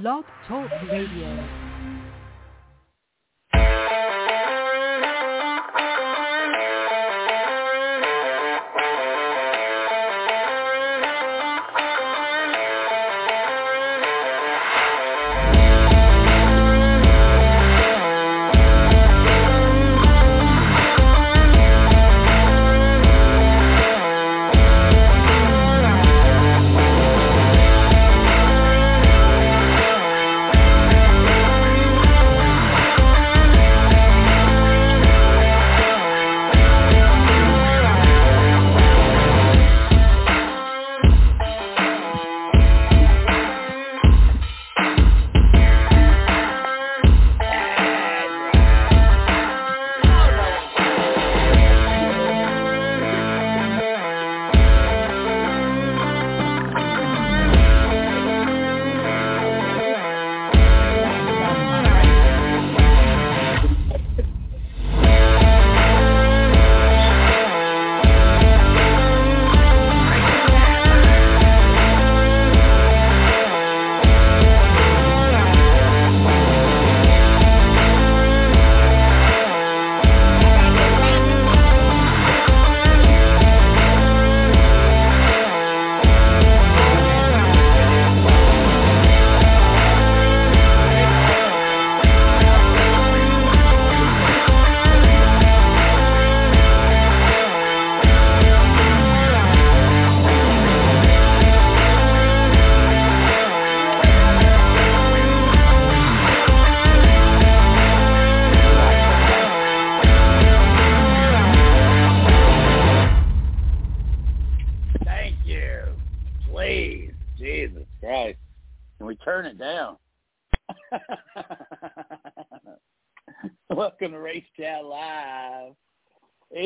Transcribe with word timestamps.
Blog 0.00 0.24
Talk 0.48 0.70
Radio. 0.90 1.63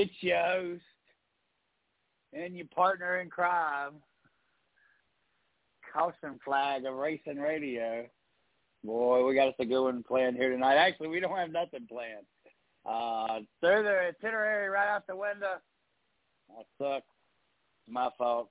It's 0.01 0.15
your 0.21 0.41
host 0.41 0.83
and 2.33 2.57
your 2.57 2.69
partner 2.69 3.19
in 3.19 3.29
crime, 3.31 3.95
Caution 5.93 6.39
Flag 6.45 6.85
of 6.85 6.95
Racing 6.95 7.39
Radio. 7.39 8.07
Boy, 8.85 9.27
we 9.27 9.35
got 9.35 9.49
us 9.49 9.55
a 9.59 9.65
good 9.65 9.83
one 9.83 10.05
planned 10.05 10.37
here 10.37 10.51
tonight. 10.51 10.77
Actually, 10.77 11.09
we 11.09 11.19
don't 11.19 11.37
have 11.37 11.51
nothing 11.51 11.89
planned. 11.89 12.27
Uh, 12.87 13.41
through 13.61 13.83
the 13.83 14.13
itinerary 14.15 14.69
right 14.69 14.87
out 14.87 15.05
the 15.09 15.17
window. 15.17 15.57
I 16.57 16.63
suck. 16.81 17.03
It's 17.85 17.93
my 17.93 18.09
fault. 18.17 18.51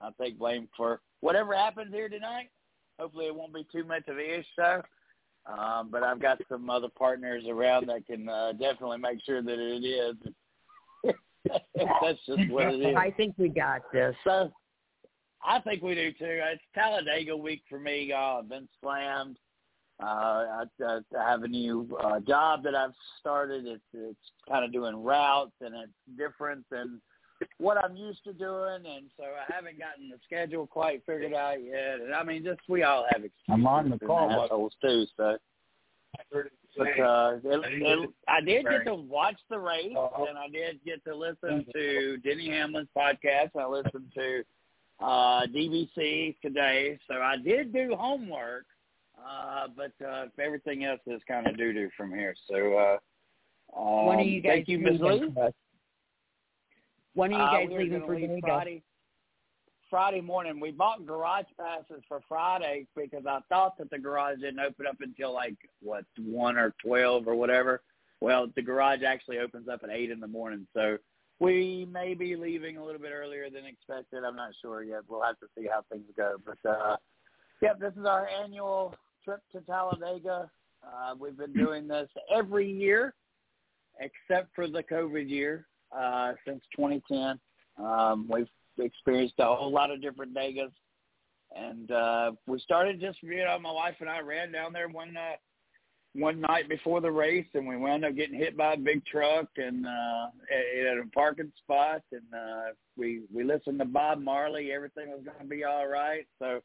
I'll 0.00 0.12
take 0.20 0.40
blame 0.40 0.68
for 0.76 1.02
whatever 1.20 1.54
happens 1.54 1.94
here 1.94 2.08
tonight. 2.08 2.50
Hopefully 2.98 3.26
it 3.26 3.36
won't 3.36 3.54
be 3.54 3.64
too 3.72 3.84
much 3.84 4.08
of 4.08 4.18
a 4.18 4.40
issue. 4.40 4.82
Um, 5.46 5.88
but 5.92 6.02
I've 6.02 6.20
got 6.20 6.40
some 6.48 6.68
other 6.68 6.88
partners 6.88 7.44
around 7.48 7.86
that 7.86 8.08
can 8.08 8.28
uh, 8.28 8.54
definitely 8.58 8.98
make 8.98 9.20
sure 9.24 9.40
that 9.40 9.58
it 9.60 9.86
is. 9.86 10.16
That's 11.74 12.18
just 12.26 12.50
what 12.50 12.74
it 12.74 12.80
is. 12.80 12.96
I 12.96 13.10
think 13.10 13.34
we 13.38 13.48
got 13.48 13.82
this. 13.92 14.14
So 14.24 14.50
I 15.44 15.60
think 15.60 15.82
we 15.82 15.94
do 15.94 16.12
too. 16.12 16.16
It's 16.20 16.62
Talladega 16.74 17.36
week 17.36 17.62
for 17.68 17.78
me. 17.78 18.12
Uh, 18.12 18.38
I've 18.38 18.48
been 18.48 18.68
slammed. 18.82 19.36
Uh, 20.02 20.06
I, 20.06 20.64
I 20.82 21.00
have 21.30 21.42
a 21.42 21.48
new 21.48 21.86
uh, 22.02 22.20
job 22.20 22.62
that 22.64 22.74
I've 22.74 22.94
started. 23.20 23.66
It's 23.66 23.82
it's 23.92 24.18
kind 24.48 24.64
of 24.64 24.72
doing 24.72 25.02
routes 25.02 25.52
and 25.60 25.74
it's 25.74 26.18
different 26.18 26.64
than 26.70 27.00
what 27.58 27.82
I'm 27.82 27.96
used 27.96 28.22
to 28.24 28.32
doing, 28.32 28.84
and 28.86 29.06
so 29.16 29.24
I 29.24 29.52
haven't 29.52 29.78
gotten 29.78 30.08
the 30.10 30.18
schedule 30.24 30.66
quite 30.66 31.02
figured 31.06 31.34
out 31.34 31.62
yet. 31.62 32.00
And 32.00 32.14
I 32.14 32.22
mean, 32.22 32.44
just 32.44 32.60
we 32.68 32.82
all 32.82 33.06
have 33.10 33.24
excuses. 33.24 33.48
I'm 33.48 33.66
on 33.66 33.90
the 33.90 33.98
call, 33.98 34.30
assholes 34.30 34.72
too. 34.82 35.06
So, 35.16 35.36
but 36.32 37.00
uh, 37.00 37.36
it, 37.44 37.82
it, 37.82 38.10
I 38.28 38.40
did 38.40 38.64
get 38.64 38.84
to 38.86 38.94
watch 38.94 39.36
the 39.50 39.58
race, 39.58 39.92
Uh-huh. 39.96 40.24
and 40.28 40.38
I 40.38 40.48
did 40.48 40.80
get 40.84 41.04
to 41.04 41.14
listen 41.14 41.66
to 41.74 42.16
Denny 42.18 42.48
Hamlin's 42.48 42.88
podcast. 42.96 43.50
I 43.58 43.66
listened 43.66 44.12
to 44.14 44.42
uh, 45.00 45.46
DBC 45.46 46.36
today, 46.40 46.98
so 47.08 47.14
I 47.20 47.36
did 47.36 47.72
do 47.72 47.94
homework. 47.98 48.66
Uh, 49.18 49.66
but 49.76 49.92
uh, 50.06 50.26
everything 50.38 50.84
else 50.84 51.00
is 51.06 51.20
kind 51.28 51.46
of 51.46 51.56
doo 51.58 51.72
doo 51.74 51.90
from 51.96 52.10
here. 52.10 52.34
So, 52.48 52.74
uh, 53.76 53.78
um, 53.78 54.06
when 54.06 54.18
are 54.18 54.22
you 54.22 54.40
guys 54.40 54.50
thank 54.64 54.68
you, 54.68 54.78
Ms. 54.78 55.00
Lee. 55.00 55.10
leaving? 55.20 55.34
When 57.14 57.32
are 57.34 57.36
you 57.36 57.42
Uh, 57.44 57.52
guys 57.52 57.68
we're 57.70 57.82
leaving 57.82 58.06
for 58.06 58.14
leave 58.16 58.28
Vegas? 58.30 58.40
Friday, 58.44 58.82
Friday 59.90 60.20
morning. 60.20 60.60
We 60.60 60.70
bought 60.70 61.04
garage 61.04 61.46
passes 61.58 62.02
for 62.08 62.20
Friday 62.28 62.86
because 62.96 63.26
I 63.26 63.40
thought 63.48 63.76
that 63.78 63.90
the 63.90 63.98
garage 63.98 64.38
didn't 64.38 64.60
open 64.60 64.86
up 64.86 64.96
until 65.00 65.34
like 65.34 65.56
what 65.82 66.04
one 66.18 66.56
or 66.56 66.72
twelve 66.82 67.26
or 67.26 67.34
whatever. 67.34 67.82
Well, 68.20 68.48
the 68.54 68.62
garage 68.62 69.02
actually 69.02 69.38
opens 69.38 69.68
up 69.68 69.80
at 69.82 69.90
eight 69.90 70.10
in 70.10 70.20
the 70.20 70.26
morning, 70.26 70.66
so 70.74 70.98
we 71.40 71.88
may 71.90 72.14
be 72.14 72.36
leaving 72.36 72.76
a 72.76 72.84
little 72.84 73.00
bit 73.00 73.12
earlier 73.12 73.50
than 73.50 73.64
expected. 73.64 74.24
I'm 74.24 74.36
not 74.36 74.52
sure 74.62 74.82
yet. 74.82 75.00
We'll 75.08 75.22
have 75.22 75.40
to 75.40 75.46
see 75.58 75.66
how 75.70 75.82
things 75.90 76.04
go. 76.16 76.36
But 76.44 76.70
uh, 76.70 76.96
yep, 77.60 77.80
this 77.80 77.94
is 77.98 78.06
our 78.06 78.28
annual 78.28 78.94
trip 79.24 79.40
to 79.52 79.60
Talladega. 79.62 80.50
Uh, 80.86 81.14
we've 81.18 81.36
been 81.36 81.52
doing 81.52 81.88
this 81.88 82.08
every 82.34 82.70
year 82.70 83.14
except 83.98 84.54
for 84.54 84.66
the 84.66 84.82
COVID 84.82 85.28
year 85.28 85.66
uh, 85.96 86.32
since 86.46 86.62
2010. 86.76 87.38
Um, 87.84 88.26
we've 88.30 88.48
experienced 88.78 89.34
a 89.38 89.44
whole 89.44 89.72
lot 89.72 89.90
of 89.90 90.02
different 90.02 90.34
Degas, 90.34 90.72
and 91.54 91.90
uh, 91.90 92.32
we 92.46 92.58
started 92.60 93.00
just 93.00 93.22
you 93.22 93.44
know 93.44 93.58
my 93.58 93.72
wife 93.72 93.96
and 94.00 94.08
I 94.08 94.20
ran 94.20 94.52
down 94.52 94.72
there 94.72 94.88
one 94.88 95.16
uh, 95.16 95.36
one 96.14 96.40
night 96.40 96.68
before 96.68 97.00
the 97.00 97.10
race, 97.10 97.46
and 97.54 97.66
we 97.66 97.76
wound 97.76 98.04
up 98.04 98.16
getting 98.16 98.38
hit 98.38 98.56
by 98.56 98.74
a 98.74 98.76
big 98.76 99.04
truck 99.06 99.48
and 99.56 99.86
uh, 99.86 100.26
at, 100.50 100.86
at 100.86 100.98
a 100.98 101.06
parking 101.14 101.52
spot, 101.62 102.02
and 102.12 102.22
uh, 102.34 102.72
we 102.96 103.22
we 103.32 103.44
listened 103.44 103.78
to 103.78 103.84
Bob 103.84 104.20
Marley. 104.20 104.72
Everything 104.72 105.10
was 105.10 105.22
going 105.24 105.38
to 105.38 105.44
be 105.44 105.64
all 105.64 105.88
right, 105.88 106.26
so. 106.38 106.60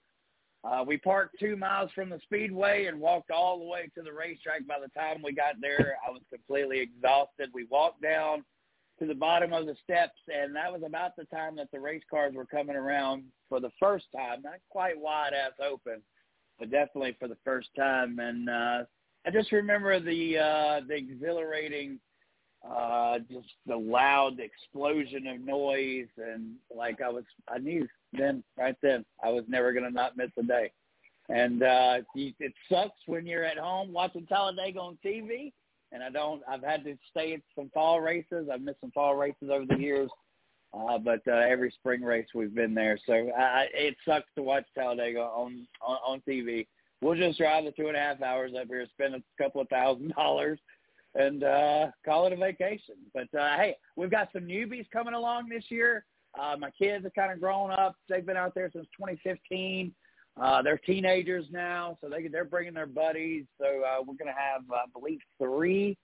Uh, 0.64 0.84
we 0.84 0.98
parked 0.98 1.40
two 1.40 1.56
miles 1.56 1.92
from 1.94 2.10
the 2.10 2.20
speedway 2.24 2.86
and 2.86 3.00
walked 3.00 3.30
all 3.30 3.60
the 3.60 3.66
way 3.66 3.88
to 3.94 4.02
the 4.02 4.12
racetrack. 4.12 4.66
By 4.66 4.80
the 4.82 4.90
time 5.00 5.22
we 5.24 5.32
got 5.32 5.62
there, 5.62 5.96
I 6.04 6.10
was 6.10 6.24
completely 6.32 6.80
exhausted. 6.80 7.52
We 7.54 7.68
walked 7.70 8.02
down 8.02 8.44
to 9.00 9.06
the 9.06 9.14
bottom 9.14 9.54
of 9.54 9.66
the 9.66 9.76
steps, 9.84 10.20
and 10.28 10.56
that 10.56 10.72
was 10.72 10.82
about 10.86 11.16
the 11.16 11.26
time 11.26 11.56
that 11.58 11.70
the 11.72 11.80
race 11.80 12.04
cars 12.10 12.34
were 12.34 12.46
coming 12.46 12.76
around 12.76 13.24
for 13.50 13.60
the 13.60 13.72
first 13.80 14.06
time. 14.16 14.42
Not 14.44 14.60
quite 14.70 15.00
wide 15.00 15.34
ass 15.34 15.54
open, 15.60 16.02
but 16.60 16.72
definitely 16.72 17.16
for 17.20 17.28
the 17.28 17.38
first 17.44 17.70
time. 17.78 18.20
And 18.20 18.50
uh, 18.50 18.84
I 19.26 19.32
just 19.32 19.52
remember 19.52 20.00
the 20.00 20.38
uh, 20.38 20.82
the 20.88 20.96
exhilarating, 20.96 22.00
uh, 22.68 23.20
just 23.32 23.50
the 23.66 23.76
loud 23.76 24.40
explosion 24.40 25.28
of 25.28 25.42
noise, 25.42 26.08
and 26.18 26.54
like 26.76 27.02
I 27.02 27.10
was, 27.10 27.26
I 27.50 27.58
knew 27.58 27.88
then 28.14 28.44
right 28.58 28.78
then 28.82 29.04
I 29.24 29.30
was 29.30 29.44
never 29.48 29.74
gonna 29.74 29.92
not 29.92 30.18
miss 30.18 30.32
a 30.40 30.44
day. 30.44 30.72
And 31.28 31.64
uh, 31.64 31.98
it 32.16 32.54
sucks 32.72 33.00
when 33.08 33.26
you're 33.26 33.44
at 33.44 33.58
home 33.58 33.92
watching 33.92 34.28
Talladega 34.28 34.80
on 34.80 34.98
TV. 35.04 35.52
And 35.92 36.04
I 36.04 36.10
don't. 36.10 36.42
I've 36.48 36.64
had 36.64 36.84
to 36.86 36.98
stay 37.10 37.34
at 37.34 37.42
some 37.56 37.70
fall 37.74 38.02
races. 38.02 38.48
I've 38.52 38.62
missed 38.62 38.82
some 38.82 38.92
fall 38.92 39.16
races 39.16 39.50
over 39.52 39.66
the 39.66 39.78
years. 39.78 40.10
Uh, 40.74 40.98
but 40.98 41.22
uh, 41.28 41.36
every 41.36 41.72
spring 41.72 42.02
race 42.02 42.28
we've 42.36 42.54
been 42.54 42.74
there, 42.74 43.00
so 43.06 43.14
I, 43.14 43.68
it 43.74 43.96
sucks 44.06 44.28
to 44.36 44.44
watch 44.44 44.66
Talladega 44.76 45.22
on, 45.22 45.66
on 45.82 45.98
on 46.06 46.22
TV. 46.28 46.68
we'll 47.02 47.16
just 47.16 47.38
drive 47.38 47.64
the 47.64 47.72
two 47.72 47.88
and 47.88 47.96
a 47.96 48.00
half 48.00 48.22
hours 48.22 48.52
up 48.60 48.68
here, 48.68 48.86
spend 48.92 49.16
a 49.16 49.24
couple 49.42 49.62
of 49.62 49.70
thousand 49.70 50.10
dollars, 50.18 50.60
and 51.14 51.46
uh, 51.46 51.88
call 52.04 52.28
it 52.28 52.34
a 52.34 52.36
vacation. 52.36 52.96
But 53.14 53.34
uh, 53.40 53.56
hey, 53.56 53.78
we've 53.96 54.12
got 54.12 54.30
some 54.34 54.44
newbies 54.44 54.90
coming 54.92 55.14
along 55.14 55.48
this 55.48 55.64
year. 55.70 56.04
Uh, 56.38 56.58
my 56.60 56.72
kids 56.72 57.06
have 57.06 57.14
kind 57.14 57.32
of 57.32 57.40
grown 57.40 57.72
up. 57.72 57.96
They've 58.10 58.26
been 58.26 58.36
out 58.36 58.54
there 58.54 58.70
since 58.74 58.88
2015. 58.98 59.94
Uh, 60.40 60.62
they're 60.62 60.78
teenagers 60.78 61.46
now, 61.52 61.98
so 62.02 62.10
they 62.10 62.28
they're 62.28 62.44
bringing 62.44 62.74
their 62.74 62.86
buddies. 62.86 63.46
So 63.58 63.66
uh, 63.66 64.00
we're 64.00 64.16
going 64.16 64.28
to 64.28 64.34
have, 64.34 64.62
uh, 64.70 64.76
I 64.76 65.00
believe, 65.00 65.20
three 65.40 65.98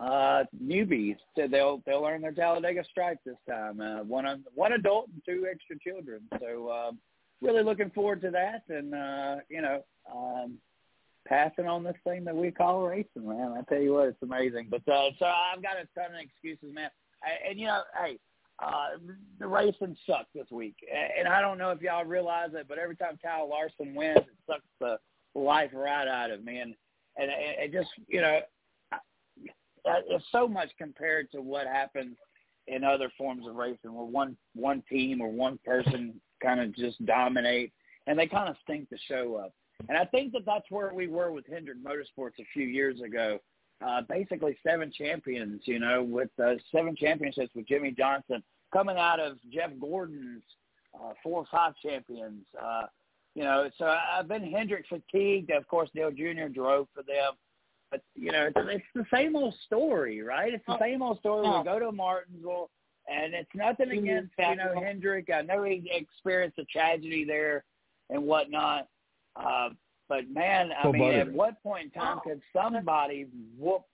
uh, 0.00 0.44
newbies. 0.60 1.16
So 1.36 1.46
they'll 1.48 1.82
they'll 1.86 2.04
earn 2.04 2.22
their 2.22 2.32
Talladega 2.32 2.82
stripe 2.90 3.18
this 3.24 3.36
time. 3.48 3.80
Uh, 3.80 4.02
one 4.02 4.44
one 4.54 4.72
adult 4.72 5.08
and 5.12 5.22
two 5.24 5.46
extra 5.50 5.76
children. 5.78 6.22
So 6.40 6.68
uh, 6.68 6.90
really 7.40 7.62
looking 7.62 7.90
forward 7.90 8.20
to 8.22 8.30
that, 8.30 8.62
and 8.68 8.94
uh, 8.94 9.36
you 9.48 9.62
know, 9.62 9.84
um, 10.12 10.58
passing 11.26 11.66
on 11.66 11.84
this 11.84 11.96
thing 12.04 12.24
that 12.24 12.34
we 12.34 12.50
call 12.50 12.82
racing, 12.82 13.28
man. 13.28 13.54
I 13.56 13.62
tell 13.72 13.82
you 13.82 13.94
what, 13.94 14.08
it's 14.08 14.22
amazing. 14.22 14.68
But 14.70 14.88
uh, 14.88 15.10
so 15.18 15.26
I've 15.26 15.62
got 15.62 15.76
a 15.76 15.86
ton 15.98 16.14
of 16.14 16.20
excuses, 16.20 16.74
man. 16.74 16.90
I, 17.22 17.50
and 17.50 17.58
you 17.58 17.66
know, 17.66 17.82
hey, 18.02 18.18
uh, 18.60 18.98
the 19.38 19.46
racing 19.46 19.96
sucked 20.06 20.34
this 20.34 20.50
week, 20.50 20.76
and 21.18 21.28
I 21.28 21.40
don't 21.40 21.58
know 21.58 21.70
if 21.70 21.80
y'all 21.80 22.04
realize 22.04 22.50
it, 22.54 22.66
but 22.68 22.78
every 22.78 22.96
time 22.96 23.18
Kyle 23.22 23.48
Larson 23.48 23.94
wins, 23.94 24.18
it 24.18 24.36
sucks 24.46 24.64
the 24.80 24.98
life 25.34 25.70
right 25.72 26.08
out 26.08 26.30
of 26.30 26.44
me, 26.44 26.58
and 26.58 26.74
and 27.16 27.30
it 27.30 27.72
just 27.72 27.90
you 28.08 28.20
know, 28.20 28.40
it's 29.86 30.24
so 30.32 30.48
much 30.48 30.70
compared 30.78 31.30
to 31.32 31.40
what 31.40 31.66
happens 31.66 32.16
in 32.66 32.84
other 32.84 33.10
forms 33.16 33.46
of 33.46 33.54
racing, 33.54 33.94
where 33.94 34.04
one 34.04 34.36
one 34.54 34.82
team 34.90 35.20
or 35.20 35.28
one 35.28 35.58
person 35.64 36.20
kind 36.42 36.60
of 36.60 36.74
just 36.74 37.04
dominate, 37.06 37.72
and 38.06 38.18
they 38.18 38.26
kind 38.26 38.48
of 38.48 38.56
stink 38.62 38.88
the 38.90 38.98
show 39.08 39.36
up. 39.36 39.52
And 39.88 39.96
I 39.96 40.04
think 40.04 40.32
that 40.32 40.44
that's 40.44 40.68
where 40.70 40.92
we 40.92 41.06
were 41.06 41.30
with 41.30 41.46
Hendrick 41.48 41.78
Motorsports 41.82 42.38
a 42.40 42.46
few 42.52 42.66
years 42.66 43.00
ago. 43.00 43.38
Uh, 43.86 44.02
basically 44.08 44.58
seven 44.66 44.90
champions, 44.90 45.62
you 45.64 45.78
know, 45.78 46.02
with 46.02 46.30
uh, 46.42 46.54
seven 46.74 46.96
championships 46.96 47.54
with 47.54 47.66
Jimmie 47.68 47.94
Johnson 47.96 48.42
coming 48.72 48.96
out 48.96 49.20
of 49.20 49.38
Jeff 49.52 49.70
Gordon's 49.80 50.42
uh, 50.94 51.12
four 51.22 51.42
or 51.42 51.46
five 51.50 51.74
champions. 51.80 52.44
Uh, 52.60 52.86
you 53.34 53.44
know, 53.44 53.70
so 53.78 53.86
I've 53.86 54.26
been 54.26 54.50
Hendrick 54.50 54.86
fatigued. 54.88 55.52
Of 55.52 55.66
course, 55.68 55.88
Dale 55.94 56.10
Jr. 56.10 56.48
drove 56.52 56.88
for 56.92 57.04
them. 57.04 57.34
But, 57.90 58.02
you 58.14 58.32
know, 58.32 58.46
it's, 58.46 58.56
it's 58.56 58.84
the 58.94 59.06
same 59.14 59.36
old 59.36 59.54
story, 59.64 60.22
right? 60.22 60.52
It's 60.52 60.66
the 60.66 60.74
oh. 60.74 60.78
same 60.80 61.00
old 61.00 61.20
story. 61.20 61.48
We 61.48 61.64
go 61.64 61.78
to 61.78 61.92
Martinsville, 61.92 62.70
and 63.08 63.32
it's 63.32 63.48
nothing 63.54 63.90
against, 63.90 64.32
you 64.38 64.56
know, 64.56 64.74
Hendrick. 64.74 65.28
I 65.32 65.42
know 65.42 65.62
he 65.62 65.88
experienced 65.94 66.58
a 66.58 66.64
tragedy 66.64 67.24
there 67.24 67.64
and 68.10 68.24
whatnot. 68.24 68.88
Uh, 69.36 69.70
but 70.08 70.30
man, 70.30 70.70
I 70.82 70.90
mean, 70.90 71.12
at 71.14 71.32
what 71.32 71.62
point 71.62 71.92
in 71.94 72.00
time 72.00 72.18
could 72.24 72.40
somebody 72.52 73.26
whoop 73.58 73.84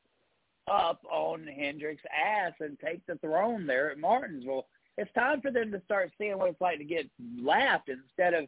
up 0.71 1.03
on 1.11 1.47
Hendrick's 1.47 2.03
ass 2.13 2.53
and 2.61 2.79
take 2.79 3.05
the 3.07 3.17
throne 3.17 3.67
there 3.67 3.91
at 3.91 3.99
Martinsville? 3.99 4.67
It's 4.97 5.13
time 5.15 5.41
for 5.41 5.51
them 5.51 5.73
to 5.73 5.83
start 5.85 6.13
seeing 6.17 6.39
what 6.39 6.51
it's 6.51 6.61
like 6.61 6.79
to 6.79 6.85
get 6.85 7.11
laughed 7.43 7.89
instead 7.89 8.33
of 8.35 8.47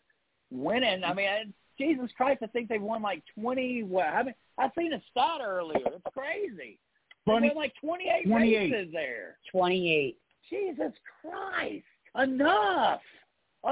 winning. 0.50 1.02
I 1.02 1.12
mean, 1.12 1.52
Jesus 1.76 2.10
Christ, 2.16 2.40
I 2.42 2.46
think 2.46 2.68
they've 2.68 2.80
won 2.80 3.02
like 3.02 3.22
twenty. 3.38 3.82
What? 3.82 4.06
I 4.06 4.22
mean, 4.22 4.34
I 4.58 4.70
seen 4.78 4.92
a 4.92 5.02
stat 5.10 5.40
earlier. 5.44 5.80
It's 5.86 6.14
crazy. 6.14 6.78
They 7.26 7.32
won 7.32 7.56
like 7.56 7.74
twenty 7.80 8.08
eight 8.08 8.30
races 8.30 8.92
there. 8.92 9.38
Twenty 9.50 9.92
eight. 9.92 10.18
Jesus 10.48 10.92
Christ! 11.20 11.84
Enough 12.16 13.00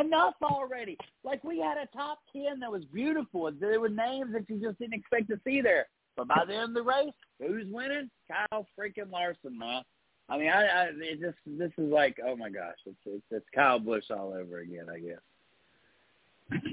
enough 0.00 0.34
already. 0.42 0.96
Like 1.24 1.42
we 1.44 1.58
had 1.58 1.78
a 1.78 1.86
top 1.96 2.18
ten 2.32 2.60
that 2.60 2.70
was 2.70 2.84
beautiful. 2.86 3.50
There 3.58 3.80
were 3.80 3.88
names 3.88 4.32
that 4.32 4.48
you 4.48 4.60
just 4.60 4.78
didn't 4.78 4.94
expect 4.94 5.28
to 5.30 5.40
see 5.44 5.60
there. 5.60 5.86
But 6.16 6.28
by 6.28 6.44
the 6.46 6.54
end 6.54 6.70
of 6.70 6.74
the 6.74 6.82
race, 6.82 7.12
who's 7.40 7.66
winning? 7.70 8.10
Kyle 8.28 8.66
freaking 8.78 9.10
Larson, 9.10 9.58
man. 9.58 9.82
I 10.28 10.38
mean, 10.38 10.48
I, 10.48 10.62
I 10.64 10.84
it 10.94 11.20
just 11.20 11.36
this 11.46 11.72
is 11.76 11.92
like, 11.92 12.18
oh 12.26 12.36
my 12.36 12.50
gosh, 12.50 12.76
it's 12.86 12.96
it's, 13.04 13.24
it's 13.30 13.46
Kyle 13.54 13.78
Busch 13.78 14.10
all 14.10 14.34
over 14.34 14.60
again, 14.60 14.86
I 14.92 14.98
guess. 15.00 15.20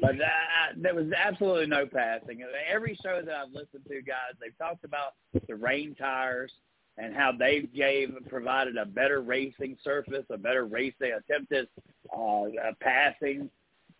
But 0.02 0.16
uh, 0.16 0.76
there 0.78 0.94
was 0.94 1.08
absolutely 1.18 1.68
no 1.68 1.86
passing. 1.86 2.44
Every 2.70 2.98
show 3.02 3.22
that 3.24 3.34
I've 3.34 3.54
listened 3.54 3.86
to, 3.88 4.02
guys, 4.02 4.36
they've 4.40 4.58
talked 4.58 4.84
about 4.84 5.14
the 5.48 5.56
rain 5.56 5.96
tires 5.96 6.52
and 6.98 7.16
how 7.16 7.32
they 7.32 7.62
gave 7.76 8.14
provided 8.30 8.78
a 8.78 8.86
better 8.86 9.22
racing 9.22 9.78
surface, 9.84 10.26
a 10.30 10.38
better 10.38 10.66
racing 10.66 11.14
attempted 11.18 11.68
uh, 12.16 12.46
passing 12.80 13.50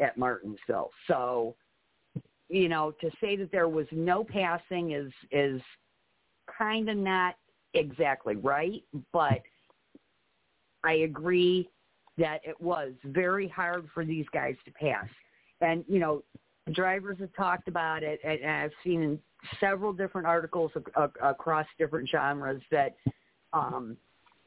at 0.00 0.16
Martinsville. 0.16 0.90
So, 1.06 1.54
you 2.48 2.68
know, 2.68 2.92
to 3.00 3.10
say 3.20 3.36
that 3.36 3.50
there 3.50 3.68
was 3.68 3.86
no 3.90 4.24
passing 4.24 4.92
is 4.92 5.12
is 5.30 5.60
kind 6.58 6.88
of 6.88 6.96
not 6.96 7.36
exactly 7.74 8.36
right, 8.36 8.82
but 9.12 9.40
I 10.84 10.92
agree 10.92 11.68
that 12.18 12.40
it 12.44 12.58
was 12.60 12.92
very 13.04 13.48
hard 13.48 13.88
for 13.92 14.04
these 14.04 14.26
guys 14.32 14.54
to 14.64 14.70
pass. 14.72 15.08
And, 15.60 15.84
you 15.88 15.98
know, 15.98 16.22
drivers 16.72 17.18
have 17.20 17.34
talked 17.34 17.68
about 17.68 18.02
it, 18.02 18.20
and 18.24 18.44
I've 18.44 18.72
seen 18.84 19.02
in 19.02 19.18
several 19.60 19.92
different 19.92 20.26
articles 20.26 20.70
across 21.22 21.66
different 21.78 22.08
genres 22.08 22.62
that 22.70 22.96
um, 23.52 23.96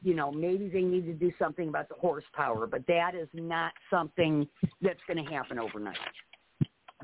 you 0.02 0.14
know, 0.14 0.30
maybe 0.30 0.68
they 0.68 0.82
need 0.82 1.06
to 1.06 1.12
do 1.12 1.32
something 1.38 1.68
about 1.68 1.88
the 1.88 1.94
horsepower, 1.96 2.66
but 2.66 2.86
that 2.86 3.14
is 3.14 3.28
not 3.34 3.72
something 3.90 4.48
that's 4.80 5.00
going 5.06 5.24
to 5.24 5.30
happen 5.30 5.58
overnight. 5.58 5.98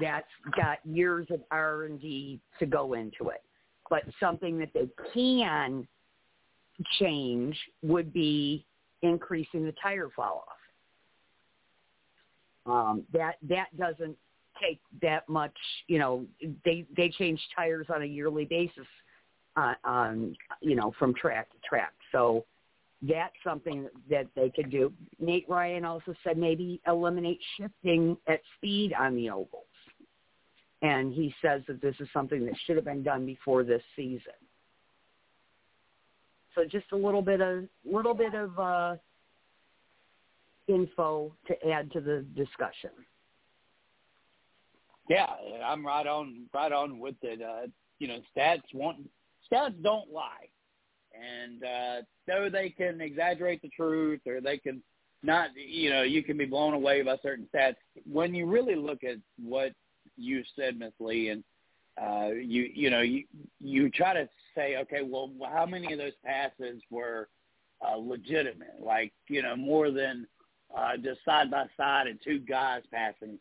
That's 0.01 0.27
got 0.57 0.79
years 0.85 1.27
of 1.31 1.41
R 1.51 1.85
and 1.85 2.01
D 2.01 2.41
to 2.59 2.67
go 2.67 2.95
into 2.95 3.29
it. 3.29 3.43
But 3.89 4.03
something 4.19 4.59
that 4.59 4.71
they 4.75 4.89
can 5.15 5.87
change 6.99 7.57
would 7.83 8.13
be 8.13 8.67
increasing 9.03 9.65
the 9.65 9.75
tire 9.83 10.09
fall 10.15 10.47
off. 10.49 10.57
Um, 12.67 13.05
that 13.13 13.37
that 13.49 13.77
doesn't 13.79 14.17
take 14.61 14.81
that 15.03 15.29
much. 15.29 15.57
You 15.87 15.99
know, 15.99 16.27
they 16.65 16.85
they 16.97 17.09
change 17.11 17.41
tires 17.55 17.87
on 17.95 18.03
a 18.03 18.07
yearly 18.07 18.45
basis 18.45 18.87
on, 19.57 19.77
on 19.85 20.37
you 20.61 20.75
know 20.75 20.93
from 20.99 21.15
track 21.15 21.51
to 21.53 21.59
track. 21.67 21.93
So 22.13 22.45
that's 23.03 23.35
something 23.45 23.89
that 24.11 24.27
they 24.35 24.51
could 24.51 24.71
do. 24.71 24.93
Nate 25.19 25.47
Ryan 25.49 25.85
also 25.85 26.15
said 26.25 26.39
maybe 26.39 26.81
eliminate 26.87 27.41
shifting 27.59 28.17
at 28.27 28.41
speed 28.57 28.93
on 28.99 29.15
the 29.15 29.31
ovals. 29.31 29.65
And 30.83 31.13
he 31.13 31.35
says 31.43 31.63
that 31.69 31.81
this 31.81 31.95
is 32.01 32.09
something 32.13 32.45
that 32.47 32.55
should 32.65 32.77
have 32.77 32.85
been 32.85 33.03
done 33.03 33.27
before 33.27 33.65
this 33.65 33.83
season. 33.95 34.33
So 36.55 36.65
just 36.65 36.87
a 36.93 36.97
little 36.97 37.23
bit 37.23 37.41
of 37.41 37.65
little 37.85 38.15
bit 38.15 38.35
of 38.35 38.59
uh, 38.59 38.97
info 40.69 41.33
to 41.49 41.69
add 41.69 41.93
to 41.93 42.01
the 42.01 42.25
discussion. 42.35 42.91
Yeah, 45.09 45.27
I'm 45.65 45.87
right 45.87 46.07
on 46.07 46.47
right 46.55 46.73
on 46.73 46.99
with 46.99 47.17
it. 47.23 47.43
Uh, 47.43 47.69
you 47.99 48.09
know, 48.09 48.21
stats 48.35 48.63
want 48.75 49.09
stats 49.51 49.81
don't 49.83 50.11
lie, 50.11 50.49
and 51.17 51.65
uh, 51.65 52.03
though 52.27 52.49
they 52.51 52.71
can 52.71 53.01
exaggerate 53.01 53.63
the 53.63 53.69
truth 53.69 54.21
or 54.27 54.41
they 54.41 54.59
can 54.59 54.83
not, 55.23 55.51
you 55.57 55.91
know, 55.91 56.03
you 56.03 56.23
can 56.23 56.37
be 56.37 56.45
blown 56.45 56.75
away 56.75 57.03
by 57.03 57.17
certain 57.23 57.49
stats. 57.55 57.77
When 58.11 58.35
you 58.35 58.47
really 58.47 58.77
look 58.77 59.03
at 59.03 59.17
what 59.43 59.73
you 60.17 60.43
said, 60.55 60.79
Miss 60.79 60.93
Lee, 61.01 61.31
and 61.31 61.45
uh, 62.01 62.29
you 62.35 62.69
you 62.73 62.91
know 62.91 63.01
you 63.01 63.25
you 63.61 63.91
try 63.91 64.15
to 64.15 64.29
say, 64.55 64.77
okay, 64.77 65.03
well, 65.03 65.31
how 65.51 65.67
many 65.67 65.93
of 65.93 65.99
those 65.99 66.13
passes 66.25 66.81
were 66.91 67.29
uh, 67.87 67.97
legitimate? 67.97 68.77
Like 68.81 69.13
you 69.29 69.43
know, 69.43 69.57
more 69.57 69.91
than 69.91 70.27
uh, 70.77 70.97
just 71.03 71.25
side 71.25 71.51
by 71.51 71.67
side 71.77 72.07
and 72.07 72.19
two 72.23 72.39
guys 72.39 72.83
passing. 72.93 73.39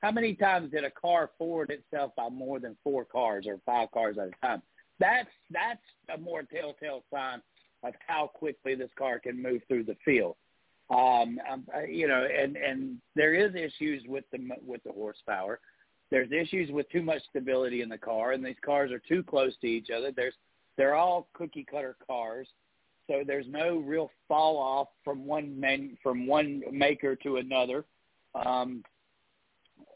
How 0.00 0.12
many 0.12 0.34
times 0.34 0.70
did 0.70 0.84
a 0.84 0.90
car 0.90 1.30
forward 1.38 1.70
itself 1.70 2.12
by 2.16 2.28
more 2.28 2.60
than 2.60 2.76
four 2.84 3.04
cars 3.04 3.46
or 3.48 3.58
five 3.66 3.90
cars 3.90 4.16
at 4.16 4.28
a 4.28 4.46
time? 4.46 4.62
That's 5.00 5.28
that's 5.50 5.80
a 6.14 6.18
more 6.18 6.42
telltale 6.42 7.04
sign 7.12 7.40
of 7.84 7.94
how 8.06 8.26
quickly 8.26 8.74
this 8.74 8.90
car 8.98 9.18
can 9.18 9.40
move 9.40 9.62
through 9.68 9.84
the 9.84 9.96
field. 10.04 10.36
Um, 10.90 11.38
um, 11.50 11.66
you 11.88 12.08
know, 12.08 12.26
and 12.26 12.56
and 12.56 12.98
there 13.14 13.34
is 13.34 13.54
issues 13.54 14.02
with 14.06 14.24
the 14.32 14.38
with 14.64 14.82
the 14.84 14.92
horsepower. 14.92 15.60
There's 16.10 16.32
issues 16.32 16.70
with 16.70 16.88
too 16.90 17.02
much 17.02 17.22
stability 17.28 17.82
in 17.82 17.90
the 17.90 17.98
car, 17.98 18.32
and 18.32 18.44
these 18.44 18.56
cars 18.64 18.90
are 18.90 19.02
too 19.06 19.22
close 19.22 19.52
to 19.60 19.66
each 19.66 19.88
other. 19.94 20.10
There's 20.14 20.34
they're 20.76 20.94
all 20.94 21.28
cookie 21.34 21.66
cutter 21.70 21.96
cars, 22.06 22.48
so 23.06 23.22
there's 23.26 23.46
no 23.48 23.78
real 23.78 24.10
fall 24.26 24.56
off 24.56 24.88
from 25.04 25.26
one 25.26 25.58
man 25.60 25.98
from 26.02 26.26
one 26.26 26.62
maker 26.72 27.14
to 27.16 27.36
another. 27.36 27.84
Um, 28.34 28.82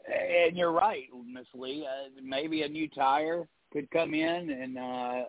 and 0.07 0.55
you're 0.55 0.71
right, 0.71 1.05
Miss 1.27 1.47
Lee. 1.55 1.87
Uh, 1.87 2.09
maybe 2.21 2.61
a 2.61 2.67
new 2.67 2.87
tire 2.87 3.47
could 3.73 3.89
come 3.91 4.13
in 4.13 4.51
and 4.51 4.77
uh, 4.77 4.81
uh, 4.81 5.23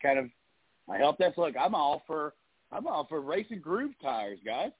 kind 0.00 0.18
of 0.18 0.26
help 0.96 1.20
us. 1.20 1.34
Look, 1.36 1.54
I'm 1.60 1.74
all 1.74 2.02
for 2.06 2.34
I'm 2.72 2.86
all 2.86 3.06
for 3.08 3.20
racing 3.20 3.60
groove 3.60 3.92
tires, 4.00 4.38
guys. 4.44 4.70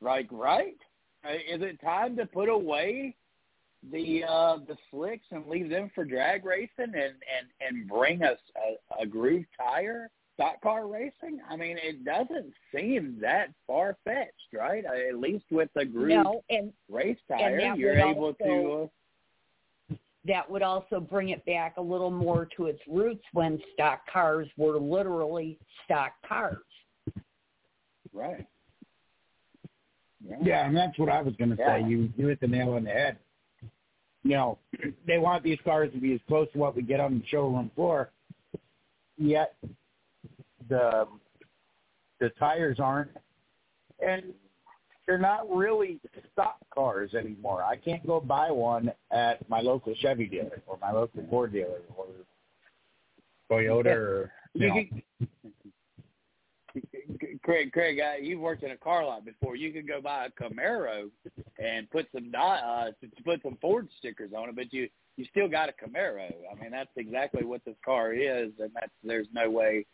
Like, 0.00 0.28
right? 0.30 0.76
Uh, 1.24 1.34
is 1.34 1.62
it 1.62 1.80
time 1.80 2.16
to 2.16 2.26
put 2.26 2.48
away 2.48 3.14
the 3.90 4.24
uh, 4.24 4.58
the 4.66 4.76
slicks 4.90 5.26
and 5.30 5.46
leave 5.46 5.68
them 5.68 5.90
for 5.94 6.04
drag 6.04 6.44
racing 6.44 6.70
and 6.78 6.94
and 6.94 7.46
and 7.60 7.88
bring 7.88 8.22
us 8.22 8.38
a, 8.56 9.02
a 9.02 9.06
groove 9.06 9.44
tire 9.58 10.10
stock 10.34 10.60
car 10.62 10.86
racing? 10.86 11.40
I 11.48 11.56
mean, 11.56 11.78
it 11.82 12.04
doesn't 12.04 12.52
seem 12.74 13.18
that 13.20 13.48
far 13.66 13.96
fetched, 14.04 14.52
right? 14.54 14.84
Uh, 14.84 15.08
at 15.10 15.18
least 15.18 15.44
with 15.50 15.68
the 15.74 15.84
groove 15.84 16.24
no, 16.24 16.44
and, 16.50 16.72
race 16.90 17.18
tire, 17.28 17.74
you're 17.76 17.98
able 17.98 18.26
also, 18.26 18.44
to. 18.44 18.82
Uh, 18.84 18.86
that 20.26 20.48
would 20.48 20.62
also 20.62 21.00
bring 21.00 21.30
it 21.30 21.44
back 21.44 21.76
a 21.76 21.82
little 21.82 22.10
more 22.10 22.48
to 22.56 22.66
its 22.66 22.80
roots 22.88 23.24
when 23.32 23.60
stock 23.74 24.00
cars 24.12 24.48
were 24.56 24.78
literally 24.78 25.58
stock 25.84 26.12
cars. 26.26 26.58
Right. 28.12 28.46
Yeah, 30.24 30.36
yeah 30.42 30.66
and 30.66 30.76
that's 30.76 30.98
what 30.98 31.08
I 31.08 31.22
was 31.22 31.34
going 31.36 31.50
to 31.50 31.56
yeah. 31.58 31.78
say. 31.78 31.88
You 31.88 32.12
you 32.16 32.28
hit 32.28 32.40
the 32.40 32.46
nail 32.46 32.74
on 32.74 32.84
the 32.84 32.90
head 32.90 33.18
you 34.24 34.32
know, 34.32 34.58
they 35.06 35.18
want 35.18 35.42
these 35.42 35.58
cars 35.64 35.92
to 35.92 36.00
be 36.00 36.14
as 36.14 36.20
close 36.28 36.48
to 36.52 36.58
what 36.58 36.76
we 36.76 36.82
get 36.82 37.00
on 37.00 37.18
the 37.18 37.24
showroom 37.26 37.70
floor, 37.74 38.10
yet 39.18 39.54
the 40.68 41.06
the 42.20 42.30
tires 42.38 42.78
aren't, 42.78 43.10
and 44.04 44.22
they're 45.06 45.18
not 45.18 45.50
really 45.50 46.00
stock 46.32 46.56
cars 46.72 47.14
anymore. 47.14 47.62
I 47.62 47.76
can't 47.76 48.06
go 48.06 48.20
buy 48.20 48.50
one 48.50 48.92
at 49.10 49.48
my 49.48 49.60
local 49.60 49.94
Chevy 50.00 50.26
dealer 50.26 50.62
or 50.66 50.78
my 50.80 50.92
local 50.92 51.24
Ford 51.28 51.52
dealer 51.52 51.80
or 51.96 52.06
Toyota 53.50 53.86
or 53.86 54.32
you 54.54 54.68
know. 54.68 54.84
Craig, 57.42 57.72
Craig, 57.72 58.00
uh, 58.00 58.16
you've 58.20 58.40
worked 58.40 58.62
in 58.62 58.70
a 58.70 58.76
car 58.76 59.04
lot 59.04 59.24
before. 59.24 59.56
You 59.56 59.72
could 59.72 59.86
go 59.86 60.00
buy 60.00 60.26
a 60.26 60.30
Camaro 60.30 61.10
and 61.58 61.90
put 61.90 62.06
some 62.14 62.32
uh, 62.38 62.86
put 63.24 63.42
some 63.42 63.58
Ford 63.60 63.88
stickers 63.98 64.30
on 64.36 64.48
it, 64.48 64.56
but 64.56 64.72
you 64.72 64.88
you 65.16 65.26
still 65.30 65.48
got 65.48 65.68
a 65.68 65.72
Camaro. 65.72 66.30
I 66.50 66.60
mean, 66.60 66.70
that's 66.70 66.90
exactly 66.96 67.44
what 67.44 67.64
this 67.64 67.74
car 67.84 68.12
is, 68.12 68.52
and 68.58 68.70
that's 68.74 68.92
there's 69.02 69.26
no 69.34 69.50
way 69.50 69.84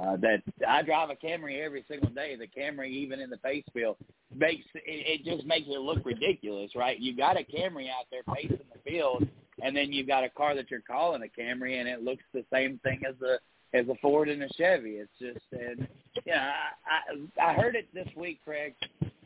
uh, 0.00 0.16
that 0.16 0.42
I 0.66 0.82
drive 0.82 1.10
a 1.10 1.14
Camry 1.14 1.62
every 1.62 1.84
single 1.88 2.10
day. 2.10 2.36
The 2.36 2.46
Camry, 2.46 2.88
even 2.88 3.20
in 3.20 3.30
the 3.30 3.36
face 3.38 3.64
field, 3.72 3.96
makes 4.34 4.64
it, 4.74 4.82
it 4.86 5.24
just 5.24 5.46
makes 5.46 5.68
it 5.68 5.80
look 5.80 6.04
ridiculous, 6.04 6.70
right? 6.74 6.98
You 6.98 7.16
got 7.16 7.36
a 7.36 7.44
Camry 7.44 7.88
out 7.90 8.06
there 8.10 8.22
pacing 8.34 8.58
the 8.72 8.90
field, 8.90 9.26
and 9.62 9.76
then 9.76 9.92
you've 9.92 10.06
got 10.06 10.24
a 10.24 10.30
car 10.30 10.54
that 10.54 10.70
you're 10.70 10.80
calling 10.80 11.22
a 11.22 11.40
Camry, 11.40 11.78
and 11.78 11.88
it 11.88 12.02
looks 12.02 12.22
the 12.32 12.44
same 12.52 12.80
thing 12.82 13.02
as 13.08 13.14
a 13.22 13.38
as 13.74 13.88
a 13.88 13.94
Ford 14.02 14.28
and 14.28 14.42
a 14.42 14.48
Chevy. 14.54 14.96
It's 14.96 15.10
just, 15.18 15.46
and 15.52 15.86
you 16.24 16.32
know, 16.32 16.36
I 16.36 17.40
I, 17.40 17.50
I 17.50 17.54
heard 17.54 17.74
it 17.74 17.88
this 17.94 18.08
week, 18.16 18.40
Craig. 18.44 18.74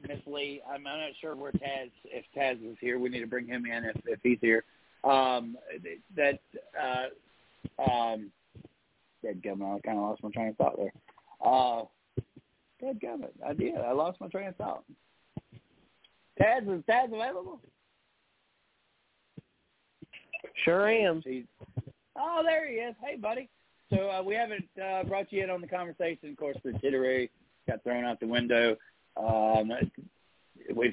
Miss 0.09 0.21
Lee, 0.27 0.63
I'm, 0.69 0.87
I'm 0.87 1.01
not 1.01 1.11
sure 1.21 1.35
where 1.35 1.51
Taz, 1.53 1.91
if 2.05 2.25
Taz 2.37 2.65
is 2.65 2.77
here, 2.81 2.99
we 2.99 3.09
need 3.09 3.21
to 3.21 3.27
bring 3.27 3.47
him 3.47 3.67
in 3.67 3.85
if 3.85 3.97
if 4.07 4.21
he's 4.23 4.39
here. 4.41 4.65
Um, 5.05 5.57
that 6.17 6.41
uh, 6.81 7.83
um, 7.91 8.31
dead 9.27 9.43
gummit, 9.43 9.77
I 9.77 9.81
kind 9.81 9.99
of 9.99 10.05
lost 10.05 10.23
my 10.23 10.31
train 10.31 10.49
of 10.49 10.57
thought 10.57 10.77
there. 10.77 10.93
Uh, 11.45 11.83
dead 12.81 13.01
gummit, 13.01 13.33
I 13.47 13.53
did. 13.53 13.77
I 13.77 13.93
lost 13.93 14.21
my 14.21 14.29
train 14.29 14.49
of 14.49 14.57
thought. 14.57 14.85
Taz 16.41 16.63
is 16.63 16.83
Taz 16.89 17.07
available? 17.07 17.61
Sure 20.65 20.89
am. 20.89 21.23
Oh, 22.17 22.43
there 22.45 22.69
he 22.69 22.77
is. 22.77 22.95
Hey, 23.03 23.17
buddy. 23.17 23.49
So 23.91 24.11
uh, 24.11 24.23
we 24.23 24.35
haven't 24.35 24.69
uh, 24.83 25.05
brought 25.05 25.33
you 25.33 25.45
in 25.45 25.51
on 25.51 25.61
the 25.61 25.67
conversation. 25.67 26.31
Of 26.31 26.37
course, 26.37 26.57
the 26.65 26.73
jittery 26.75 27.31
got 27.69 27.83
thrown 27.85 28.05
out 28.05 28.21
the 28.21 28.27
window. 28.27 28.77
Um, 29.17 29.71
we, 30.75 30.89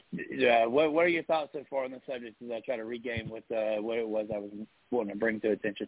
uh, 0.48 0.70
what, 0.70 0.94
what 0.94 1.06
are 1.06 1.10
your 1.10 1.24
thoughts 1.24 1.50
so 1.54 1.64
far 1.70 1.86
on 1.86 1.92
the 1.92 2.02
subject 2.08 2.42
as 2.44 2.52
I 2.52 2.60
try 2.60 2.78
to 2.78 2.86
regain 2.86 3.30
what 3.30 3.44
uh, 3.56 3.82
what 3.82 3.98
it 3.98 4.08
was 4.08 4.28
I 4.34 4.38
was 4.38 4.52
wanting 4.92 5.14
to 5.14 5.20
bring 5.20 5.40
to 5.42 5.52
attention? 5.52 5.88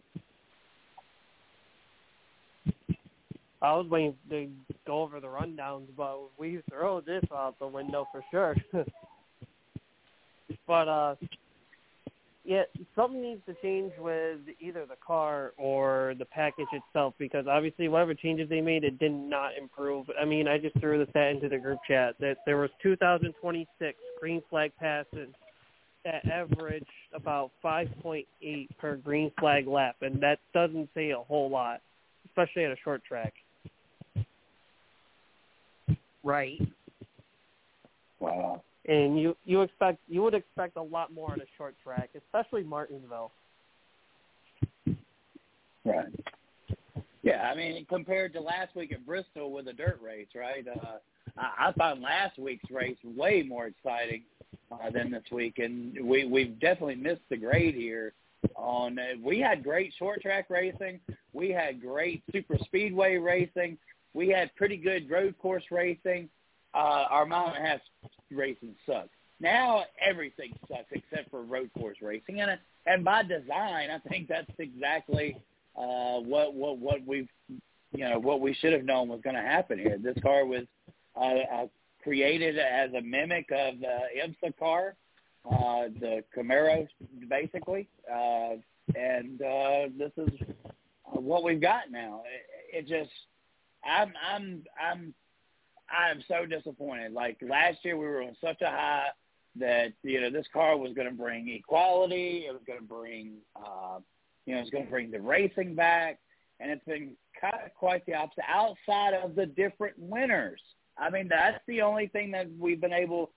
I 3.62 3.72
was 3.72 3.86
waiting 3.88 4.14
to 4.30 4.48
go 4.86 5.02
over 5.02 5.20
the 5.20 5.28
rundowns, 5.28 5.86
but 5.96 6.18
we 6.38 6.60
throw 6.70 7.00
this 7.00 7.24
out 7.32 7.58
the 7.58 7.66
window 7.66 8.06
for 8.12 8.22
sure. 8.30 8.54
but 10.66 10.88
uh, 10.88 11.14
yeah, 12.46 12.62
something 12.94 13.20
needs 13.20 13.40
to 13.46 13.54
change 13.60 13.92
with 13.98 14.38
either 14.60 14.86
the 14.86 14.96
car 15.04 15.52
or 15.56 16.14
the 16.18 16.24
package 16.26 16.68
itself 16.72 17.14
because 17.18 17.46
obviously 17.48 17.88
whatever 17.88 18.14
changes 18.14 18.48
they 18.48 18.60
made, 18.60 18.84
it 18.84 18.98
did 18.98 19.12
not 19.12 19.52
improve. 19.60 20.06
I 20.20 20.24
mean, 20.24 20.46
I 20.46 20.58
just 20.58 20.78
threw 20.78 20.98
this 20.98 21.08
stat 21.10 21.32
into 21.32 21.48
the 21.48 21.58
group 21.58 21.80
chat 21.88 22.14
that 22.20 22.36
there 22.46 22.58
was 22.58 22.70
2,026 22.82 23.98
green 24.20 24.42
flag 24.48 24.70
passes 24.78 25.28
that 26.04 26.24
averaged 26.30 26.86
about 27.12 27.50
5.8 27.64 28.26
per 28.78 28.96
green 28.96 29.32
flag 29.40 29.66
lap, 29.66 29.96
and 30.02 30.22
that 30.22 30.38
doesn't 30.54 30.88
say 30.94 31.10
a 31.10 31.18
whole 31.18 31.50
lot, 31.50 31.80
especially 32.26 32.64
at 32.64 32.70
a 32.70 32.76
short 32.84 33.02
track. 33.04 33.34
Right. 36.26 36.60
Wow 38.20 38.62
and 38.86 39.20
you 39.20 39.36
you 39.44 39.62
expect 39.62 39.98
you 40.08 40.22
would 40.22 40.34
expect 40.34 40.76
a 40.76 40.82
lot 40.82 41.12
more 41.12 41.32
on 41.32 41.40
a 41.40 41.44
short 41.56 41.74
track, 41.82 42.10
especially 42.16 42.62
Martinsville. 42.62 43.32
Right. 45.84 46.06
Yeah, 47.22 47.50
I 47.50 47.56
mean, 47.56 47.84
compared 47.88 48.32
to 48.34 48.40
last 48.40 48.74
week 48.76 48.92
at 48.92 49.04
Bristol 49.04 49.50
with 49.50 49.66
a 49.68 49.72
dirt 49.72 50.00
race, 50.02 50.28
right? 50.34 50.64
Uh, 50.66 50.98
I, 51.36 51.68
I 51.68 51.72
found 51.72 52.00
last 52.00 52.38
week's 52.38 52.70
race 52.70 52.96
way 53.04 53.42
more 53.42 53.66
exciting 53.66 54.22
uh, 54.70 54.90
than 54.90 55.10
this 55.10 55.24
week, 55.32 55.58
and 55.58 55.96
we 56.06 56.24
we've 56.24 56.58
definitely 56.60 56.96
missed 56.96 57.28
the 57.28 57.36
grade 57.36 57.74
here. 57.74 58.12
On 58.54 58.98
uh, 58.98 59.02
we 59.22 59.40
had 59.40 59.64
great 59.64 59.92
short 59.98 60.22
track 60.22 60.46
racing, 60.50 61.00
we 61.32 61.50
had 61.50 61.80
great 61.80 62.22
super 62.32 62.56
speedway 62.64 63.16
racing, 63.16 63.76
we 64.14 64.28
had 64.28 64.54
pretty 64.56 64.76
good 64.76 65.10
road 65.10 65.34
course 65.38 65.64
racing. 65.70 66.28
Uh, 66.74 67.06
our 67.10 67.26
Mountain 67.26 67.64
Half 67.64 67.80
racing 68.30 68.74
sucks. 68.86 69.08
now 69.40 69.84
everything 70.04 70.52
sucks 70.68 70.90
except 70.92 71.30
for 71.30 71.42
road 71.42 71.70
course 71.78 71.98
racing, 72.02 72.40
and 72.40 72.58
and 72.86 73.04
by 73.04 73.22
design, 73.22 73.90
I 73.90 73.98
think 74.08 74.28
that's 74.28 74.50
exactly 74.58 75.36
uh, 75.76 76.20
what 76.20 76.54
what 76.54 76.78
what 76.78 77.06
we've 77.06 77.28
you 77.48 78.08
know 78.08 78.18
what 78.18 78.40
we 78.40 78.54
should 78.54 78.72
have 78.72 78.84
known 78.84 79.08
was 79.08 79.20
going 79.22 79.36
to 79.36 79.42
happen 79.42 79.78
here. 79.78 79.98
This 79.98 80.16
car 80.22 80.44
was 80.44 80.64
uh, 81.16 81.20
uh, 81.20 81.66
created 82.02 82.58
as 82.58 82.90
a 82.94 83.00
mimic 83.00 83.46
of 83.50 83.80
the 83.80 83.98
IMSA 84.22 84.56
car, 84.58 84.94
uh, 85.50 85.88
the 86.00 86.22
Camaro, 86.36 86.86
basically, 87.28 87.88
uh, 88.12 88.54
and 88.94 89.42
uh, 89.42 89.88
this 89.98 90.12
is 90.16 90.30
what 91.04 91.42
we've 91.42 91.60
got 91.60 91.90
now. 91.90 92.22
It, 92.72 92.78
it 92.78 92.88
just, 92.88 93.10
I'm, 93.86 94.12
I'm, 94.32 94.62
I'm, 94.80 95.14
I'm 95.90 96.22
so 96.26 96.46
disappointed. 96.46 97.12
Like 97.12 97.38
last 97.40 97.78
year, 97.82 97.96
we 97.96 98.06
were 98.06 98.22
on 98.22 98.36
such 98.40 98.60
a 98.62 98.66
high 98.66 99.08
that 99.58 99.92
you 100.02 100.20
know 100.20 100.30
this 100.30 100.46
car 100.52 100.76
was 100.76 100.92
going 100.92 101.08
to 101.08 101.14
bring 101.14 101.48
equality. 101.48 102.44
It 102.48 102.52
was 102.52 102.62
going 102.66 102.80
to 102.80 102.84
bring, 102.84 103.34
uh, 103.56 103.98
you 104.44 104.54
know, 104.54 104.60
it's 104.60 104.70
going 104.70 104.84
to 104.84 104.90
bring 104.90 105.10
the 105.10 105.20
racing 105.20 105.74
back, 105.74 106.18
and 106.60 106.70
it's 106.70 106.84
been 106.84 107.12
kind 107.40 107.56
of 107.64 107.74
quite 107.74 108.04
the 108.06 108.14
opposite. 108.14 108.44
Outside 108.48 109.14
of 109.14 109.34
the 109.34 109.46
different 109.46 109.94
winners, 109.98 110.60
I 110.98 111.10
mean, 111.10 111.28
that's 111.28 111.60
the 111.66 111.82
only 111.82 112.08
thing 112.08 112.30
that 112.32 112.46
we've 112.58 112.80
been 112.80 112.92
able 112.92 113.30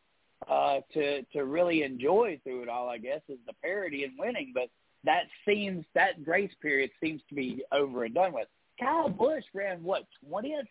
uh, 0.47 0.79
to 0.93 1.23
to 1.33 1.45
really 1.45 1.83
enjoy 1.83 2.39
through 2.43 2.63
it 2.63 2.69
all. 2.69 2.89
I 2.89 2.97
guess 2.97 3.21
is 3.29 3.39
the 3.47 3.53
parity 3.63 4.03
and 4.03 4.13
winning, 4.17 4.51
but 4.53 4.69
that 5.05 5.23
seems 5.47 5.85
that 5.95 6.23
grace 6.25 6.51
period 6.61 6.91
seems 7.01 7.21
to 7.29 7.35
be 7.35 7.63
over 7.71 8.03
and 8.03 8.13
done 8.13 8.33
with. 8.33 8.47
Kyle 8.79 9.09
Busch 9.09 9.43
ran 9.53 9.83
what 9.83 10.05
twentieth, 10.27 10.67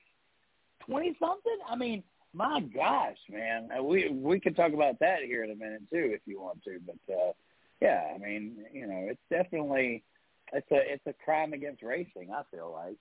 twenty 0.86 1.16
something. 1.20 1.58
I 1.68 1.76
mean, 1.76 2.02
my 2.32 2.60
gosh, 2.60 3.18
man, 3.30 3.68
uh, 3.78 3.82
we 3.82 4.08
we 4.08 4.40
could 4.40 4.56
talk 4.56 4.72
about 4.72 4.98
that 5.00 5.22
here 5.24 5.44
in 5.44 5.50
a 5.50 5.54
minute 5.54 5.82
too 5.92 6.10
if 6.14 6.20
you 6.26 6.40
want 6.40 6.62
to. 6.64 6.78
But 6.84 7.14
uh, 7.14 7.32
yeah, 7.80 8.04
I 8.14 8.18
mean, 8.18 8.56
you 8.72 8.86
know, 8.86 9.06
it's 9.10 9.20
definitely 9.30 10.02
it's 10.52 10.70
a 10.70 10.92
it's 10.92 11.06
a 11.06 11.12
crime 11.24 11.52
against 11.52 11.82
racing. 11.82 12.30
I 12.34 12.42
feel 12.50 12.72
like. 12.72 12.96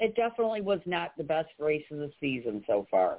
It 0.00 0.14
definitely 0.14 0.60
was 0.60 0.78
not 0.86 1.16
the 1.16 1.24
best 1.24 1.48
race 1.58 1.84
of 1.90 1.98
the 1.98 2.12
season 2.20 2.62
so 2.68 2.86
far. 2.88 3.18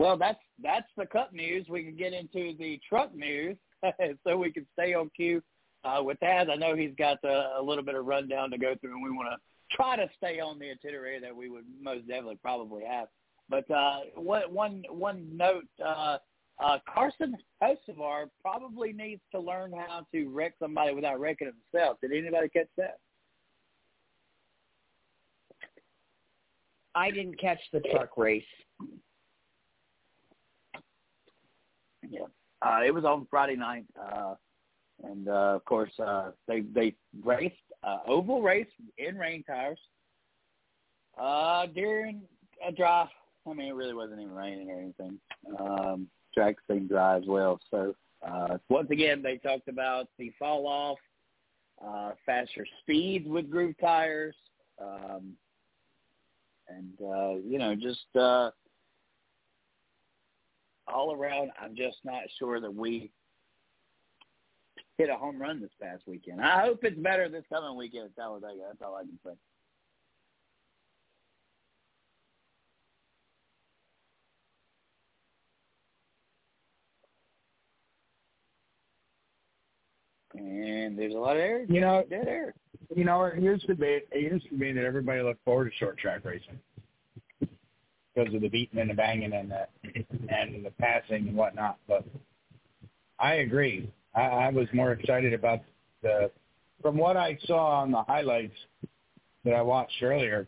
Well, 0.00 0.16
that's 0.16 0.40
that's 0.62 0.88
the 0.96 1.04
cup 1.04 1.34
news. 1.34 1.66
We 1.68 1.84
can 1.84 1.94
get 1.94 2.14
into 2.14 2.56
the 2.58 2.80
truck 2.88 3.14
news, 3.14 3.58
so 4.24 4.38
we 4.38 4.50
can 4.50 4.66
stay 4.72 4.94
on 4.94 5.10
cue 5.14 5.42
uh, 5.84 6.00
with 6.02 6.18
that. 6.20 6.48
I 6.48 6.54
know 6.54 6.74
he's 6.74 6.94
got 6.96 7.18
a, 7.22 7.58
a 7.58 7.62
little 7.62 7.84
bit 7.84 7.94
of 7.94 8.06
rundown 8.06 8.50
to 8.52 8.56
go 8.56 8.74
through, 8.80 8.94
and 8.94 9.04
we 9.04 9.10
want 9.10 9.28
to 9.30 9.76
try 9.76 9.96
to 9.96 10.08
stay 10.16 10.40
on 10.40 10.58
the 10.58 10.70
itinerary 10.70 11.20
that 11.20 11.36
we 11.36 11.50
would 11.50 11.66
most 11.82 12.08
definitely 12.08 12.38
probably 12.40 12.82
have. 12.82 13.08
But 13.50 13.70
uh, 13.70 13.98
what, 14.14 14.50
one 14.50 14.84
one 14.88 15.36
note: 15.36 15.68
uh, 15.84 16.16
uh, 16.64 16.78
Carson 16.88 17.36
Hocevar 17.62 18.30
probably 18.40 18.94
needs 18.94 19.20
to 19.32 19.38
learn 19.38 19.70
how 19.70 20.06
to 20.14 20.28
wreck 20.30 20.54
somebody 20.58 20.94
without 20.94 21.20
wrecking 21.20 21.52
himself. 21.72 21.98
Did 22.00 22.12
anybody 22.12 22.48
catch 22.48 22.68
that? 22.78 23.00
I 26.94 27.10
didn't 27.10 27.38
catch 27.38 27.60
the 27.70 27.80
truck 27.80 28.16
race. 28.16 28.42
Yeah, 32.10 32.26
uh, 32.62 32.80
it 32.84 32.92
was 32.92 33.04
on 33.04 33.26
Friday 33.30 33.56
night, 33.56 33.84
uh, 34.00 34.34
and 35.04 35.28
uh, 35.28 35.54
of 35.54 35.64
course 35.64 35.92
uh, 36.04 36.32
they 36.48 36.60
they 36.60 36.94
raced 37.22 37.54
uh, 37.84 37.98
oval 38.06 38.42
race 38.42 38.66
in 38.98 39.16
rain 39.16 39.44
tires 39.44 39.78
uh, 41.18 41.66
during 41.66 42.22
a 42.66 42.72
dry. 42.72 43.08
I 43.48 43.52
mean, 43.54 43.68
it 43.68 43.74
really 43.74 43.94
wasn't 43.94 44.20
even 44.20 44.34
raining 44.34 44.70
or 44.70 44.78
anything. 44.78 45.18
Um, 45.58 46.08
track 46.34 46.56
seemed 46.68 46.88
dry 46.88 47.16
as 47.16 47.24
well. 47.26 47.60
So 47.70 47.94
uh, 48.26 48.58
once 48.68 48.90
again, 48.90 49.22
they 49.22 49.38
talked 49.38 49.68
about 49.68 50.08
the 50.18 50.32
fall 50.38 50.66
off, 50.66 50.98
uh, 51.84 52.12
faster 52.26 52.66
speeds 52.80 53.26
with 53.28 53.48
groove 53.48 53.76
tires, 53.80 54.34
um, 54.82 55.32
and 56.68 56.92
uh, 57.00 57.34
you 57.46 57.58
know 57.58 57.76
just. 57.76 58.04
Uh, 58.18 58.50
all 60.90 61.14
around, 61.14 61.50
I'm 61.60 61.74
just 61.76 61.98
not 62.04 62.22
sure 62.38 62.60
that 62.60 62.74
we 62.74 63.10
hit 64.98 65.08
a 65.08 65.16
home 65.16 65.40
run 65.40 65.60
this 65.60 65.70
past 65.80 66.02
weekend. 66.06 66.42
I 66.42 66.64
hope 66.64 66.84
it's 66.84 66.98
better 66.98 67.28
this 67.28 67.44
coming 67.48 67.76
weekend 67.76 68.06
at 68.06 68.16
Talladega. 68.16 68.60
That's 68.68 68.82
all 68.82 68.96
I 68.96 69.02
can 69.02 69.18
say. 69.24 69.32
And 80.34 80.98
there's 80.98 81.14
a 81.14 81.18
lot 81.18 81.36
of 81.36 81.42
air. 81.42 81.64
You 81.64 81.80
know, 81.80 82.04
dead 82.08 82.28
air. 82.28 82.54
You 82.94 83.04
know, 83.04 83.24
it 83.24 83.40
used 83.42 83.66
to 83.66 83.74
be 83.74 84.00
it 84.10 84.32
used 84.32 84.48
to 84.48 84.56
be 84.56 84.72
that 84.72 84.84
everybody 84.84 85.22
looked 85.22 85.44
forward 85.44 85.70
to 85.70 85.76
short 85.76 85.98
track 85.98 86.24
racing 86.24 86.58
because 88.14 88.34
of 88.34 88.40
the 88.40 88.48
beating 88.48 88.80
and 88.80 88.90
the 88.90 88.94
banging 88.94 89.32
and 89.32 89.50
the 89.50 89.66
and 90.28 90.64
the 90.64 90.70
passing 90.78 91.28
and 91.28 91.36
whatnot. 91.36 91.78
But 91.86 92.04
I 93.18 93.34
agree. 93.34 93.90
I, 94.14 94.22
I 94.22 94.48
was 94.50 94.66
more 94.72 94.92
excited 94.92 95.32
about 95.32 95.60
the 96.02 96.30
from 96.82 96.96
what 96.96 97.16
I 97.16 97.38
saw 97.46 97.82
on 97.82 97.90
the 97.90 98.02
highlights 98.02 98.56
that 99.44 99.54
I 99.54 99.62
watched 99.62 100.02
earlier, 100.02 100.46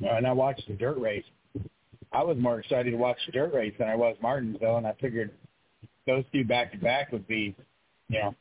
and 0.00 0.26
I 0.26 0.32
watched 0.32 0.66
the 0.68 0.74
dirt 0.74 0.98
race. 0.98 1.24
I 2.12 2.22
was 2.22 2.36
more 2.38 2.60
excited 2.60 2.90
to 2.90 2.96
watch 2.96 3.18
the 3.26 3.32
dirt 3.32 3.52
race 3.52 3.74
than 3.78 3.88
I 3.88 3.96
was 3.96 4.16
Martinsville, 4.22 4.76
and 4.76 4.86
I 4.86 4.94
figured 5.00 5.30
those 6.06 6.24
two 6.32 6.44
back 6.44 6.72
to 6.72 6.78
back 6.78 7.12
would 7.12 7.26
be, 7.26 7.54
you 8.08 8.20
know, 8.20 8.34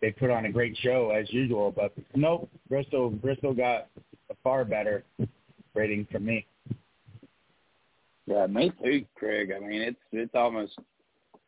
they 0.00 0.10
put 0.10 0.30
on 0.30 0.44
a 0.44 0.52
great 0.52 0.76
show 0.82 1.10
as 1.10 1.32
usual. 1.32 1.72
But 1.74 1.92
nope, 2.14 2.48
Bristol 2.68 3.10
Bristol 3.10 3.54
got 3.54 3.88
a 4.30 4.34
far 4.42 4.64
better 4.64 5.04
rating 5.74 6.06
from 6.10 6.24
me. 6.24 6.46
Yeah, 8.26 8.46
me 8.46 8.72
too, 8.82 9.04
Craig. 9.16 9.52
I 9.54 9.60
mean, 9.60 9.82
it's 9.82 10.00
it's 10.12 10.34
almost 10.34 10.78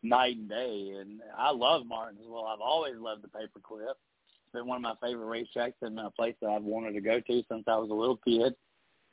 night 0.03 0.37
and 0.37 0.49
day, 0.49 0.95
and 1.01 1.21
I 1.37 1.51
love 1.51 1.87
Martinsville. 1.87 2.47
I've 2.47 2.61
always 2.61 2.95
loved 2.99 3.23
the 3.23 3.29
paperclip. 3.29 3.95
It's 3.95 4.53
been 4.53 4.67
one 4.67 4.77
of 4.77 4.83
my 4.83 4.95
favorite 5.07 5.47
racetracks 5.57 5.75
and 5.83 5.99
a 5.99 6.11
place 6.11 6.35
that 6.43 6.51
I've 6.51 6.63
wanted 6.63 6.93
to 6.93 7.01
go 7.01 7.19
to 7.21 7.43
since 7.51 7.65
I 7.67 7.77
was 7.77 7.91
a 7.91 7.95
little 7.95 8.19
kid. 8.19 8.55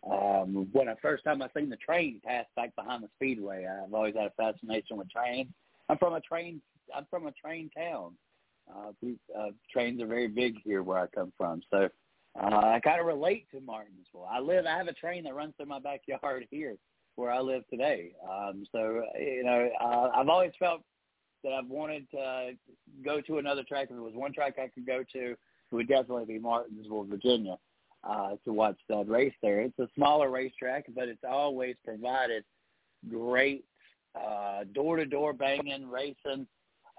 Um, 0.06 0.68
when 0.74 0.88
the 0.88 0.98
first 1.02 1.24
time 1.24 1.42
I 1.42 1.48
seen 1.56 1.70
the 1.70 1.78
train 1.78 2.20
pass 2.26 2.46
back 2.58 2.76
behind 2.76 3.04
the 3.04 3.10
speedway, 3.16 3.66
I've 3.66 3.94
always 3.94 4.16
had 4.16 4.26
a 4.26 4.32
fascination 4.32 4.98
with 4.98 5.10
trains. 5.10 5.48
I'm 5.88 5.98
from 5.98 6.14
a 6.14 6.22
train. 6.22 6.62
I'm 6.94 7.06
from 7.10 7.28
a 7.28 7.32
train 7.32 7.70
town. 7.76 8.16
Uh, 8.70 8.92
uh, 9.38 9.50
trains 9.72 10.02
are 10.02 10.08
very 10.08 10.28
big 10.28 10.56
here 10.64 10.84
where 10.84 10.98
I 10.98 11.08
come 11.08 11.32
from, 11.38 11.62
so 11.70 11.90
uh, 12.42 12.56
I 12.56 12.80
kind 12.82 13.00
of 13.00 13.06
relate 13.06 13.48
to 13.52 13.62
Martinsville. 13.62 14.28
I 14.30 14.40
live. 14.40 14.66
I 14.66 14.78
have 14.78 14.88
a 14.88 14.94
train 14.94 15.24
that 15.24 15.36
runs 15.36 15.54
through 15.56 15.68
my 15.68 15.80
backyard 15.80 16.48
here 16.52 16.76
where 17.16 17.32
I 17.32 17.40
live 17.40 17.64
today. 17.70 18.12
Um, 18.30 18.66
so 18.72 19.04
you 19.20 19.44
know, 19.44 19.70
uh, 19.82 20.10
I've 20.16 20.30
always 20.30 20.52
felt 20.58 20.82
that 21.44 21.54
I've 21.54 21.68
wanted 21.68 22.10
to 22.12 22.52
go 23.04 23.22
to 23.22 23.38
another 23.38 23.64
track. 23.64 23.84
If 23.84 23.90
there 23.90 24.02
was 24.02 24.16
one 24.16 24.34
track 24.34 24.56
I 24.58 24.70
could 24.70 24.86
go 24.86 25.04
to, 25.14 25.32
it 25.32 25.38
would 25.72 25.88
definitely 25.88 26.26
be 26.26 26.40
Martinsville, 26.40 27.04
Virginia, 27.04 27.58
uh, 28.04 28.32
to 28.46 28.54
watch 28.54 28.78
that 28.90 29.10
race 29.10 29.34
there. 29.42 29.62
It's 29.62 29.78
a 29.80 29.88
smaller 29.96 30.30
racetrack, 30.30 30.86
but 30.96 31.08
it's 31.08 31.24
always 31.28 31.76
provided 31.84 32.44
great 33.10 33.66
uh, 34.16 34.64
door-to-door 34.74 35.34
banging 35.34 35.90
racing. 35.90 36.48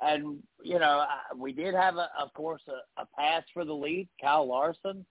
And 0.02 0.42
you 0.62 0.78
know, 0.78 1.04
we 1.36 1.52
did 1.52 1.74
have, 1.74 1.96
a, 1.96 2.10
of 2.20 2.32
course, 2.34 2.62
a, 2.68 3.02
a 3.02 3.06
pass 3.16 3.44
for 3.54 3.64
the 3.64 3.72
lead. 3.72 4.08
Kyle 4.20 4.46
Larson 4.46 5.06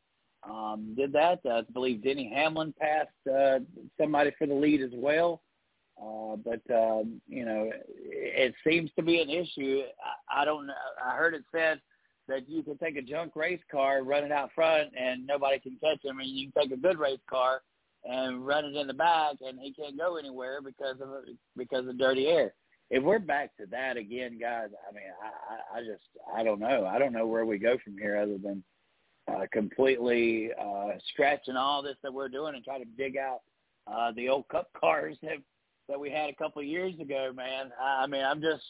um, 0.49 0.93
did 0.95 1.13
that. 1.13 1.39
Uh, 1.45 1.59
I 1.59 1.61
believe 1.73 2.03
Denny 2.03 2.31
Hamlin 2.33 2.73
passed 2.79 3.09
uh, 3.33 3.59
somebody 3.99 4.31
for 4.37 4.47
the 4.47 4.53
lead 4.53 4.81
as 4.81 4.91
well. 4.93 5.41
Uh, 6.01 6.35
but 6.35 6.61
um, 6.73 7.21
you 7.27 7.45
know, 7.45 7.69
it, 7.71 8.53
it 8.53 8.55
seems 8.67 8.89
to 8.97 9.03
be 9.03 9.21
an 9.21 9.29
issue. 9.29 9.83
I, 10.29 10.41
I 10.41 10.45
don't. 10.45 10.69
I 11.03 11.15
heard 11.15 11.33
it 11.33 11.43
said 11.51 11.79
that 12.27 12.49
you 12.49 12.63
can 12.63 12.77
take 12.77 12.97
a 12.97 13.01
junk 13.01 13.35
race 13.35 13.61
car, 13.71 14.03
run 14.03 14.23
it 14.23 14.31
out 14.31 14.49
front, 14.55 14.89
and 14.99 15.25
nobody 15.27 15.59
can 15.59 15.77
catch 15.83 16.03
him, 16.03 16.19
and 16.19 16.27
you 16.27 16.49
can 16.51 16.63
take 16.63 16.71
a 16.71 16.81
good 16.81 16.97
race 16.97 17.19
car 17.29 17.61
and 18.05 18.45
run 18.45 18.65
it 18.65 18.75
in 18.75 18.87
the 18.87 18.93
back, 18.93 19.35
and 19.41 19.59
he 19.59 19.71
can't 19.73 19.97
go 19.97 20.17
anywhere 20.17 20.61
because 20.61 20.99
of 21.01 21.09
because 21.55 21.87
of 21.87 21.97
dirty 21.97 22.27
air. 22.27 22.53
If 22.89 23.03
we're 23.03 23.19
back 23.19 23.55
to 23.57 23.65
that 23.67 23.97
again, 23.97 24.37
guys, 24.39 24.69
I 24.87 24.93
mean, 24.93 25.03
I, 25.23 25.79
I 25.79 25.81
just 25.81 26.03
I 26.35 26.43
don't 26.43 26.59
know. 26.59 26.85
I 26.85 26.99
don't 26.99 27.13
know 27.13 27.27
where 27.27 27.45
we 27.45 27.57
go 27.57 27.77
from 27.83 27.97
here 27.97 28.17
other 28.17 28.37
than 28.37 28.63
uh, 29.27 29.45
completely 29.51 30.49
uh, 30.59 30.91
scratching 31.13 31.55
all 31.55 31.81
this 31.81 31.97
that 32.03 32.13
we're 32.13 32.29
doing 32.29 32.55
and 32.55 32.63
try 32.63 32.77
to 32.77 32.85
dig 32.97 33.17
out 33.17 33.39
uh, 33.87 34.11
the 34.15 34.29
old 34.29 34.47
cup 34.49 34.69
cars 34.79 35.17
that 35.21 35.37
that 35.89 35.99
we 35.99 36.09
had 36.09 36.29
a 36.29 36.35
couple 36.35 36.61
of 36.61 36.67
years 36.67 36.93
ago, 36.99 37.31
man. 37.35 37.71
I 37.81 38.07
mean, 38.07 38.23
I'm 38.23 38.41
just 38.41 38.63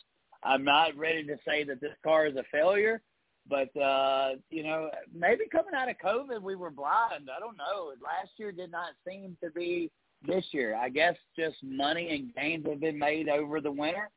I'm 0.44 0.64
not 0.64 0.98
ready 0.98 1.24
to 1.26 1.38
say 1.48 1.64
that 1.64 1.80
this 1.80 1.96
car 2.04 2.26
is 2.26 2.36
a 2.36 2.44
failure, 2.52 3.02
But 3.48 3.76
uh, 3.80 4.32
you 4.50 4.64
know, 4.64 4.90
maybe 5.14 5.44
coming 5.52 5.74
out 5.76 5.90
of 5.90 5.96
COVID, 6.04 6.42
we 6.42 6.56
were 6.56 6.72
blind. 6.72 7.30
I 7.36 7.40
don't 7.40 7.58
know. 7.58 7.92
Last 8.04 8.32
year 8.38 8.52
did 8.52 8.72
not 8.72 8.92
seem 9.08 9.38
to 9.44 9.52
be 9.52 9.92
this 10.26 10.46
year. 10.52 10.76
I 10.76 10.90
guess 10.90 11.16
just 11.38 11.58
money 11.64 12.10
and 12.16 12.34
gains 12.34 12.66
have 12.68 12.80
been 12.80 12.98
made 12.98 13.30
over 13.30 13.60
the 13.60 13.72
winter, 13.72 14.10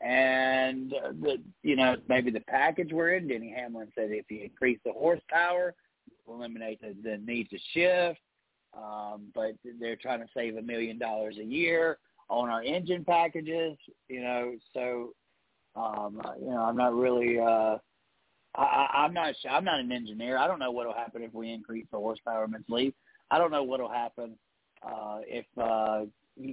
and 0.00 0.90
the 1.20 1.36
you 1.62 1.76
know 1.76 1.96
maybe 2.08 2.30
the 2.30 2.40
package 2.40 2.90
we're 2.92 3.14
in. 3.14 3.28
Denny 3.28 3.52
Hamlin 3.54 3.88
said 3.94 4.10
if 4.10 4.30
you 4.30 4.42
increase 4.42 4.78
the 4.84 4.92
horsepower, 4.92 5.74
eliminate 6.28 6.80
the, 6.80 6.94
the 7.02 7.18
need 7.18 7.50
to 7.50 7.58
shift. 7.74 8.20
Um, 8.76 9.32
but 9.34 9.52
they're 9.80 9.96
trying 9.96 10.20
to 10.20 10.28
save 10.32 10.56
a 10.56 10.62
million 10.62 10.96
dollars 10.98 11.36
a 11.38 11.44
year 11.44 11.98
on 12.28 12.48
our 12.48 12.62
engine 12.62 13.04
packages. 13.04 13.76
You 14.08 14.22
know, 14.22 14.54
so 14.72 15.12
um, 15.76 16.20
you 16.40 16.50
know 16.50 16.62
I'm 16.62 16.76
not 16.76 16.94
really. 16.94 17.38
Uh, 17.38 17.76
I, 18.54 18.86
I'm 18.94 19.12
not. 19.12 19.34
I'm 19.50 19.64
not 19.64 19.80
an 19.80 19.92
engineer. 19.92 20.38
I 20.38 20.46
don't 20.46 20.58
know 20.58 20.70
what 20.70 20.86
will 20.86 20.94
happen 20.94 21.22
if 21.22 21.34
we 21.34 21.52
increase 21.52 21.86
the 21.90 21.98
horsepower 21.98 22.44
immensely. 22.44 22.94
I 23.30 23.38
don't 23.38 23.50
know 23.50 23.62
what 23.62 23.80
will 23.80 23.90
happen 23.90 24.36
uh, 24.82 25.18
if 25.26 25.46
uh, 25.58 26.06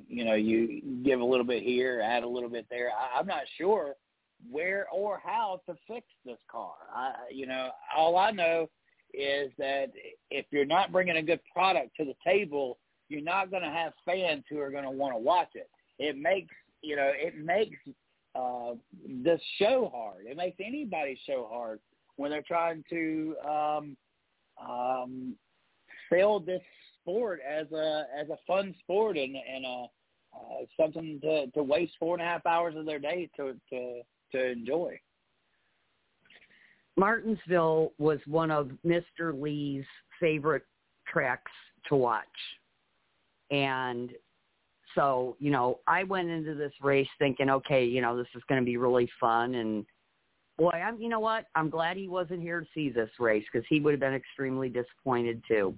you, 0.07 0.25
know 0.25 0.35
you 0.35 0.81
give 1.03 1.19
a 1.19 1.25
little 1.25 1.45
bit 1.45 1.63
here, 1.63 2.01
add 2.03 2.23
a 2.23 2.27
little 2.27 2.49
bit 2.49 2.65
there. 2.69 2.89
I, 2.89 3.19
I'm 3.19 3.27
not 3.27 3.43
sure 3.57 3.95
where 4.49 4.87
or 4.91 5.19
how 5.23 5.61
to 5.65 5.75
fix 5.87 6.05
this 6.25 6.37
car. 6.49 6.73
I, 6.93 7.13
you 7.31 7.47
know, 7.47 7.69
all 7.95 8.17
I 8.17 8.31
know 8.31 8.69
is 9.13 9.51
that 9.57 9.91
if 10.29 10.45
you're 10.51 10.65
not 10.65 10.91
bringing 10.91 11.17
a 11.17 11.23
good 11.23 11.39
product 11.51 11.95
to 11.97 12.05
the 12.05 12.15
table, 12.23 12.77
you're 13.09 13.21
not 13.21 13.49
going 13.49 13.63
to 13.63 13.69
have 13.69 13.93
fans 14.05 14.43
who 14.49 14.59
are 14.59 14.69
going 14.69 14.83
to 14.83 14.91
want 14.91 15.13
to 15.13 15.19
watch 15.19 15.49
it. 15.55 15.69
It 15.99 16.17
makes 16.17 16.53
you 16.81 16.95
know 16.95 17.11
it 17.13 17.37
makes 17.37 17.77
uh, 18.35 18.73
the 19.23 19.39
show 19.59 19.91
hard. 19.93 20.25
It 20.25 20.37
makes 20.37 20.57
anybody's 20.63 21.17
show 21.25 21.47
hard 21.49 21.79
when 22.17 22.31
they're 22.31 22.41
trying 22.41 22.83
to 22.89 23.35
um, 23.47 23.97
um, 24.63 25.35
sell 26.11 26.39
this 26.39 26.61
sport 27.07 27.39
as 27.47 27.71
a 27.71 28.05
as 28.17 28.29
a 28.29 28.37
fun 28.45 28.75
sport 28.79 29.17
and 29.17 29.35
and 29.35 29.65
a 29.65 29.85
uh, 30.35 30.65
something 30.79 31.19
to 31.21 31.47
to 31.51 31.63
waste 31.63 31.93
four 31.99 32.15
and 32.15 32.21
a 32.21 32.25
half 32.25 32.45
hours 32.45 32.75
of 32.75 32.85
their 32.85 32.99
day 32.99 33.29
to 33.37 33.55
to 33.69 34.01
to 34.31 34.51
enjoy. 34.51 34.99
Martinsville 36.97 37.93
was 37.99 38.19
one 38.25 38.51
of 38.51 38.71
Mr. 38.85 39.39
Lee's 39.39 39.85
favorite 40.19 40.63
tracks 41.07 41.51
to 41.87 41.95
watch. 41.95 42.25
And 43.51 44.11
so, 44.95 45.37
you 45.39 45.51
know, 45.51 45.79
I 45.87 46.03
went 46.03 46.29
into 46.29 46.55
this 46.55 46.73
race 46.81 47.07
thinking, 47.19 47.51
okay, 47.51 47.85
you 47.85 48.01
know, 48.01 48.17
this 48.17 48.27
is 48.35 48.41
going 48.49 48.59
to 48.59 48.65
be 48.65 48.77
really 48.77 49.07
fun. 49.19 49.53
And 49.53 49.85
boy, 50.57 50.71
I'm, 50.71 50.99
you 50.99 51.07
know 51.07 51.19
what? 51.19 51.45
I'm 51.53 51.69
glad 51.69 51.97
he 51.97 52.07
wasn't 52.07 52.41
here 52.41 52.61
to 52.61 52.67
see 52.73 52.89
this 52.89 53.11
race 53.19 53.45
because 53.53 53.65
he 53.69 53.79
would 53.79 53.91
have 53.91 53.99
been 53.99 54.15
extremely 54.15 54.67
disappointed 54.67 55.43
too. 55.47 55.75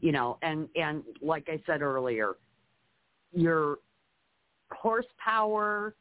You 0.00 0.12
know, 0.12 0.38
and 0.42 0.68
and 0.76 1.02
like 1.22 1.48
I 1.48 1.60
said 1.66 1.82
earlier, 1.82 2.34
your 3.32 3.78
horsepower 4.70 5.94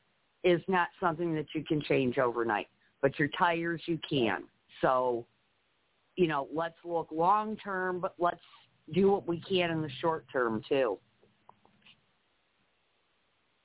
is 0.43 0.61
not 0.67 0.89
something 0.99 1.33
that 1.35 1.47
you 1.53 1.63
can 1.63 1.81
change 1.81 2.17
overnight, 2.17 2.67
but 3.01 3.17
your 3.17 3.29
tires 3.29 3.81
you 3.85 3.99
can. 4.07 4.43
So, 4.81 5.25
you 6.15 6.27
know, 6.27 6.47
let's 6.53 6.75
look 6.83 7.07
long 7.11 7.57
term, 7.57 7.99
but 7.99 8.13
let's 8.19 8.41
do 8.93 9.11
what 9.11 9.27
we 9.27 9.41
can 9.41 9.71
in 9.71 9.81
the 9.81 9.89
short 10.01 10.25
term 10.31 10.61
too. 10.67 10.99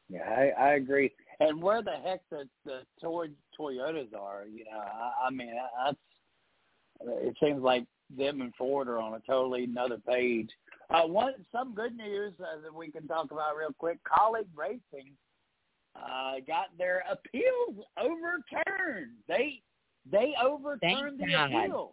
Yeah, 0.09 0.23
I, 0.23 0.63
I 0.63 0.69
agree. 0.75 1.13
And 1.39 1.63
where 1.63 1.83
the 1.83 1.97
heck 2.05 2.21
the 2.31 2.49
the 2.65 2.81
toy 3.01 3.29
Toyotas 3.59 4.15
are, 4.15 4.47
you 4.47 4.65
know, 4.65 4.79
I, 4.79 5.27
I 5.27 5.31
mean, 5.31 5.53
that's 5.85 5.97
it 7.03 7.35
seems 7.43 7.63
like 7.63 7.85
them 8.17 8.41
and 8.41 8.55
Ford 8.57 8.89
are 8.89 8.99
on 8.99 9.15
a 9.15 9.21
totally 9.21 9.65
another 9.65 9.99
page. 9.99 10.51
Uh, 10.91 11.03
one 11.03 11.35
some 11.53 11.75
good 11.75 11.97
news 11.97 12.33
uh, 12.41 12.61
that 12.63 12.75
we 12.75 12.91
can 12.91 13.07
talk 13.07 13.31
about 13.31 13.57
real 13.57 13.73
quick. 13.79 13.99
Kaulig 14.05 14.47
Racing 14.57 15.13
uh, 15.97 16.35
got 16.47 16.67
their 16.79 17.05
appeals 17.11 17.85
overturned. 17.99 19.13
They 19.29 19.63
they 20.11 20.35
overturned 20.43 21.19
Thank 21.19 21.21
the 21.21 21.27
God. 21.27 21.47
appeal. 21.47 21.93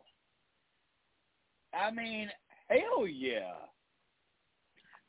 I 1.73 1.91
mean, 1.91 2.29
hell 2.69 3.07
yeah. 3.07 3.53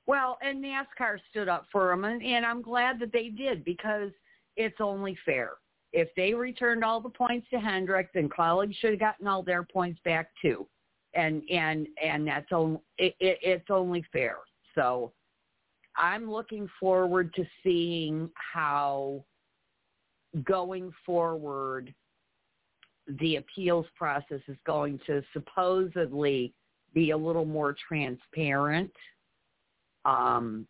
Well, 0.07 0.38
and 0.42 0.64
NASCAR 0.64 1.18
stood 1.31 1.49
up 1.49 1.66
for 1.71 1.90
them, 1.90 2.05
and, 2.05 2.23
and 2.23 2.44
I'm 2.44 2.62
glad 2.62 2.99
that 3.01 3.12
they 3.12 3.29
did 3.29 3.64
because 3.64 4.11
it's 4.57 4.81
only 4.81 5.16
fair. 5.25 5.53
If 5.92 6.09
they 6.16 6.35
returned 6.35 6.83
all 6.83 7.01
the 7.01 7.11
points 7.11 7.47
to 7.51 7.61
Hendrick, 7.61 8.12
then 8.12 8.29
Kaulig 8.29 8.75
should 8.77 8.92
have 8.92 9.01
gotten 9.01 9.27
all 9.27 9.42
their 9.42 9.62
points 9.62 10.01
back 10.05 10.31
too, 10.40 10.66
and 11.18 11.42
and 11.50 11.88
and 12.02 12.26
that's 12.26 12.52
only 12.52 12.81
it, 12.96 13.14
it, 13.18 13.38
it's 13.42 13.70
only 13.70 14.04
fair. 14.12 14.37
So 14.74 15.12
I'm 15.96 16.31
looking 16.31 16.68
forward 16.78 17.35
to 17.35 17.44
seeing 17.62 18.31
how 18.35 19.24
going 20.44 20.92
forward 21.04 21.92
the 23.20 23.37
appeals 23.37 23.87
process 23.96 24.40
is 24.46 24.57
going 24.66 25.00
to 25.07 25.22
supposedly 25.33 26.52
be 26.94 27.11
a 27.11 27.16
little 27.16 27.44
more 27.44 27.74
transparent. 27.88 28.92
Um, 30.04 30.66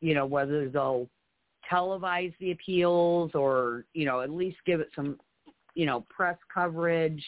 you 0.00 0.14
know, 0.14 0.26
whether 0.26 0.68
they'll 0.68 1.08
televise 1.70 2.34
the 2.40 2.50
appeals 2.52 3.30
or, 3.34 3.84
you 3.94 4.04
know, 4.04 4.20
at 4.20 4.30
least 4.30 4.58
give 4.66 4.80
it 4.80 4.88
some, 4.94 5.18
you 5.74 5.86
know, 5.86 6.04
press 6.10 6.36
coverage, 6.52 7.24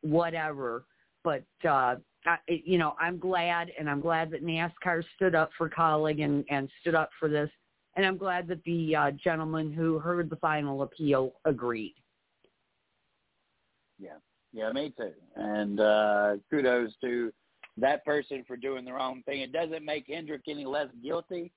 whatever. 0.00 0.84
But, 1.24 1.44
uh, 1.68 1.96
I, 2.26 2.38
you 2.46 2.78
know, 2.78 2.94
I'm 3.00 3.18
glad, 3.18 3.72
and 3.78 3.90
I'm 3.90 4.00
glad 4.00 4.30
that 4.30 4.44
NASCAR 4.44 5.02
stood 5.16 5.34
up 5.34 5.50
for 5.58 5.68
Kaulig 5.68 6.22
and, 6.22 6.44
and 6.48 6.70
stood 6.80 6.94
up 6.94 7.10
for 7.18 7.28
this. 7.28 7.50
And 7.96 8.04
I'm 8.04 8.16
glad 8.16 8.48
that 8.48 8.62
the 8.64 8.94
uh, 8.96 9.10
gentleman 9.12 9.72
who 9.72 9.98
heard 9.98 10.30
the 10.30 10.36
final 10.36 10.82
appeal 10.82 11.32
agreed. 11.44 11.94
Yeah, 13.98 14.16
yeah, 14.52 14.70
me 14.72 14.92
too. 14.96 15.12
And 15.36 15.80
uh, 15.80 16.36
kudos 16.50 16.92
to 17.02 17.32
that 17.76 18.04
person 18.04 18.44
for 18.46 18.56
doing 18.56 18.84
the 18.84 18.92
wrong 18.92 19.22
thing. 19.26 19.40
It 19.40 19.52
doesn't 19.52 19.84
make 19.84 20.06
Hendrick 20.08 20.42
any 20.48 20.64
less 20.64 20.88
guilty. 21.02 21.52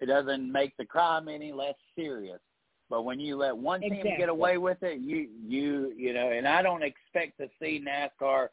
It 0.00 0.06
doesn't 0.06 0.50
make 0.50 0.76
the 0.76 0.84
crime 0.84 1.28
any 1.28 1.52
less 1.52 1.74
serious. 1.96 2.40
But 2.88 3.02
when 3.02 3.20
you 3.20 3.36
let 3.36 3.56
one 3.56 3.80
team 3.80 3.92
Exactly. 3.92 4.16
get 4.18 4.28
away 4.28 4.58
with 4.58 4.82
it, 4.82 4.98
you 5.00 5.28
you 5.46 5.92
you 5.96 6.12
know, 6.12 6.30
and 6.30 6.46
I 6.46 6.60
don't 6.60 6.82
expect 6.82 7.38
to 7.38 7.48
see 7.60 7.84
NASCAR 7.84 8.48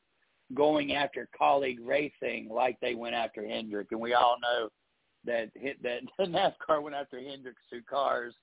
going 0.53 0.93
after 0.93 1.27
Kaulig 1.39 1.77
Racing 1.83 2.49
like 2.49 2.77
they 2.81 2.95
went 2.95 3.15
after 3.15 3.45
Hendrick, 3.45 3.87
and 3.91 3.99
we 3.99 4.13
all 4.13 4.37
know 4.41 4.69
that 5.25 5.49
hit 5.55 5.81
that 5.83 6.01
NASCAR 6.19 6.81
went 6.81 6.95
after 6.95 7.19
Hendrick's 7.19 7.61
two 7.71 7.81
cars 7.89 8.33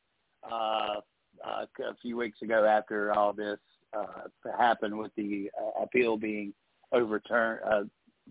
uh, 0.50 1.00
uh, 1.44 1.64
a 1.80 1.94
few 2.02 2.16
weeks 2.16 2.42
ago 2.42 2.64
after 2.64 3.12
all 3.12 3.32
this 3.32 3.58
uh, 3.96 4.52
happened 4.58 4.96
with 4.96 5.12
the 5.16 5.50
uh, 5.60 5.82
appeal 5.82 6.16
being 6.16 6.52
overturned, 6.92 7.60
uh, 7.66 7.82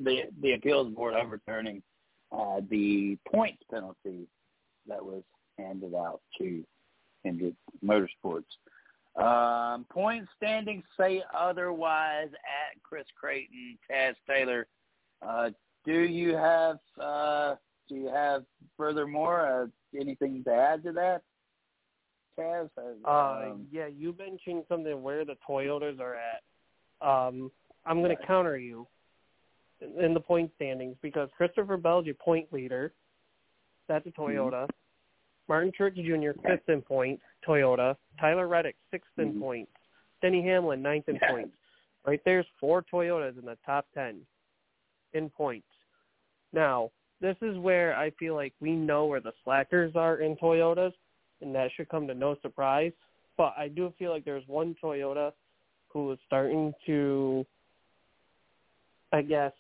the 0.01 0.23
the 0.41 0.53
appeals 0.53 0.93
board 0.93 1.13
overturning 1.13 1.81
uh, 2.31 2.61
the 2.69 3.17
points 3.31 3.61
penalty 3.69 4.27
that 4.87 5.03
was 5.03 5.23
handed 5.57 5.93
out 5.93 6.21
to 6.37 6.63
Hendrick 7.23 7.53
Motorsports. 7.83 8.43
Um, 9.15 9.85
point 9.91 10.27
standings 10.35 10.83
say 10.99 11.21
otherwise 11.37 12.29
at 12.31 12.81
Chris 12.81 13.05
Creighton, 13.19 13.77
Taz 13.89 14.15
Taylor. 14.27 14.65
Uh, 15.21 15.51
do 15.85 16.01
you 16.01 16.35
have 16.35 16.79
uh, 16.99 17.55
do 17.87 17.95
you 17.95 18.07
have 18.07 18.43
furthermore 18.75 19.69
uh, 19.95 19.99
anything 19.99 20.43
to 20.45 20.51
add 20.51 20.83
to 20.83 20.91
that, 20.93 21.21
Taz? 22.39 22.69
Uh, 22.77 23.09
Um, 23.51 23.67
yeah, 23.71 23.87
you 23.87 24.15
mentioned 24.17 24.63
something 24.67 25.03
where 25.03 25.25
the 25.25 25.35
Toyotas 25.47 25.99
are 25.99 26.15
at. 26.15 27.07
Um, 27.07 27.51
I'm 27.85 28.01
going 28.01 28.15
to 28.15 28.25
counter 28.25 28.57
you 28.57 28.87
in- 29.99 30.13
the 30.13 30.19
point 30.19 30.51
standings 30.55 30.95
because 31.01 31.29
Christopher 31.37 31.77
Bell's 31.77 32.05
your 32.05 32.15
point 32.15 32.51
leader. 32.51 32.93
That's 33.87 34.07
a 34.07 34.11
Toyota. 34.11 34.67
Martin 35.47 35.71
Truex 35.77 35.95
Jr. 35.95 36.39
fifth 36.47 36.69
in 36.69 36.81
points, 36.81 37.23
Toyota. 37.45 37.95
Tyler 38.19 38.47
Reddick 38.47 38.75
sixth 38.91 39.11
in 39.17 39.33
Mhm. 39.33 39.39
points. 39.39 39.71
Denny 40.21 40.41
Hamlin 40.41 40.81
ninth 40.81 41.09
in 41.09 41.15
Yeah. 41.15 41.31
points. 41.31 41.57
Right 42.05 42.23
there's 42.23 42.47
four 42.59 42.83
Toyotas 42.83 43.37
in 43.37 43.45
the 43.45 43.57
top 43.65 43.85
ten 43.93 44.25
in 45.13 45.29
points. 45.29 45.67
Now, 46.51 46.91
this 47.19 47.37
is 47.41 47.57
where 47.57 47.95
I 47.95 48.09
feel 48.11 48.35
like 48.35 48.53
we 48.59 48.75
know 48.75 49.05
where 49.05 49.19
the 49.19 49.33
slackers 49.43 49.95
are 49.95 50.17
in 50.17 50.35
Toyotas, 50.37 50.93
and 51.41 51.53
that 51.55 51.71
should 51.71 51.89
come 51.89 52.07
to 52.07 52.13
no 52.13 52.35
surprise. 52.35 52.93
But 53.37 53.57
I 53.57 53.67
do 53.67 53.91
feel 53.91 54.11
like 54.11 54.25
there's 54.25 54.47
one 54.47 54.75
Toyota 54.75 55.33
who 55.87 56.11
is 56.11 56.19
starting 56.25 56.73
to, 56.85 57.45
I 59.11 59.21
guess, 59.21 59.53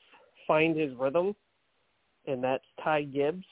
find 0.45 0.75
his 0.75 0.93
rhythm, 0.95 1.35
and 2.25 2.43
that's 2.43 2.65
Ty 2.83 3.03
Gibbs 3.03 3.45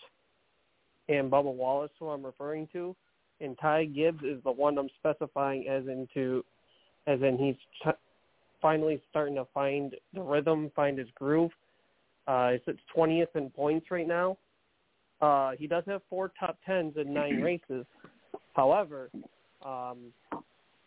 and 1.17 1.31
Bubba 1.31 1.53
Wallace, 1.53 1.91
who 1.99 2.09
I'm 2.09 2.25
referring 2.25 2.67
to. 2.73 2.95
And 3.39 3.57
Ty 3.59 3.85
Gibbs 3.85 4.23
is 4.23 4.41
the 4.43 4.51
one 4.51 4.77
I'm 4.77 4.89
specifying 4.99 5.67
as 5.67 5.87
into, 5.87 6.43
as 7.07 7.21
in 7.21 7.37
he's 7.37 7.55
ch- 7.83 7.97
finally 8.61 9.01
starting 9.09 9.35
to 9.35 9.45
find 9.53 9.95
the 10.13 10.21
rhythm, 10.21 10.71
find 10.75 10.97
his 10.97 11.07
groove. 11.15 11.51
Uh, 12.27 12.53
at 12.67 12.75
20th 12.95 13.35
in 13.35 13.49
points 13.49 13.87
right 13.89 14.07
now. 14.07 14.37
Uh, 15.21 15.51
he 15.57 15.67
does 15.67 15.83
have 15.87 16.01
four 16.09 16.31
top 16.39 16.57
tens 16.65 16.93
in 16.97 17.13
nine 17.13 17.41
races. 17.41 17.85
However, 18.53 19.09
um, 19.65 20.13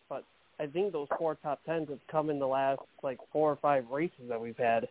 but 0.09 0.23
I 0.59 0.67
think 0.67 0.93
those 0.93 1.07
four 1.17 1.35
top 1.35 1.59
tens 1.65 1.89
have 1.89 1.99
come 2.09 2.29
in 2.29 2.39
the 2.39 2.47
last 2.47 2.81
like 3.03 3.19
four 3.31 3.51
or 3.51 3.57
five 3.57 3.85
races 3.91 4.29
that 4.29 4.39
we've 4.39 4.57
had. 4.57 4.87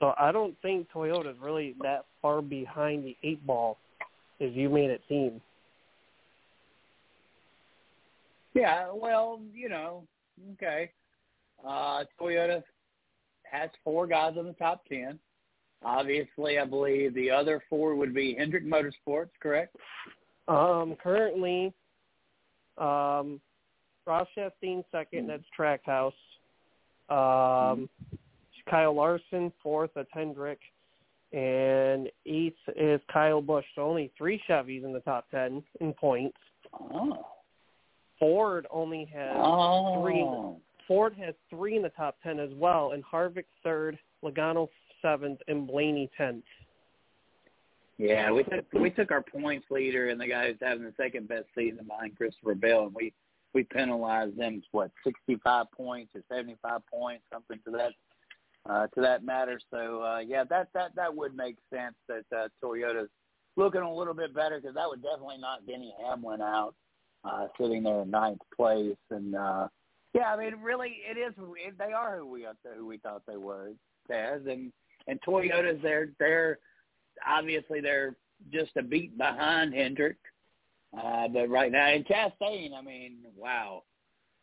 So 0.00 0.12
I 0.18 0.32
don't 0.32 0.54
think 0.60 0.88
Toyota's 0.92 1.38
really 1.40 1.74
that 1.82 2.04
far 2.24 2.40
behind 2.40 3.04
the 3.04 3.14
eight 3.22 3.46
ball 3.46 3.76
as 4.40 4.50
you 4.54 4.70
made 4.70 4.88
it 4.88 5.02
seem. 5.10 5.42
Yeah, 8.54 8.86
well, 8.94 9.42
you 9.52 9.68
know, 9.68 10.04
okay. 10.54 10.90
Uh, 11.62 12.04
Toyota 12.18 12.62
has 13.42 13.68
four 13.84 14.06
guys 14.06 14.36
in 14.38 14.46
the 14.46 14.54
top 14.54 14.86
ten. 14.88 15.18
Obviously, 15.84 16.58
I 16.58 16.64
believe 16.64 17.12
the 17.12 17.30
other 17.30 17.62
four 17.68 17.94
would 17.94 18.14
be 18.14 18.34
Hendrick 18.38 18.64
Motorsports, 18.64 19.28
correct? 19.38 19.76
Um, 20.48 20.96
currently, 21.02 21.74
um, 22.78 23.38
Ross 24.06 24.28
Chastain 24.34 24.82
second. 24.90 25.28
That's 25.28 25.42
Trackhouse. 25.58 26.12
Um, 27.10 27.90
Kyle 28.70 28.94
Larson 28.94 29.52
fourth. 29.62 29.90
That's 29.94 30.08
Hendrick. 30.10 30.60
And 31.34 32.08
eighth 32.26 32.54
is 32.76 33.00
Kyle 33.12 33.42
Busch. 33.42 33.64
So 33.74 33.82
only 33.82 34.12
three 34.16 34.40
Chevys 34.48 34.84
in 34.84 34.92
the 34.92 35.00
top 35.00 35.28
ten 35.32 35.64
in 35.80 35.92
points. 35.92 36.38
Oh. 36.72 37.26
Ford 38.20 38.68
only 38.70 39.10
has 39.12 39.32
oh. 39.36 40.00
three. 40.00 40.24
Ford 40.86 41.14
has 41.18 41.34
three 41.50 41.76
in 41.76 41.82
the 41.82 41.88
top 41.90 42.16
ten 42.22 42.38
as 42.38 42.50
well, 42.54 42.92
and 42.92 43.02
Harvick 43.04 43.46
third, 43.64 43.98
Logano 44.22 44.68
seventh, 45.02 45.40
and 45.48 45.66
Blaney 45.66 46.08
tenth. 46.16 46.44
Yeah, 47.98 48.30
we 48.30 48.44
took 48.44 48.72
we 48.72 48.90
took 48.90 49.10
our 49.10 49.22
points 49.22 49.66
leader 49.70 50.10
and 50.10 50.20
the 50.20 50.28
guy 50.28 50.48
who's 50.48 50.56
having 50.60 50.84
the 50.84 50.94
second 50.96 51.26
best 51.26 51.46
season 51.56 51.86
behind 51.86 52.16
Christopher 52.16 52.54
Bell, 52.54 52.84
and 52.84 52.94
we 52.94 53.12
we 53.54 53.64
penalized 53.64 54.36
them 54.36 54.62
what 54.70 54.92
sixty 55.02 55.36
five 55.42 55.66
points 55.72 56.12
or 56.14 56.22
seventy 56.28 56.56
five 56.62 56.82
points, 56.86 57.24
something 57.32 57.58
to 57.64 57.72
that 57.72 57.92
uh, 58.68 58.86
to 58.88 59.00
that 59.00 59.24
matter. 59.24 59.60
So 59.70 60.02
uh, 60.02 60.18
yeah, 60.18 60.44
that 60.50 60.68
that 60.74 60.94
that 60.96 61.14
would 61.14 61.36
make 61.36 61.56
sense 61.72 61.94
that 62.08 62.24
uh, 62.36 62.48
Toyota's 62.62 63.10
looking 63.56 63.82
a 63.82 63.94
little 63.94 64.14
bit 64.14 64.34
better 64.34 64.60
because 64.60 64.74
that 64.74 64.88
would 64.88 65.02
definitely 65.02 65.38
knock 65.38 65.60
Denny 65.66 65.94
Hamlin 66.02 66.40
out, 66.40 66.74
uh, 67.24 67.46
sitting 67.60 67.82
there 67.82 68.02
in 68.02 68.10
ninth 68.10 68.40
place. 68.56 68.96
And 69.10 69.34
uh, 69.34 69.68
yeah, 70.14 70.32
I 70.34 70.36
mean, 70.36 70.60
really, 70.62 70.96
it 71.08 71.18
is. 71.18 71.34
It, 71.38 71.78
they 71.78 71.92
are 71.92 72.18
who 72.18 72.26
we 72.26 72.46
who 72.76 72.86
we 72.86 72.98
thought 72.98 73.22
they 73.26 73.36
were, 73.36 73.72
Taz, 74.10 74.50
and 74.50 74.72
and 75.06 75.20
Toyota's 75.22 75.80
they're 75.82 76.08
they're 76.18 76.58
obviously 77.26 77.80
they're 77.80 78.16
just 78.52 78.72
a 78.76 78.82
beat 78.82 79.16
behind 79.16 79.74
Hendrick. 79.74 80.16
Uh, 80.96 81.26
but 81.26 81.48
right 81.48 81.72
now, 81.72 81.88
and 81.88 82.06
Chastain, 82.06 82.72
I 82.72 82.80
mean, 82.80 83.16
wow, 83.36 83.82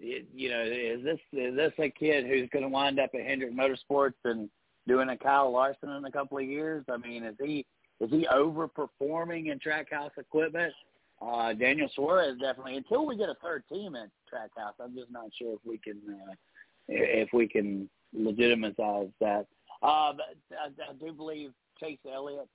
you 0.02 0.50
know, 0.50 0.62
is 0.62 1.04
this 1.04 1.20
is 1.34 1.56
this 1.56 1.74
a 1.80 1.90
kid 1.90 2.26
who's 2.26 2.50
going 2.50 2.64
to 2.64 2.70
wind 2.70 3.00
up 3.00 3.12
at 3.14 3.22
Hendrick 3.22 3.54
Motorsports 3.54 4.14
and 4.26 4.50
doing 4.88 5.10
a 5.10 5.18
Kyle 5.18 5.52
Larson 5.52 5.90
in 5.90 6.06
a 6.06 6.12
couple 6.12 6.38
of 6.38 6.44
years? 6.44 6.84
I 6.90 6.98
mean, 6.98 7.24
is 7.24 7.36
he 7.40 7.66
is 8.00 8.10
he 8.10 8.28
overperforming 8.32 9.52
in 9.52 9.60
Trackhouse 9.60 10.18
equipment? 10.18 10.74
Uh, 11.22 11.54
Daniel 11.54 11.90
Suarez 11.94 12.38
definitely. 12.40 12.78
Until 12.78 13.06
we 13.06 13.16
get 13.16 13.30
a 13.30 13.36
third 13.44 13.64
team 13.72 13.96
at 13.96 14.10
Trackhouse, 14.32 14.74
I'm 14.84 14.96
just 14.96 15.12
not 15.12 15.30
sure 15.38 15.54
if 15.54 15.60
we 15.64 15.78
can 15.78 16.02
uh, 16.10 16.34
if 16.88 17.30
we 17.32 17.48
can 17.48 17.90
legitimize 18.14 18.74
that. 19.20 19.46
Uh, 19.84 20.14
but 20.14 20.36
I, 20.52 20.90
I 20.90 20.94
do 21.00 21.14
believe 21.14 21.52
Chase 21.80 22.00
Elliott. 22.12 22.48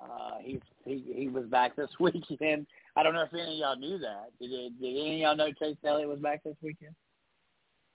Uh, 0.00 0.38
he's 0.40 0.60
he 0.84 1.04
he 1.14 1.28
was 1.28 1.44
back 1.46 1.76
this 1.76 1.90
weekend. 2.00 2.66
I 2.98 3.04
don't 3.04 3.14
know 3.14 3.22
if 3.22 3.32
any 3.32 3.52
of 3.52 3.58
y'all 3.58 3.76
knew 3.76 3.96
that. 3.98 4.30
Did, 4.40 4.50
did 4.80 4.90
any 4.90 5.14
of 5.14 5.20
y'all 5.20 5.36
know 5.36 5.52
Chase 5.52 5.76
Elliott 5.84 6.08
was 6.08 6.18
back 6.18 6.42
this 6.42 6.56
weekend? 6.60 6.96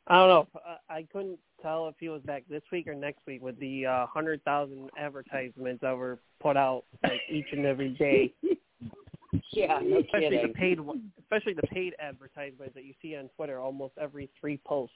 I 0.07 0.15
don't 0.15 0.29
know. 0.29 0.61
I 0.89 1.05
couldn't 1.11 1.39
tell 1.61 1.89
if 1.89 1.95
he 1.99 2.07
was 2.07 2.21
back 2.21 2.43
this 2.49 2.61
week 2.71 2.87
or 2.87 2.95
next 2.95 3.19
week 3.27 3.41
with 3.41 3.59
the 3.59 3.85
uh, 3.85 4.05
hundred 4.05 4.41
thousand 4.45 4.89
advertisements 4.97 5.81
that 5.81 5.97
were 5.97 6.19
put 6.41 6.55
out 6.55 6.85
like 7.03 7.19
each 7.29 7.47
and 7.51 7.65
every 7.65 7.89
day. 7.89 8.33
yeah, 9.51 9.79
no 9.83 9.99
especially 9.99 10.29
kidding. 10.29 10.47
the 10.47 10.53
paid, 10.53 10.79
especially 11.19 11.53
the 11.53 11.67
paid 11.67 11.95
advertisements 11.99 12.73
that 12.73 12.85
you 12.85 12.93
see 13.01 13.17
on 13.17 13.29
Twitter 13.35 13.59
almost 13.59 13.93
every 14.01 14.29
three 14.39 14.59
posts. 14.65 14.95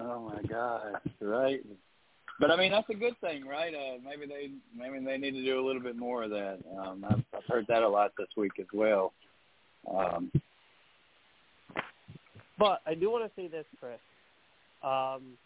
Oh 0.00 0.28
my 0.28 0.42
God! 0.48 0.94
Right. 1.20 1.64
But 2.40 2.50
I 2.50 2.56
mean 2.56 2.72
that's 2.72 2.88
a 2.90 2.94
good 2.94 3.18
thing, 3.20 3.46
right? 3.46 3.72
Uh, 3.74 3.98
maybe 4.04 4.26
they 4.26 4.50
maybe 4.76 5.04
they 5.04 5.18
need 5.18 5.32
to 5.32 5.44
do 5.44 5.60
a 5.60 5.64
little 5.64 5.82
bit 5.82 5.96
more 5.96 6.24
of 6.24 6.30
that. 6.30 6.58
Um, 6.78 7.04
I've, 7.08 7.24
I've 7.34 7.44
heard 7.48 7.66
that 7.68 7.82
a 7.82 7.88
lot 7.88 8.12
this 8.18 8.28
week 8.36 8.52
as 8.58 8.66
well. 8.72 9.12
Um, 9.92 10.32
but 12.58 12.80
I 12.86 12.94
do 12.94 13.10
want 13.10 13.24
to 13.24 13.40
say 13.40 13.48
this, 13.48 13.66
Chris. 13.80 13.98
Um, 14.82 15.36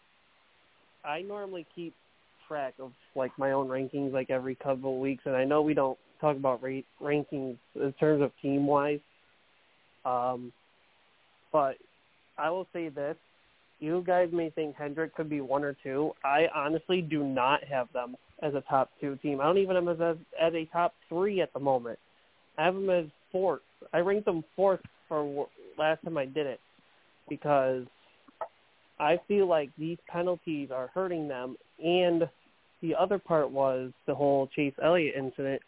I 1.05 1.21
normally 1.21 1.65
keep 1.75 1.93
track 2.47 2.73
of 2.79 2.91
like 3.15 3.31
my 3.37 3.51
own 3.51 3.67
rankings 3.67 4.11
like 4.11 4.29
every 4.29 4.55
couple 4.55 4.95
of 4.95 4.99
weeks, 4.99 5.23
and 5.25 5.35
I 5.35 5.45
know 5.45 5.61
we 5.61 5.73
don't 5.73 5.97
talk 6.19 6.35
about 6.35 6.61
rate 6.61 6.85
rankings 7.01 7.57
in 7.75 7.93
terms 7.99 8.21
of 8.21 8.31
team 8.41 8.67
wise. 8.67 8.99
Um, 10.05 10.51
but 11.51 11.75
I 12.37 12.49
will 12.49 12.67
say 12.73 12.89
this: 12.89 13.15
you 13.79 14.03
guys 14.05 14.29
may 14.31 14.49
think 14.49 14.75
Hendrick 14.75 15.15
could 15.15 15.29
be 15.29 15.41
one 15.41 15.63
or 15.63 15.75
two. 15.83 16.11
I 16.23 16.47
honestly 16.53 17.01
do 17.01 17.23
not 17.23 17.63
have 17.63 17.87
them 17.93 18.15
as 18.41 18.53
a 18.53 18.61
top 18.69 18.89
two 18.99 19.15
team. 19.17 19.41
I 19.41 19.45
don't 19.45 19.57
even 19.57 19.75
have 19.75 19.85
them 19.85 20.01
as, 20.01 20.17
as 20.39 20.53
a 20.53 20.65
top 20.71 20.93
three 21.07 21.41
at 21.41 21.53
the 21.53 21.59
moment. 21.59 21.99
I 22.57 22.65
have 22.65 22.75
them 22.75 22.89
as 22.89 23.05
fourth. 23.31 23.61
I 23.93 23.99
ranked 23.99 24.25
them 24.25 24.43
fourth 24.55 24.81
for 25.07 25.47
last 25.77 26.03
time 26.03 26.17
I 26.17 26.25
did 26.25 26.45
it 26.45 26.59
because 27.29 27.85
I 28.99 29.17
feel 29.27 29.47
like 29.47 29.69
these 29.77 29.97
penalties 30.07 30.69
are 30.71 30.89
hurting 30.93 31.27
them. 31.27 31.55
And 31.83 32.23
the 32.81 32.95
other 32.95 33.17
part 33.17 33.49
was 33.49 33.91
the 34.07 34.15
whole 34.15 34.47
Chase 34.55 34.73
Elliott 34.83 35.15
incident. 35.15 35.61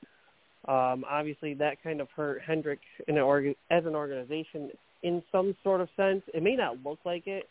Um, 0.68 1.04
obviously, 1.10 1.54
that 1.56 1.82
kind 1.84 2.02
of 2.02 2.08
hurt 2.16 2.42
Hendrick 2.46 2.80
in 3.08 3.18
an 3.18 3.24
org- 3.24 3.56
as 3.70 3.86
an 3.86 3.96
organization 3.96 4.70
in 5.04 5.24
some 5.32 5.56
sort 5.64 5.82
of 5.82 5.90
sense. 5.98 6.22
It 6.34 6.44
may 6.44 6.56
not 6.56 6.78
look 6.86 7.00
like 7.06 7.26
it, 7.26 7.50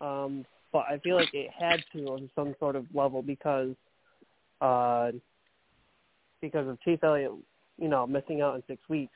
um, 0.00 0.44
but 0.72 0.84
I 0.88 0.98
feel 0.98 1.16
like 1.16 1.32
it 1.32 1.50
had 1.56 1.82
to 1.94 2.06
on 2.08 2.30
some 2.34 2.54
sort 2.58 2.76
of 2.76 2.86
level 2.94 3.22
because 3.22 3.74
uh, 4.60 5.12
because 6.40 6.68
of 6.68 6.80
Chase 6.82 6.98
Elliott, 7.02 7.32
you 7.78 7.88
know, 7.88 8.06
missing 8.06 8.40
out 8.40 8.56
in 8.56 8.62
six 8.66 8.80
weeks. 8.88 9.12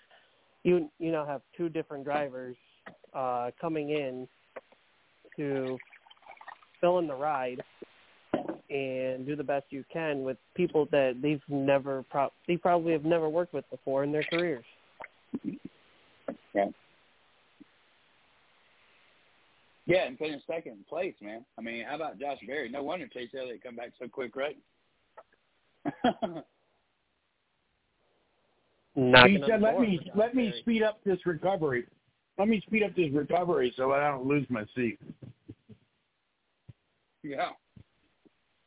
You 0.65 0.91
you 0.99 1.11
now 1.11 1.27
have 1.27 1.43
two 1.57 1.69
different 1.69 2.05
drivers 2.05 2.57
uh, 3.15 3.51
coming 3.61 3.91
in 3.91 4.29
to 5.37 5.79
fill 6.81 6.99
in 6.99 7.07
the 7.07 7.15
ride 7.15 7.62
and 8.71 9.27
do 9.27 9.37
the 9.37 9.45
best 9.45 9.67
you 9.71 9.85
can 9.93 10.23
with 10.23 10.37
people 10.55 10.87
that 10.91 11.19
they've 11.21 11.43
never 11.49 12.05
pro- 12.11 12.33
they 12.49 12.57
probably 12.57 12.93
have 12.93 13.05
never 13.05 13.29
worked 13.29 13.53
with 13.53 13.69
before 13.71 14.05
in 14.05 14.12
their 14.12 14.25
careers. 14.25 14.65
Yeah. 16.55 16.67
Yeah, 19.87 20.07
and 20.07 20.16
finish 20.18 20.42
second 20.47 20.87
place, 20.88 21.14
man. 21.21 21.45
I 21.59 21.62
mean, 21.62 21.85
how 21.88 21.97
about 21.97 22.21
Josh 22.21 22.38
Berry? 22.47 22.68
No 22.68 22.85
wonder 22.85 23.09
Chase 23.09 23.31
Elliott 23.37 23.62
come 23.62 23.77
back 23.77 23.92
so 24.01 24.07
quick, 24.07 24.37
right? 24.37 24.57
Knocking 28.95 29.37
he 29.37 29.42
said, 29.49 29.61
"Let 29.62 29.81
me 29.81 29.99
for 29.99 30.05
Josh 30.05 30.14
let 30.16 30.35
me 30.35 30.55
speed 30.61 30.83
up 30.83 31.03
this 31.05 31.18
recovery. 31.27 31.87
Let 32.38 32.49
me 32.49 32.61
speed 32.66 32.85
up 32.85 32.95
this 32.95 33.11
recovery 33.12 33.73
so 33.77 33.92
I 33.92 34.09
don't 34.11 34.27
lose 34.27 34.47
my 34.49 34.64
seat." 34.77 35.01
yeah. 37.23 37.51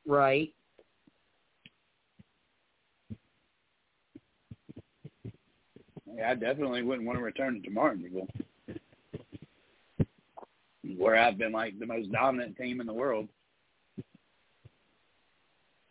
Right. 0.05 0.53
Yeah, 6.15 6.31
I 6.31 6.35
definitely 6.35 6.81
wouldn't 6.81 7.05
want 7.05 7.19
to 7.19 7.23
return 7.23 7.61
to 7.61 7.69
Martinsville, 7.69 8.27
where 10.97 11.15
I've 11.15 11.37
been 11.37 11.51
like 11.51 11.77
the 11.79 11.85
most 11.85 12.11
dominant 12.11 12.57
team 12.57 12.81
in 12.81 12.87
the 12.87 12.93
world. 12.93 13.27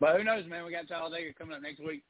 But 0.01 0.17
who 0.17 0.25
knows, 0.25 0.45
man? 0.47 0.65
We 0.65 0.73
got 0.73 0.89
Talladega 0.89 1.33
coming 1.35 1.55
up 1.55 1.63
next 1.63 1.81
week. 1.81 2.03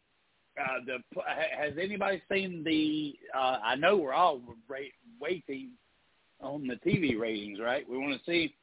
Uh, 0.58 0.78
the 0.86 1.20
has 1.58 1.74
anybody 1.80 2.22
seen 2.30 2.62
the? 2.64 3.14
Uh, 3.36 3.58
I 3.64 3.74
know 3.74 3.96
we're 3.96 4.12
all 4.12 4.40
waiting 5.20 5.70
on 6.40 6.66
the 6.66 6.76
TV 6.88 7.18
ratings, 7.18 7.58
right? 7.60 7.88
We 7.88 7.98
want 7.98 8.12
to 8.18 8.30
see 8.30 8.54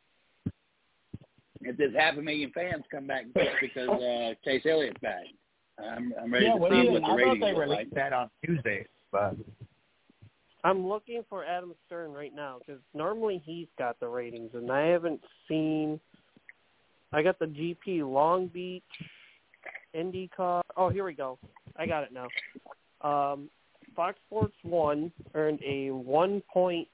if 1.61 1.77
this 1.77 1.91
half 1.97 2.17
a 2.17 2.21
million 2.21 2.51
fans 2.53 2.83
come 2.91 3.07
back 3.07 3.25
just 3.37 3.49
because 3.61 3.89
uh, 3.89 4.33
Chase 4.43 4.63
Elliott's 4.65 4.99
back. 5.01 5.25
I'm, 5.79 6.13
I'm 6.21 6.31
ready 6.31 6.45
yeah, 6.45 6.53
to 6.53 6.57
see 6.57 6.89
what 6.89 7.01
the 7.01 7.07
I 7.07 7.09
thought 7.09 7.15
ratings 7.15 7.41
they 7.41 7.53
released 7.53 7.79
like. 7.79 7.89
that 7.91 8.13
on 8.13 8.29
Tuesday, 8.45 8.85
but 9.11 9.35
I'm 10.63 10.87
looking 10.87 11.23
for 11.29 11.43
Adam 11.43 11.73
Stern 11.87 12.11
right 12.11 12.33
now 12.35 12.57
because 12.59 12.81
normally 12.93 13.41
he's 13.45 13.67
got 13.77 13.99
the 13.99 14.07
ratings, 14.07 14.51
and 14.53 14.71
I 14.71 14.87
haven't 14.87 15.21
seen. 15.47 15.99
I 17.11 17.23
got 17.23 17.39
the 17.39 17.45
GP 17.45 18.09
Long 18.09 18.47
Beach, 18.47 18.83
IndyCar. 19.95 20.61
Oh, 20.77 20.89
here 20.89 21.03
we 21.03 21.13
go. 21.13 21.37
I 21.77 21.85
got 21.85 22.03
it 22.03 22.11
now. 22.13 22.27
Um, 23.01 23.49
Fox 23.95 24.17
Sports 24.27 24.55
One 24.63 25.11
earned 25.33 25.59
a 25.65 25.89
1.26 25.89 26.85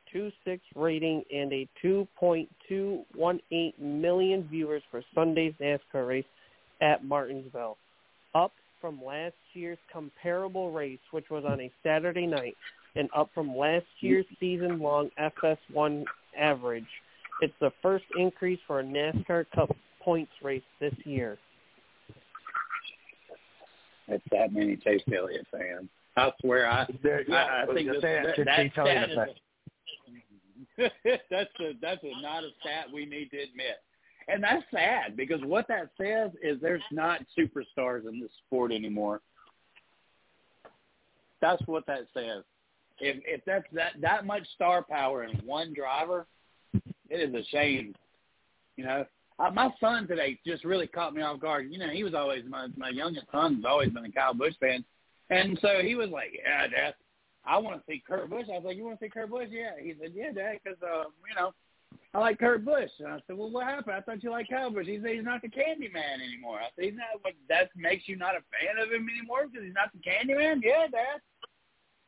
rating 0.76 1.24
and 1.32 1.54
a 1.54 1.68
2.218 1.84 3.80
million 3.80 4.48
viewers 4.50 4.82
for 4.90 5.04
Sunday's 5.14 5.54
NASCAR 5.62 6.08
race 6.08 6.26
at 6.82 7.04
Martinsville, 7.04 7.78
up 8.34 8.52
from 8.82 9.04
last 9.04 9.36
year's 9.54 9.78
comparable 9.92 10.72
race, 10.72 11.00
which 11.12 11.30
was 11.30 11.44
on 11.46 11.62
a 11.62 11.72
Saturday 11.84 12.26
night, 12.26 12.56
and 12.98 13.10
up 13.16 13.30
from 13.34 13.56
last 13.56 13.86
year's 14.00 14.26
season-long 14.40 15.10
FS1 15.20 16.04
average. 16.38 16.88
It's 17.42 17.54
the 17.60 17.72
first 17.82 18.06
increase 18.18 18.60
for 18.66 18.80
a 18.80 18.84
NASCAR 18.84 19.46
Cup 19.54 19.70
points 20.02 20.32
race 20.42 20.64
this 20.80 20.94
year. 21.04 21.38
It's 24.08 24.24
that 24.32 24.54
many 24.54 24.78
Chase 24.78 25.02
Elliott 25.16 25.46
fans. 25.52 25.90
I 26.16 26.32
swear, 26.42 26.70
I 26.70 26.88
There, 27.04 27.24
yeah, 27.28 27.36
I, 27.36 27.62
I 27.62 27.66
was 27.66 27.76
think 27.76 27.88
gonna 27.88 28.00
that, 28.00 28.08
say, 28.08 28.44
that, 28.44 28.46
that 28.46 28.64
be 28.64 28.70
telling 28.70 28.92
stat 28.92 29.10
us 29.12 29.16
that. 29.18 29.30
is 30.86 30.92
a, 31.06 31.22
that's 31.30 31.50
a 31.60 31.74
that's 31.82 32.04
a 32.04 32.22
not 32.22 32.44
a 32.44 32.50
stat 32.62 32.86
we 32.94 33.06
need 33.06 33.30
to 33.32 33.38
admit, 33.38 33.78
and 34.28 34.42
that's 34.44 34.64
sad 34.72 35.16
because 35.16 35.42
what 35.44 35.68
that 35.68 35.90
says 36.00 36.32
is 36.42 36.60
there's 36.62 36.82
not 36.92 37.22
superstars 37.38 38.08
in 38.08 38.20
this 38.20 38.32
sport 38.46 38.72
anymore. 38.72 39.22
That's 41.42 41.62
what 41.68 41.86
that 41.86 42.08
says. 42.14 42.44
If 43.00 43.22
if 43.26 43.42
that's 43.46 43.66
that 43.74 43.94
that 44.02 44.26
much 44.26 44.48
star 44.56 44.84
power 44.84 45.24
in 45.24 45.38
one 45.46 45.74
driver, 45.74 46.28
it 47.10 47.30
is 47.30 47.34
a 47.34 47.44
shame. 47.50 47.94
You 48.76 48.86
know, 48.86 49.06
uh, 49.40 49.52
my 49.52 49.70
son 49.80 50.08
today 50.08 50.40
just 50.46 50.64
really 50.64 50.88
caught 50.88 51.14
me 51.14 51.22
off 51.22 51.40
guard. 51.40 51.68
You 51.70 51.80
know, 51.80 51.90
he 51.90 52.04
was 52.04 52.14
always 52.14 52.44
my 52.48 52.68
my 52.76 52.90
youngest 52.90 53.28
son's 53.32 53.66
always 53.66 53.90
been 53.90 54.06
a 54.06 54.12
Kyle 54.12 54.34
Busch 54.34 54.56
fan, 54.60 54.84
and 55.30 55.58
so 55.62 55.82
he 55.84 55.96
was 55.96 56.10
like, 56.10 56.32
"Yeah, 56.44 56.68
Dad, 56.68 56.96
I 57.46 57.58
want 57.58 57.78
to 57.78 57.84
see 57.92 58.04
Kurt 58.06 58.30
Busch." 58.30 58.48
I 58.50 58.58
was 58.58 58.64
like, 58.66 58.78
"You 58.78 58.86
want 58.86 59.00
to 59.00 59.06
see 59.06 59.10
Kurt 59.10 59.30
Busch?" 59.30 59.50
Yeah. 59.52 59.72
He 59.80 59.94
said, 60.00 60.12
"Yeah, 60.14 60.32
Dad, 60.32 60.60
because 60.64 60.82
uh, 60.82 61.04
you 61.28 61.36
know, 61.36 61.54
I 62.14 62.20
like 62.20 62.40
Kurt 62.40 62.66
Busch." 62.66 62.90
And 63.00 63.10
I 63.10 63.20
said, 63.28 63.38
"Well, 63.38 63.52
what 63.52 63.66
happened? 63.68 63.96
I 63.96 64.02
thought 64.02 64.24
you 64.24 64.32
liked 64.32 64.50
Kyle 64.50 64.72
Busch." 64.72 64.88
He 64.88 65.00
said, 65.02 65.12
"He's 65.12 65.24
not 65.24 65.44
the 65.44 65.50
Candy 65.50 65.90
Man 65.90 66.20
anymore." 66.22 66.60
I 66.60 66.70
said, 66.76 66.86
"He's 66.86 66.96
not. 66.96 67.22
What 67.22 67.34
that 67.50 67.70
makes 67.76 68.08
you 68.08 68.16
not 68.16 68.36
a 68.36 68.42
fan 68.50 68.82
of 68.82 68.92
him 68.92 69.08
anymore 69.08 69.48
because 69.48 69.66
he's 69.66 69.76
not 69.76 69.92
the 69.94 70.02
Candy 70.02 70.34
Man?" 70.34 70.62
Yeah, 70.64 70.88
Dad. 70.92 71.22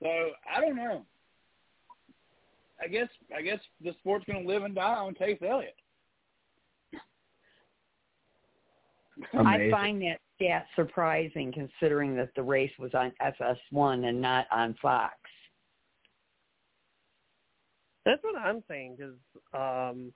So 0.01 0.07
I 0.07 0.62
don't 0.62 0.75
know. 0.75 1.05
I 2.81 2.88
guess 2.88 3.09
I 3.35 3.41
guess 3.41 3.59
the 3.83 3.93
sport's 3.99 4.25
going 4.25 4.43
to 4.43 4.47
live 4.47 4.63
and 4.63 4.75
die 4.75 4.95
on 4.95 5.15
Chase 5.15 5.39
Elliott. 5.47 5.75
I 9.33 9.69
find 9.69 10.01
that 10.01 10.19
stat 10.35 10.65
surprising 10.75 11.51
considering 11.51 12.15
that 12.15 12.29
the 12.35 12.43
race 12.43 12.71
was 12.79 12.91
on 12.93 13.12
FS1 13.21 14.07
and 14.07 14.21
not 14.21 14.45
on 14.51 14.75
Fox. 14.81 15.13
That's 18.05 18.23
what 18.23 18.39
I'm 18.41 18.63
saying 18.67 18.95
because, 18.97 19.15
um, 19.53 20.13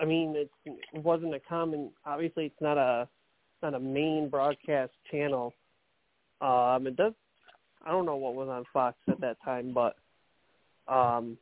I 0.00 0.04
mean, 0.04 0.34
it 0.36 0.50
wasn't 0.94 1.34
a 1.34 1.40
common. 1.40 1.92
Obviously, 2.04 2.46
it's 2.46 2.60
not 2.60 2.76
a 2.76 3.08
not 3.62 3.74
a 3.74 3.80
main 3.80 4.28
broadcast 4.28 4.92
channel. 5.10 5.54
Um, 6.40 6.88
it 6.88 6.96
does. 6.96 7.12
I 7.84 7.90
don't 7.90 8.06
know 8.06 8.16
what 8.16 8.34
was 8.34 8.48
on 8.48 8.64
Fox 8.72 8.96
at 9.08 9.20
that 9.20 9.36
time, 9.44 9.72
but, 9.74 9.96
um, 10.92 11.38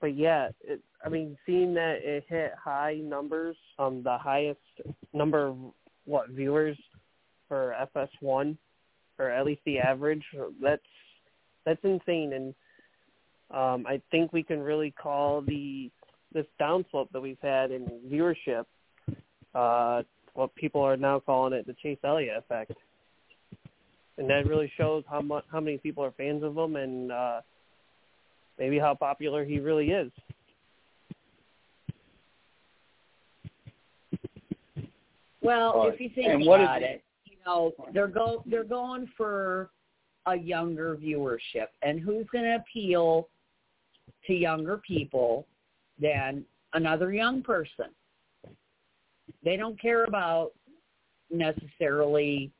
but 0.00 0.16
yeah, 0.16 0.48
it. 0.62 0.80
I 1.04 1.08
mean, 1.10 1.36
seeing 1.44 1.74
that 1.74 1.98
it 2.02 2.24
hit 2.28 2.52
high 2.62 2.94
numbers, 2.94 3.56
um, 3.78 4.02
the 4.02 4.16
highest 4.16 4.60
number 5.12 5.46
of 5.46 5.56
what 6.06 6.30
viewers 6.30 6.78
for 7.48 7.76
FS1, 7.94 8.56
or 9.18 9.30
at 9.30 9.44
least 9.44 9.60
the 9.66 9.78
average. 9.78 10.24
That's 10.62 10.82
that's 11.64 11.82
insane, 11.84 12.32
and 12.32 12.54
um, 13.50 13.86
I 13.86 14.00
think 14.10 14.32
we 14.32 14.42
can 14.42 14.60
really 14.60 14.90
call 14.90 15.42
the 15.42 15.90
this 16.32 16.46
downslope 16.60 17.10
that 17.12 17.20
we've 17.20 17.38
had 17.42 17.70
in 17.70 17.86
viewership 18.10 18.64
uh, 19.54 20.02
what 20.34 20.54
people 20.54 20.82
are 20.82 20.96
now 20.96 21.20
calling 21.20 21.52
it 21.52 21.66
the 21.66 21.74
Chase 21.82 21.98
Elliott 22.04 22.38
effect, 22.38 22.72
and 24.18 24.28
that 24.30 24.46
really 24.46 24.70
shows 24.76 25.04
how 25.08 25.20
much 25.20 25.44
how 25.50 25.60
many 25.60 25.78
people 25.78 26.04
are 26.04 26.12
fans 26.12 26.42
of 26.42 26.56
him 26.56 26.76
and 26.76 27.10
uh, 27.12 27.40
maybe 28.58 28.78
how 28.78 28.94
popular 28.94 29.44
he 29.44 29.58
really 29.58 29.90
is. 29.90 30.10
Well, 35.42 35.78
Right. 35.84 35.94
if 35.94 36.00
you 36.00 36.08
think 36.10 36.28
And 36.28 36.46
what 36.46 36.60
is- 36.60 36.64
about 36.64 36.82
it, 36.82 37.04
you 37.26 37.36
know, 37.44 37.72
they're 37.92 38.08
go 38.08 38.42
they're 38.46 38.64
going 38.64 39.06
for 39.08 39.70
a 40.26 40.34
younger 40.36 40.96
viewership, 40.96 41.68
and 41.82 42.00
who's 42.00 42.26
going 42.28 42.44
to 42.44 42.54
appeal 42.56 43.28
to 44.26 44.32
younger 44.34 44.78
people 44.78 45.46
than 45.98 46.46
another 46.72 47.12
young 47.12 47.42
person? 47.42 47.94
They 49.42 49.58
don't 49.58 49.78
care 49.78 50.04
about 50.04 50.54
necessarily, 51.30 52.50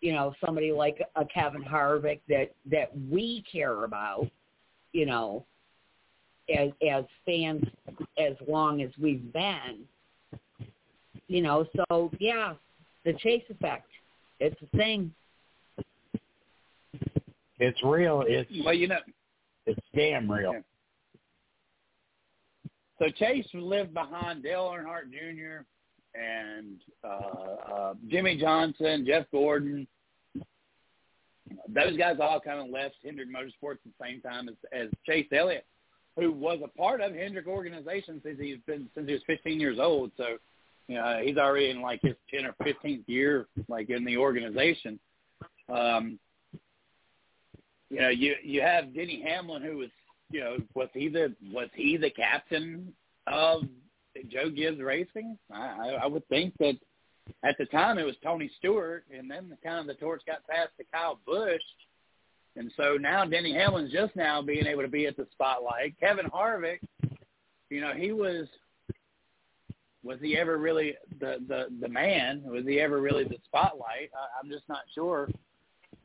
you 0.00 0.12
know, 0.12 0.34
somebody 0.44 0.72
like 0.72 1.02
a 1.16 1.24
Kevin 1.24 1.62
Harvick 1.62 2.20
that 2.28 2.52
that 2.70 2.90
we 3.10 3.44
care 3.50 3.84
about, 3.84 4.28
you 4.92 5.06
know, 5.06 5.44
as 6.56 6.70
as 6.88 7.04
fans 7.26 7.64
as 8.18 8.34
long 8.46 8.82
as 8.82 8.90
we've 8.98 9.32
been 9.32 9.86
you 11.28 11.42
know, 11.42 11.66
so 11.76 12.10
yeah, 12.18 12.54
the 13.04 13.12
chase 13.12 13.44
effect. 13.50 13.88
It's 14.40 14.56
a 14.62 14.76
thing. 14.76 15.12
It's 17.58 17.78
real. 17.84 18.24
It's 18.26 18.50
Well, 18.64 18.74
you 18.74 18.88
know, 18.88 19.00
it's 19.66 19.80
damn 19.94 20.30
real. 20.30 20.54
Yeah. 20.54 20.60
so 22.98 23.10
Chase 23.10 23.46
lived 23.52 23.92
behind 23.92 24.42
Dale 24.42 24.72
Earnhardt 24.72 25.10
Jr. 25.10 25.64
and 26.18 26.76
uh, 27.04 27.72
uh, 27.72 27.94
Jimmie 28.08 28.38
Johnson, 28.38 29.04
Jeff 29.06 29.26
Gordon. 29.30 29.86
Those 31.68 31.96
guys 31.96 32.16
all 32.20 32.40
kind 32.40 32.60
of 32.60 32.68
left 32.68 32.96
Hendrick 33.04 33.28
Motorsports 33.28 33.78
at 33.86 33.92
the 33.98 34.04
same 34.04 34.20
time 34.20 34.48
as, 34.48 34.54
as 34.72 34.88
Chase 35.06 35.28
Elliott, 35.32 35.64
who 36.16 36.32
was 36.32 36.58
a 36.62 36.68
part 36.68 37.00
of 37.00 37.14
Hendrick 37.14 37.46
organization 37.46 38.20
since 38.22 38.38
he's 38.38 38.58
been 38.66 38.88
since 38.94 39.06
he 39.06 39.14
was 39.14 39.22
15 39.26 39.58
years 39.58 39.78
old. 39.80 40.10
So, 40.16 40.36
you 40.88 40.96
know, 40.96 41.20
he's 41.22 41.36
already 41.36 41.70
in 41.70 41.80
like 41.80 42.00
his 42.02 42.14
10 42.32 42.44
or 42.44 42.54
15th 42.64 43.04
year, 43.06 43.46
like 43.68 43.88
in 43.90 44.04
the 44.04 44.16
organization. 44.16 44.98
Um, 45.72 46.18
you 47.90 48.00
know, 48.00 48.08
you 48.10 48.34
you 48.42 48.60
have 48.60 48.94
Denny 48.94 49.22
Hamlin, 49.26 49.62
who 49.62 49.78
was, 49.78 49.88
you 50.30 50.40
know, 50.40 50.58
was 50.74 50.88
he 50.92 51.08
the 51.08 51.34
was 51.50 51.68
he 51.74 51.96
the 51.96 52.10
captain 52.10 52.92
of 53.26 53.62
Joe 54.28 54.50
Gibbs 54.50 54.80
Racing? 54.80 55.38
I, 55.52 55.98
I, 56.02 56.06
would 56.06 56.26
think 56.28 56.54
that 56.58 56.74
at 57.44 57.56
the 57.58 57.66
time 57.66 57.98
it 57.98 58.04
was 58.04 58.16
Tony 58.22 58.50
Stewart, 58.58 59.04
and 59.16 59.30
then 59.30 59.48
the 59.48 59.56
kind 59.56 59.78
of 59.78 59.86
the 59.86 59.94
torch 59.94 60.22
got 60.26 60.46
passed 60.46 60.72
to 60.78 60.84
Kyle 60.92 61.18
Busch, 61.26 61.62
and 62.56 62.72
so 62.76 62.96
now 62.98 63.24
Denny 63.24 63.54
Hamlin's 63.54 63.92
just 63.92 64.16
now 64.16 64.42
being 64.42 64.66
able 64.66 64.82
to 64.82 64.88
be 64.88 65.06
at 65.06 65.16
the 65.16 65.26
spotlight. 65.32 65.98
Kevin 66.00 66.26
Harvick, 66.26 66.80
you 67.70 67.80
know, 67.80 67.92
he 67.94 68.12
was 68.12 68.46
was 70.02 70.18
he 70.20 70.36
ever 70.36 70.58
really 70.58 70.94
the 71.20 71.36
the 71.46 71.66
the 71.80 71.88
man? 71.88 72.42
Was 72.44 72.64
he 72.66 72.80
ever 72.80 73.00
really 73.00 73.24
the 73.24 73.36
spotlight? 73.44 74.10
I, 74.14 74.40
I'm 74.42 74.50
just 74.50 74.68
not 74.68 74.80
sure. 74.94 75.28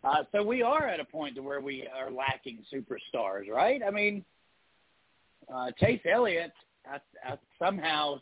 Uh, 0.04 0.24
so 0.34 0.44
we 0.44 0.62
are 0.62 0.88
at 0.88 1.00
a 1.00 1.06
point 1.06 1.36
to 1.36 1.42
where 1.42 1.62
we 1.62 1.88
are 1.96 2.12
lacking 2.12 2.60
superstars, 2.72 3.48
right? 3.50 3.82
I 3.86 3.90
mean, 3.90 4.26
uh, 5.54 5.72
Chase 5.80 6.02
Elliott 6.12 6.52
I, 6.90 6.98
I 7.26 7.38
somehow 7.60 8.20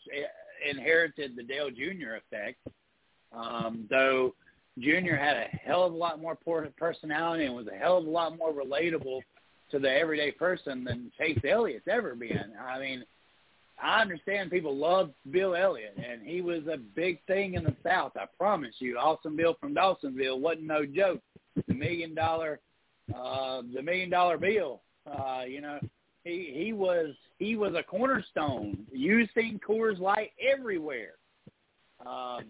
inherited 0.70 1.36
the 1.36 1.44
Dale 1.44 1.70
Jr. 1.70 2.16
effect, 2.16 2.60
um, 3.32 3.88
though 3.90 4.36
Jr. 4.80 5.16
had 5.16 5.38
a 5.38 5.48
hell 5.64 5.84
of 5.84 5.94
a 5.94 5.98
lot 5.98 6.22
more 6.22 6.38
personality 6.78 7.46
and 7.46 7.56
was 7.56 7.68
a 7.68 7.78
hell 7.78 7.98
of 7.98 8.06
a 8.06 8.10
lot 8.10 8.38
more 8.38 8.54
relatable 8.54 9.22
to 9.72 9.80
the 9.80 9.90
everyday 9.90 10.32
person 10.32 10.84
than 10.84 11.12
Chase 11.18 11.40
Elliott's 11.48 11.88
ever 11.90 12.16
been. 12.16 12.54
I 12.62 12.80
mean, 12.80 13.04
I 13.82 14.02
understand 14.02 14.52
people 14.52 14.76
love 14.76 15.12
Bill 15.32 15.56
Elliott, 15.56 15.98
and 15.98 16.22
he 16.22 16.42
was 16.42 16.62
a 16.72 16.78
big 16.78 17.20
thing 17.26 17.56
in 17.56 17.64
the 17.64 17.76
South. 17.84 18.12
I 18.16 18.26
promise 18.38 18.76
you, 18.80 18.98
Awesome 18.98 19.36
Bill 19.36 19.56
from 19.60 19.74
Dawsonville 19.74 20.40
wasn't 20.40 20.68
no 20.68 20.86
joke. 20.86 21.22
The 21.68 21.74
million 21.74 22.14
dollar, 22.14 22.60
uh, 23.14 23.62
the 23.74 23.82
million 23.82 24.10
dollar 24.10 24.38
bill. 24.38 24.82
Uh, 25.06 25.42
you 25.48 25.62
know, 25.62 25.80
he 26.24 26.52
he 26.54 26.74
was 26.74 27.14
he 27.40 27.56
was 27.56 27.74
a 27.76 27.84
cornerstone. 27.84 28.86
You 28.92 29.28
seen 29.36 29.60
Coors 29.68 30.00
Light 30.00 30.32
everywhere. 30.40 31.14
Um, 32.06 32.46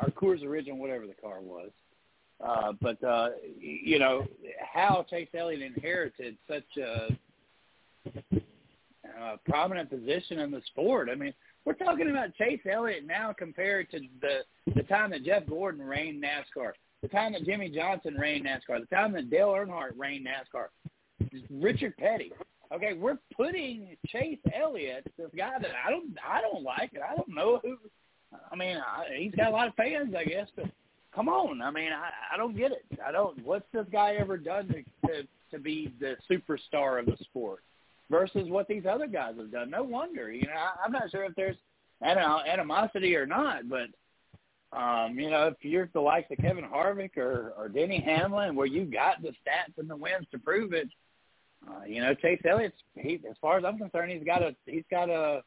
or 0.00 0.08
Coors 0.10 0.44
Original, 0.44 0.78
whatever 0.78 1.06
the 1.06 1.14
car 1.14 1.40
was. 1.40 1.70
Uh, 2.44 2.72
but 2.80 3.02
uh, 3.02 3.30
you 3.58 3.98
know, 3.98 4.26
how 4.60 5.06
Chase 5.08 5.28
Elliott 5.34 5.62
inherited 5.62 6.36
such 6.46 6.64
a, 6.76 7.08
a 9.18 9.38
prominent 9.48 9.88
position 9.88 10.40
in 10.40 10.50
the 10.50 10.60
sport. 10.66 11.08
I 11.10 11.14
mean, 11.14 11.32
we're 11.64 11.72
talking 11.72 12.10
about 12.10 12.34
Chase 12.34 12.60
Elliott 12.70 13.06
now 13.06 13.32
compared 13.32 13.90
to 13.92 14.00
the 14.20 14.72
the 14.74 14.82
time 14.82 15.10
that 15.10 15.24
Jeff 15.24 15.46
Gordon 15.46 15.82
reigned 15.82 16.22
NASCAR, 16.22 16.72
the 17.00 17.08
time 17.08 17.32
that 17.32 17.46
Jimmie 17.46 17.70
Johnson 17.70 18.14
reigned 18.14 18.46
NASCAR, 18.46 18.80
the 18.80 18.94
time 18.94 19.12
that 19.12 19.30
Dale 19.30 19.48
Earnhardt 19.48 19.92
reigned 19.96 20.26
NASCAR, 20.26 20.66
Richard 21.50 21.96
Petty. 21.96 22.32
Okay, 22.72 22.94
we're 22.94 23.18
putting 23.36 23.96
Chase 24.08 24.38
Elliott, 24.52 25.06
this 25.16 25.30
guy 25.36 25.58
that 25.60 25.70
I 25.86 25.90
don't 25.90 26.16
I 26.26 26.40
don't 26.40 26.64
like, 26.64 26.92
and 26.94 27.02
I 27.02 27.14
don't 27.14 27.28
know 27.28 27.60
who. 27.62 27.76
I 28.50 28.56
mean, 28.56 28.76
I, 28.76 29.04
he's 29.16 29.34
got 29.34 29.48
a 29.48 29.50
lot 29.50 29.68
of 29.68 29.74
fans, 29.74 30.14
I 30.18 30.24
guess, 30.24 30.48
but 30.56 30.66
come 31.14 31.28
on. 31.28 31.62
I 31.62 31.70
mean, 31.70 31.92
I, 31.92 32.10
I 32.34 32.36
don't 32.36 32.56
get 32.56 32.72
it. 32.72 32.84
I 33.06 33.12
don't. 33.12 33.44
What's 33.44 33.66
this 33.72 33.86
guy 33.92 34.14
ever 34.14 34.36
done 34.36 34.68
to, 34.68 35.08
to 35.08 35.28
to 35.52 35.58
be 35.60 35.94
the 36.00 36.16
superstar 36.28 36.98
of 36.98 37.06
the 37.06 37.16
sport? 37.22 37.60
versus 38.10 38.48
what 38.48 38.68
these 38.68 38.84
other 38.88 39.06
guys 39.06 39.34
have 39.36 39.50
done. 39.50 39.70
No 39.70 39.82
wonder, 39.82 40.32
you 40.32 40.46
know, 40.46 40.52
I, 40.52 40.84
I'm 40.84 40.92
not 40.92 41.10
sure 41.10 41.24
if 41.24 41.34
there's 41.34 41.56
animosity 42.02 43.16
or 43.16 43.26
not, 43.26 43.68
but 43.68 43.88
um, 44.76 45.18
you 45.18 45.30
know, 45.30 45.46
if 45.46 45.54
you're 45.62 45.88
the 45.92 46.00
likes 46.00 46.30
of 46.30 46.38
Kevin 46.38 46.64
Harvick 46.64 47.16
or, 47.16 47.54
or 47.56 47.68
Denny 47.68 48.00
Hamlin, 48.00 48.54
where 48.54 48.66
you 48.66 48.84
got 48.84 49.22
the 49.22 49.28
stats 49.28 49.78
and 49.78 49.88
the 49.88 49.96
wins 49.96 50.26
to 50.32 50.38
prove 50.38 50.72
it, 50.72 50.88
uh, 51.68 51.84
you 51.86 52.00
know, 52.00 52.14
Chase 52.14 52.40
Elliott's 52.48 52.76
he, 52.94 53.20
as 53.28 53.36
far 53.40 53.58
as 53.58 53.64
I'm 53.64 53.78
concerned, 53.78 54.12
he's 54.12 54.24
got 54.24 54.42
a 54.42 54.54
he's 54.66 54.84
got 54.90 55.08
a 55.10 55.42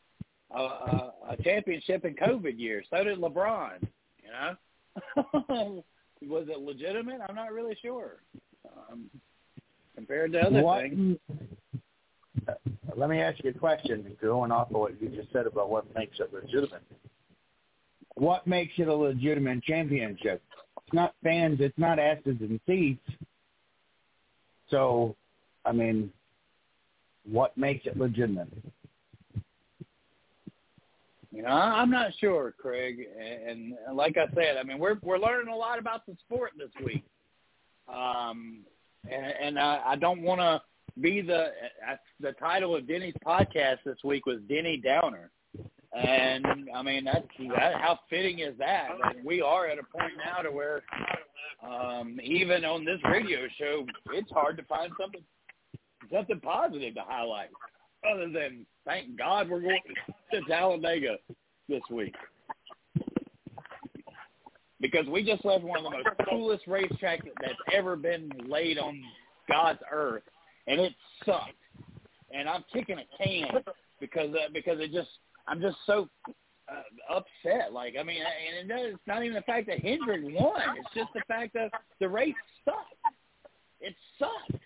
a, 0.52 0.60
a, 0.60 1.14
a 1.30 1.38
championship 1.44 2.06
in 2.06 2.16
COVID 2.16 2.60
year. 2.60 2.84
So 2.90 3.04
did 3.04 3.20
LeBron. 3.20 3.88
You 4.24 4.32
know, 4.32 5.84
was 6.22 6.48
it 6.50 6.60
legitimate? 6.60 7.22
I'm 7.28 7.36
not 7.36 7.52
really 7.52 7.78
sure. 7.82 8.18
Um, 8.92 9.10
compared 9.96 10.34
to 10.34 10.40
other 10.40 10.62
what, 10.62 10.82
things 10.82 11.18
let 12.96 13.10
me 13.10 13.22
ask 13.22 13.44
you 13.44 13.52
a 13.52 13.54
question, 13.54 14.16
going 14.22 14.52
off 14.52 14.70
of 14.70 14.78
what 14.78 15.02
you 15.02 15.10
just 15.10 15.32
said 15.32 15.46
about 15.46 15.70
what 15.70 15.86
makes 15.96 16.20
it 16.20 16.34
legitimate. 16.34 16.84
What 18.16 18.46
makes 18.48 18.74
it 18.78 18.88
a 18.88 18.94
legitimate 18.94 19.64
championship? 19.64 20.42
It's 20.86 20.94
not 20.94 21.14
fans. 21.24 21.60
It's 21.62 21.78
not 21.78 22.00
asses 22.00 22.38
and 22.42 22.60
seats. 22.68 23.08
So, 24.70 25.16
I 25.70 25.72
mean, 25.72 26.12
what 27.32 27.56
makes 27.56 27.86
it 27.86 27.96
legitimate? 27.96 28.50
You 31.32 31.44
know, 31.44 31.50
I'm 31.50 31.92
not 31.92 32.12
sure, 32.20 32.56
Craig. 32.60 33.06
And, 33.48 33.76
like 33.94 34.18
I 34.18 34.34
said, 34.34 34.58
I 34.58 34.64
mean, 34.64 34.80
we're 34.80 34.98
we're 35.04 35.20
learning 35.20 35.54
a 35.54 35.56
lot 35.56 35.78
about 35.78 36.08
the 36.08 36.16
sport 36.26 36.54
this 36.58 36.72
week. 36.84 37.04
Um, 37.88 38.62
and, 39.10 39.34
and 39.42 39.60
I, 39.60 39.82
I 39.90 39.96
don't 39.96 40.24
want 40.24 40.42
to 40.42 40.62
be 41.00 41.22
the 41.22 41.52
the 42.20 42.32
title 42.34 42.76
of 42.76 42.88
Denny's 42.88 43.14
podcast 43.26 43.78
this 43.86 43.98
week 44.04 44.26
was 44.26 44.40
Denny 44.50 44.82
Downer, 44.84 45.30
and 45.96 46.46
I 46.76 46.82
mean 46.82 47.06
that's 47.06 47.28
that, 47.56 47.76
how 47.76 48.00
fitting 48.10 48.40
is 48.40 48.58
that? 48.58 48.90
And 49.16 49.24
we 49.24 49.42
are 49.42 49.68
at 49.68 49.78
a 49.78 49.84
point 49.84 50.14
now 50.18 50.42
to 50.42 50.52
where 50.52 50.82
um, 51.64 52.20
even 52.24 52.66
on 52.66 52.86
this 52.86 53.00
radio 53.06 53.42
show, 53.60 53.86
it's 54.14 54.32
hard 54.32 54.58
to 54.58 54.64
find 54.64 54.92
something 55.00 55.22
something 56.12 56.40
positive 56.40 56.96
to 56.96 57.02
highlight, 57.02 57.50
other 58.10 58.30
than 58.30 58.66
thank 58.86 59.18
God 59.18 59.50
we're 59.50 59.62
going 59.62 59.82
to 60.34 60.42
Talladega 60.42 61.18
this 61.68 61.82
week. 61.92 62.16
Because 64.82 65.06
we 65.08 65.24
just 65.24 65.44
left 65.44 65.64
one 65.64 65.80
of 65.80 65.84
the 65.84 65.90
most 65.90 66.30
coolest 66.30 66.66
racetracks 66.66 67.28
that's 67.42 67.54
ever 67.74 67.98
been 67.98 68.32
laid 68.48 68.78
on 68.78 69.02
God's 69.50 69.80
earth 69.92 70.24
and 70.70 70.80
it 70.80 70.94
sucked. 71.26 71.52
And 72.32 72.48
I'm 72.48 72.64
kicking 72.72 73.00
a 73.00 73.24
can 73.24 73.48
because 74.00 74.30
uh, 74.34 74.50
because 74.54 74.80
it 74.80 74.94
just 74.94 75.10
I'm 75.48 75.60
just 75.60 75.78
so 75.86 76.08
uh, 76.72 77.16
upset. 77.16 77.74
Like 77.74 77.96
I 78.00 78.04
mean, 78.04 78.22
and 78.22 78.70
it, 78.70 78.76
it's 78.94 79.00
not 79.08 79.24
even 79.24 79.36
the 79.36 79.42
fact 79.42 79.68
that 79.68 79.80
Hendrick 79.80 80.22
won. 80.24 80.62
It's 80.78 80.94
just 80.96 81.10
the 81.14 81.22
fact 81.28 81.54
that 81.56 81.72
the 82.00 82.08
race 82.08 82.36
sucked. 82.64 83.16
It 83.82 83.96
sucked. 84.20 84.64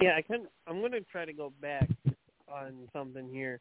Yeah, 0.00 0.16
I 0.16 0.22
can. 0.22 0.46
I'm 0.66 0.80
going 0.80 0.92
to 0.92 1.00
try 1.02 1.24
to 1.24 1.32
go 1.32 1.52
back 1.60 1.88
on 2.48 2.88
something 2.92 3.28
here 3.30 3.60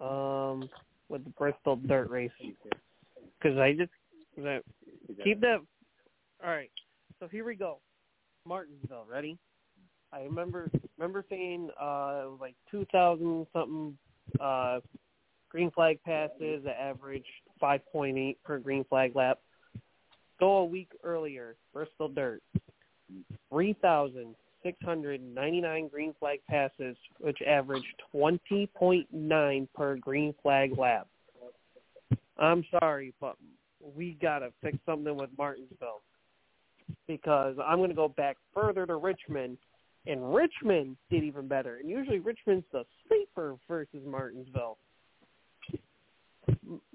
um, 0.00 0.68
with 1.08 1.24
the 1.24 1.30
Bristol 1.30 1.76
dirt 1.76 2.10
race 2.10 2.30
because 3.38 3.58
I 3.58 3.72
just 3.72 3.90
that 4.38 4.62
keep 5.22 5.40
that. 5.40 5.58
All 6.42 6.50
right. 6.50 6.70
So 7.18 7.28
here 7.28 7.44
we 7.44 7.54
go. 7.54 7.78
Martinsville, 8.46 9.06
ready? 9.10 9.38
I 10.12 10.22
remember 10.22 10.70
remember 10.98 11.24
saying 11.28 11.70
uh 11.80 12.22
it 12.24 12.30
was 12.30 12.38
like 12.40 12.54
two 12.70 12.86
thousand 12.90 13.46
something 13.52 13.96
uh 14.40 14.80
green 15.48 15.70
flag 15.70 16.00
passes 16.04 16.64
five 17.60 17.80
point 17.92 18.18
eight 18.18 18.42
per 18.42 18.58
green 18.58 18.84
flag 18.84 19.14
lap. 19.14 19.38
Go 20.38 20.58
a 20.58 20.64
week 20.64 20.90
earlier, 21.04 21.56
Bristol 21.72 22.08
Dirt. 22.08 22.42
Three 23.50 23.76
thousand 24.62 24.72
six 24.72 24.84
hundred 24.84 25.20
ninety 25.22 25.60
nine 25.60 25.88
green 25.88 26.14
flag 26.18 26.40
passes, 26.48 26.96
which 27.18 27.38
averaged 27.46 27.86
twenty 28.10 28.68
point 28.74 29.06
nine 29.12 29.68
per 29.74 29.96
green 29.96 30.34
flag 30.42 30.76
lap. 30.78 31.06
I'm 32.38 32.64
sorry, 32.78 33.12
but 33.20 33.36
we 33.94 34.16
got 34.20 34.40
to 34.40 34.50
fix 34.62 34.78
something 34.86 35.16
with 35.16 35.30
Martinsville 35.36 36.00
because 37.06 37.56
I'm 37.64 37.78
going 37.78 37.90
to 37.90 37.96
go 37.96 38.08
back 38.08 38.36
further 38.54 38.86
to 38.86 38.96
Richmond, 38.96 39.58
and 40.06 40.34
Richmond 40.34 40.96
did 41.10 41.22
even 41.22 41.48
better. 41.48 41.76
And 41.76 41.88
usually 41.88 42.18
Richmond's 42.18 42.64
the 42.72 42.84
sleeper 43.06 43.56
versus 43.68 44.00
Martinsville. 44.06 44.78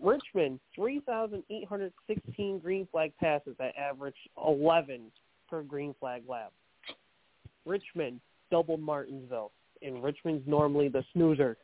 Richmond, 0.01 0.59
3,816 0.75 2.59
green 2.59 2.87
flag 2.91 3.11
passes 3.19 3.55
that 3.59 3.75
average 3.77 4.15
11 4.45 5.11
per 5.49 5.63
green 5.63 5.93
flag 5.99 6.23
lap. 6.27 6.51
Richmond 7.65 8.19
doubled 8.51 8.81
Martinsville, 8.81 9.51
and 9.81 10.03
Richmond's 10.03 10.47
normally 10.47 10.87
the 10.87 11.03
snoozer. 11.13 11.57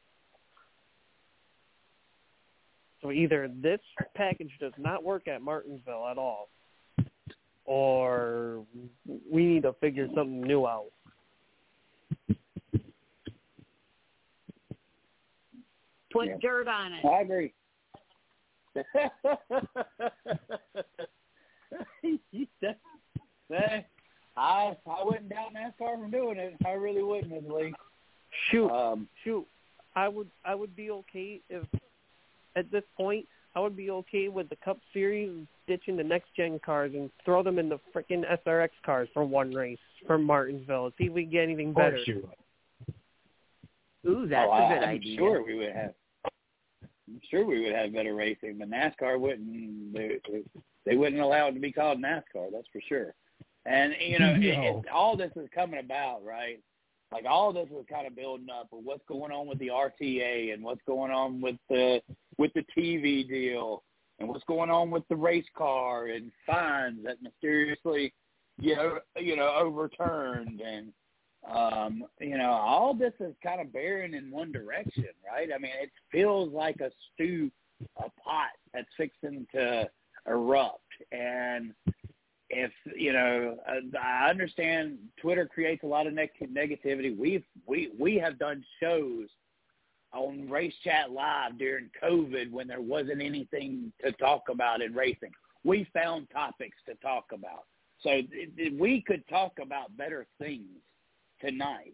So 3.01 3.11
either 3.11 3.49
this 3.61 3.79
package 4.15 4.51
does 4.59 4.73
not 4.77 5.03
work 5.03 5.27
at 5.27 5.41
Martinsville 5.41 6.07
at 6.09 6.17
all, 6.17 6.49
or 7.65 8.63
we 9.29 9.45
need 9.45 9.63
to 9.63 9.73
figure 9.73 10.07
something 10.15 10.41
new 10.41 10.65
out. 10.67 10.91
Put 16.11 16.27
yeah. 16.27 16.35
dirt 16.41 16.67
on 16.67 16.93
it. 16.93 17.05
I 17.05 17.21
agree. 17.21 17.53
I 24.37 24.75
I 24.87 25.03
wouldn't 25.03 25.29
doubt 25.29 25.53
NASCAR 25.53 25.99
from 25.99 26.11
doing 26.11 26.37
it. 26.37 26.55
I 26.65 26.71
really 26.71 27.03
wouldn't, 27.03 27.31
Ms. 27.31 27.43
Lee. 27.49 27.73
Shoot, 28.49 28.69
um, 28.69 29.07
shoot. 29.23 29.45
I 29.95 30.07
would 30.07 30.29
I 30.45 30.55
would 30.55 30.75
be 30.75 30.91
okay 30.91 31.41
if 31.49 31.65
at 32.55 32.71
this 32.71 32.83
point, 32.97 33.25
I 33.55 33.59
would 33.59 33.75
be 33.75 33.89
okay 33.91 34.29
with 34.29 34.49
the 34.49 34.55
Cup 34.57 34.77
Series 34.93 35.45
ditching 35.67 35.97
the 35.97 36.03
next 36.03 36.27
gen 36.35 36.59
cars 36.65 36.91
and 36.93 37.09
throw 37.23 37.43
them 37.43 37.59
in 37.59 37.69
the 37.69 37.79
freaking 37.93 38.23
SRX 38.45 38.69
cars 38.85 39.09
for 39.13 39.25
one 39.25 39.53
race 39.53 39.77
from 40.07 40.23
Martinsville. 40.23 40.91
See 40.97 41.05
if 41.05 41.13
we 41.13 41.23
can 41.23 41.31
get 41.31 41.43
anything 41.43 41.73
better. 41.73 41.97
Ooh, 44.07 44.27
that's 44.27 44.49
oh, 44.51 44.65
a 44.65 44.69
good 44.69 44.83
I'm 44.83 44.95
idea. 44.95 45.17
Sure, 45.17 45.45
we 45.45 45.55
would 45.55 45.73
have. 45.73 45.93
I'm 46.25 47.21
sure 47.29 47.45
we 47.45 47.63
would 47.63 47.75
have 47.75 47.93
better 47.93 48.15
racing, 48.15 48.57
but 48.57 48.69
NASCAR 48.69 49.19
wouldn't. 49.19 49.93
They, 49.93 50.19
they 50.85 50.95
wouldn't 50.95 51.21
allow 51.21 51.47
it 51.47 51.53
to 51.53 51.59
be 51.59 51.71
called 51.71 51.99
NASCAR. 51.99 52.51
That's 52.51 52.67
for 52.71 52.81
sure. 52.87 53.13
And 53.65 53.93
you 53.99 54.19
know, 54.19 54.35
no. 54.35 54.47
it, 54.47 54.75
it, 54.77 54.85
all 54.93 55.15
this 55.15 55.31
is 55.35 55.47
coming 55.53 55.79
about, 55.79 56.23
right? 56.25 56.59
like 57.11 57.25
all 57.29 57.51
this 57.51 57.67
was 57.69 57.85
kind 57.89 58.07
of 58.07 58.15
building 58.15 58.47
up 58.49 58.69
of 58.71 58.79
what's 58.83 59.03
going 59.07 59.31
on 59.31 59.47
with 59.47 59.59
the 59.59 59.67
RTA 59.67 60.53
and 60.53 60.63
what's 60.63 60.81
going 60.87 61.11
on 61.11 61.41
with 61.41 61.57
the 61.69 62.01
with 62.37 62.51
the 62.53 62.65
TV 62.77 63.27
deal 63.27 63.83
and 64.19 64.29
what's 64.29 64.43
going 64.45 64.69
on 64.69 64.89
with 64.89 65.03
the 65.09 65.15
race 65.15 65.45
car 65.57 66.07
and 66.07 66.31
fines 66.47 66.99
that 67.03 67.21
mysteriously 67.21 68.13
you 68.59 68.75
know 68.75 68.99
you 69.17 69.35
know 69.35 69.53
overturned 69.55 70.61
and 70.61 70.93
um 71.53 72.03
you 72.19 72.37
know 72.37 72.51
all 72.51 72.93
this 72.93 73.13
is 73.19 73.33
kind 73.43 73.59
of 73.59 73.73
bearing 73.73 74.13
in 74.13 74.29
one 74.29 74.51
direction 74.51 75.07
right 75.29 75.49
i 75.53 75.57
mean 75.57 75.71
it 75.81 75.89
feels 76.11 76.53
like 76.53 76.79
a 76.81 76.91
stew 77.13 77.49
a 77.97 78.09
pot 78.21 78.51
that's 78.73 78.87
fixing 78.95 79.47
to 79.51 79.89
erupt 80.27 80.81
and 81.11 81.73
if 82.51 82.71
you 82.95 83.13
know, 83.13 83.57
uh, 83.67 83.97
I 83.97 84.29
understand 84.29 84.97
Twitter 85.19 85.47
creates 85.47 85.83
a 85.83 85.87
lot 85.87 86.05
of 86.05 86.13
neg- 86.13 86.29
negativity. 86.41 87.17
We've 87.17 87.43
we 87.65 87.91
we 87.97 88.15
have 88.15 88.37
done 88.37 88.63
shows 88.81 89.27
on 90.13 90.49
Race 90.49 90.73
Chat 90.83 91.11
Live 91.11 91.57
during 91.57 91.89
COVID 92.03 92.51
when 92.51 92.67
there 92.67 92.81
wasn't 92.81 93.21
anything 93.21 93.93
to 94.03 94.11
talk 94.13 94.43
about 94.49 94.81
in 94.81 94.93
racing. 94.93 95.31
We 95.63 95.87
found 95.93 96.27
topics 96.31 96.77
to 96.87 96.95
talk 96.95 97.25
about. 97.33 97.65
So 98.01 98.21
we 98.77 99.03
could 99.05 99.27
talk 99.29 99.53
about 99.61 99.95
better 99.95 100.25
things 100.39 100.81
tonight. 101.39 101.93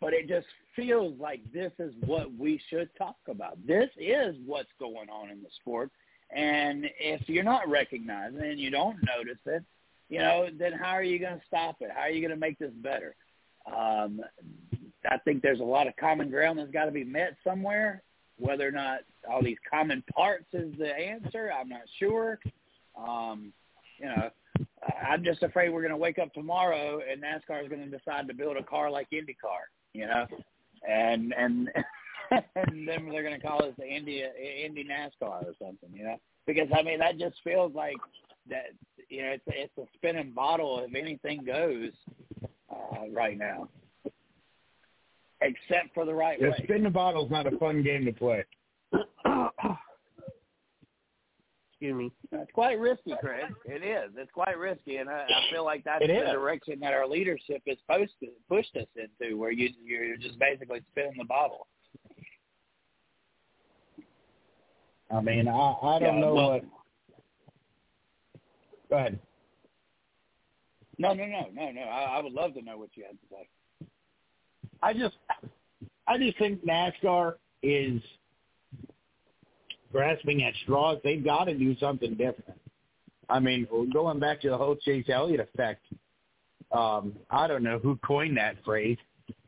But 0.00 0.12
it 0.12 0.28
just 0.28 0.46
feels 0.74 1.18
like 1.18 1.40
this 1.52 1.72
is 1.78 1.94
what 2.04 2.34
we 2.36 2.60
should 2.68 2.90
talk 2.98 3.16
about. 3.28 3.58
This 3.66 3.88
is 3.98 4.34
what's 4.44 4.72
going 4.78 5.08
on 5.08 5.30
in 5.30 5.42
the 5.42 5.48
sport. 5.60 5.90
And 6.34 6.86
if 6.98 7.28
you're 7.28 7.44
not 7.44 7.68
recognizing 7.68 8.42
and 8.42 8.60
you 8.60 8.70
don't 8.70 8.98
notice 9.16 9.40
it, 9.46 9.62
you 10.08 10.18
know, 10.18 10.48
then 10.56 10.72
how 10.72 10.90
are 10.90 11.02
you 11.02 11.18
going 11.18 11.34
to 11.34 11.46
stop 11.46 11.76
it? 11.80 11.90
How 11.92 12.02
are 12.02 12.10
you 12.10 12.20
going 12.20 12.38
to 12.38 12.40
make 12.40 12.58
this 12.58 12.72
better? 12.76 13.14
Um, 13.66 14.20
I 15.08 15.18
think 15.18 15.42
there's 15.42 15.60
a 15.60 15.64
lot 15.64 15.88
of 15.88 15.96
common 15.96 16.30
ground 16.30 16.58
that's 16.58 16.70
got 16.70 16.84
to 16.86 16.92
be 16.92 17.04
met 17.04 17.36
somewhere. 17.44 18.02
Whether 18.38 18.68
or 18.68 18.72
not 18.72 19.00
all 19.28 19.42
these 19.42 19.56
common 19.68 20.02
parts 20.14 20.46
is 20.52 20.76
the 20.78 20.92
answer, 20.94 21.50
I'm 21.52 21.68
not 21.68 21.82
sure. 21.98 22.38
Um, 22.96 23.52
you 23.98 24.06
know, 24.06 24.30
I'm 25.08 25.24
just 25.24 25.42
afraid 25.42 25.70
we're 25.70 25.80
going 25.80 25.90
to 25.90 25.96
wake 25.96 26.18
up 26.18 26.32
tomorrow 26.34 27.00
and 27.10 27.22
NASCAR 27.22 27.62
is 27.62 27.68
going 27.68 27.90
to 27.90 27.98
decide 27.98 28.28
to 28.28 28.34
build 28.34 28.56
a 28.56 28.62
car 28.62 28.90
like 28.90 29.08
IndyCar. 29.10 29.66
You 29.92 30.06
know, 30.06 30.26
and 30.86 31.32
and 31.36 31.70
and 32.56 32.88
then 32.88 33.08
they're 33.10 33.22
going 33.22 33.40
to 33.40 33.46
call 33.46 33.62
it 33.64 33.76
the 33.76 33.86
Indy 33.86 34.22
Indy 34.64 34.84
NASCAR 34.84 35.44
or 35.44 35.54
something. 35.58 35.90
You 35.92 36.04
know, 36.04 36.16
because 36.46 36.68
I 36.76 36.82
mean 36.82 36.98
that 36.98 37.18
just 37.18 37.36
feels 37.44 37.74
like 37.74 37.96
that. 38.48 38.66
You 39.08 39.22
know, 39.22 39.28
it's 39.30 39.44
it's 39.46 39.78
a 39.78 39.86
spinning 39.94 40.32
bottle 40.32 40.84
if 40.86 40.94
anything 40.94 41.44
goes 41.44 41.92
uh, 42.70 43.10
right 43.12 43.38
now 43.38 43.68
except 45.40 45.94
for 45.94 46.04
the 46.04 46.14
right 46.14 46.38
yeah, 46.40 46.50
way. 46.50 46.60
Spin 46.64 46.82
the 46.82 46.90
bottle's 46.90 47.30
not 47.30 47.46
a 47.46 47.56
fun 47.58 47.82
game 47.82 48.04
to 48.04 48.12
play. 48.12 48.44
Excuse 51.72 51.94
me. 51.94 52.10
It's 52.32 52.50
quite 52.52 52.78
risky, 52.78 53.14
Craig. 53.20 53.52
It 53.66 53.82
is. 53.84 54.10
It's 54.16 54.30
quite 54.32 54.56
risky, 54.56 54.96
and 54.96 55.10
I, 55.10 55.24
I 55.24 55.52
feel 55.52 55.64
like 55.64 55.84
that's 55.84 56.02
It 56.02 56.08
the 56.08 56.22
is. 56.22 56.30
direction 56.30 56.80
that 56.80 56.94
our 56.94 57.06
leadership 57.06 57.60
has 57.68 57.76
supposed 57.86 58.12
to 58.20 58.28
pushed 58.48 58.74
us 58.76 58.86
into, 58.96 59.36
where 59.36 59.50
you 59.50 59.68
you're 59.84 60.16
just 60.16 60.38
basically 60.38 60.80
spinning 60.92 61.16
the 61.18 61.24
bottle. 61.24 61.66
I 65.10 65.20
mean, 65.20 65.48
I 65.48 65.52
I 65.82 65.98
don't 65.98 66.14
Yeah, 66.16 66.20
know 66.20 66.34
well- 66.34 66.50
what. 66.50 66.64
Go 68.88 68.96
ahead. 68.96 69.18
No, 70.98 71.12
no, 71.12 71.26
no, 71.26 71.48
no, 71.52 71.70
no. 71.72 71.80
I, 71.82 72.16
I 72.18 72.22
would 72.22 72.32
love 72.32 72.54
to 72.54 72.62
know 72.62 72.78
what 72.78 72.90
you 72.94 73.04
had 73.04 73.12
to 73.12 73.26
say. 73.30 73.86
I 74.82 74.92
just, 74.94 75.16
I 76.06 76.16
just 76.16 76.38
think 76.38 76.64
NASCAR 76.64 77.34
is 77.62 78.00
grasping 79.92 80.42
at 80.44 80.54
straws. 80.62 80.98
They've 81.04 81.22
got 81.22 81.44
to 81.44 81.54
do 81.54 81.76
something 81.78 82.12
different. 82.12 82.58
I 83.28 83.40
mean, 83.40 83.66
going 83.92 84.20
back 84.20 84.40
to 84.42 84.50
the 84.50 84.56
whole 84.56 84.76
Chase 84.76 85.06
Elliott 85.08 85.40
effect, 85.40 85.82
um, 86.72 87.14
I 87.30 87.46
don't 87.46 87.62
know 87.64 87.78
who 87.78 87.96
coined 87.96 88.36
that 88.38 88.56
phrase. 88.64 88.98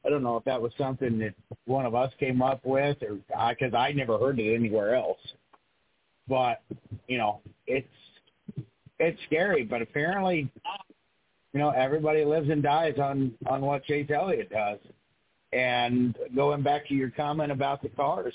I 0.05 0.11
don't 0.11 0.23
know 0.23 0.37
if 0.37 0.45
that 0.45 0.61
was 0.61 0.73
something 0.77 1.19
that 1.21 1.35
one 1.67 1.87
of 1.87 1.95
us 1.95 2.13
came 2.19 2.43
up 2.43 2.65
with, 2.65 2.99
or 3.03 3.15
because 3.51 3.73
I 3.75 3.93
never 3.93 4.19
heard 4.19 4.39
it 4.41 4.55
anywhere 4.55 4.97
else. 4.97 5.19
But 6.29 6.61
you 7.07 7.19
know, 7.19 7.41
it's 7.67 7.89
it's 8.99 9.19
scary. 9.27 9.65
But 9.65 9.83
apparently, 9.83 10.51
you 11.53 11.61
know, 11.61 11.71
everybody 11.71 12.25
lives 12.25 12.51
and 12.51 12.63
dies 12.63 12.99
on 12.99 13.33
on 13.47 13.63
what 13.63 13.85
Chase 13.85 14.11
Elliott 14.15 14.51
does. 14.51 14.79
And 15.53 16.15
going 16.35 16.63
back 16.63 16.87
to 16.89 16.95
your 16.95 17.11
comment 17.11 17.51
about 17.51 17.83
the 17.83 17.89
cars, 17.89 18.35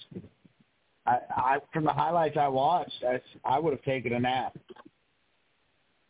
I, 1.05 1.17
I 1.29 1.57
from 1.71 1.83
the 1.83 1.93
highlights 1.93 2.37
I 2.37 2.47
watched, 2.47 3.03
I, 3.07 3.21
I 3.45 3.59
would 3.59 3.73
have 3.73 3.83
taken 3.83 4.13
a 4.13 4.19
nap. 4.19 4.57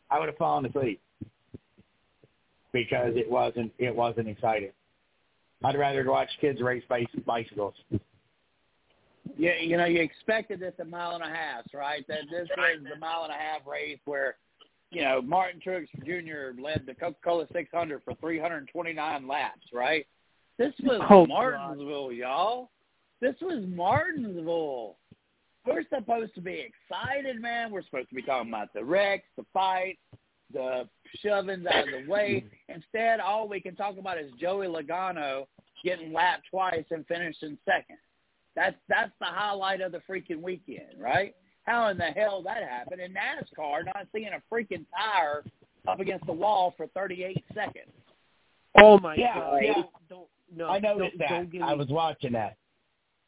I 0.09 0.19
would 0.19 0.29
have 0.29 0.37
fallen 0.37 0.65
asleep 0.65 1.01
because 2.71 3.13
it 3.15 3.29
wasn't 3.29 3.71
it 3.79 3.95
wasn't 3.95 4.29
exciting. 4.29 4.71
I'd 5.63 5.77
rather 5.77 6.03
watch 6.09 6.29
kids 6.41 6.61
race 6.61 6.83
bicy- 6.89 7.25
bicycles. 7.25 7.73
Yeah, 9.37 9.59
you 9.61 9.77
know, 9.77 9.85
you 9.85 10.01
expected 10.01 10.59
this 10.59 10.73
a 10.79 10.85
mile 10.85 11.15
and 11.15 11.23
a 11.23 11.27
half, 11.35 11.63
right? 11.73 12.05
That 12.07 12.21
this 12.29 12.47
was 12.57 12.79
the 12.83 12.99
mile 12.99 13.23
and 13.23 13.31
a 13.31 13.35
half 13.35 13.65
race 13.65 13.99
where, 14.05 14.35
you 14.91 15.01
know, 15.01 15.21
Martin 15.21 15.61
Truex 15.65 15.87
Jr. 16.05 16.59
led 16.61 16.83
the 16.85 16.93
Coca-Cola 16.93 17.47
600 17.51 18.01
for 18.03 18.13
329 18.15 19.27
laps, 19.27 19.61
right? 19.73 20.05
This 20.57 20.73
was 20.83 21.01
Oh, 21.09 21.25
Martinsville, 21.25 22.11
y'all. 22.11 22.69
This 23.21 23.35
was 23.41 23.63
Martinsville. 23.67 24.97
We're 25.65 25.83
supposed 25.93 26.35
to 26.35 26.41
be 26.41 26.59
excited, 26.67 27.41
man. 27.41 27.71
We're 27.71 27.83
supposed 27.83 28.09
to 28.09 28.15
be 28.15 28.21
talking 28.21 28.49
about 28.49 28.73
the 28.73 28.83
wrecks, 28.83 29.23
the 29.37 29.45
fight, 29.53 29.97
the 30.51 30.87
shovings 31.21 31.65
out 31.65 31.87
of 31.87 32.05
the 32.05 32.11
way. 32.11 32.45
Instead, 32.67 33.19
all 33.21 33.47
we 33.47 33.61
can 33.61 33.75
talk 33.75 33.97
about 33.97 34.17
is 34.19 34.31
Joey 34.39 34.67
Logano 34.67 35.45
getting 35.83 36.11
lapped 36.13 36.43
twice 36.51 36.83
and 36.91 37.05
finishing 37.07 37.57
second. 37.65 37.97
That's 38.55 38.75
that's 38.87 39.11
the 39.19 39.25
highlight 39.25 39.81
of 39.81 39.91
the 39.91 40.01
freaking 40.09 40.41
weekend, 40.41 40.99
right? 40.99 41.35
How 41.63 41.87
in 41.89 41.97
the 41.97 42.05
hell 42.05 42.43
that 42.43 42.63
happened 42.63 43.01
in 43.01 43.13
NASCAR? 43.13 43.85
Not 43.85 44.07
seeing 44.13 44.29
a 44.29 44.53
freaking 44.53 44.85
tire 44.95 45.43
up 45.87 45.99
against 45.99 46.25
the 46.25 46.33
wall 46.33 46.73
for 46.77 46.87
38 46.87 47.43
seconds. 47.53 47.91
Oh 48.81 48.99
my 48.99 49.15
Yeah, 49.15 49.33
god! 49.39 49.59
yeah. 49.61 49.73
Don't, 50.09 50.27
no. 50.55 50.67
I 50.67 50.79
noticed 50.79 51.17
don't, 51.17 51.49
that. 51.51 51.51
Don't 51.51 51.63
I 51.63 51.73
was 51.73 51.87
watching 51.89 52.33
that. 52.33 52.57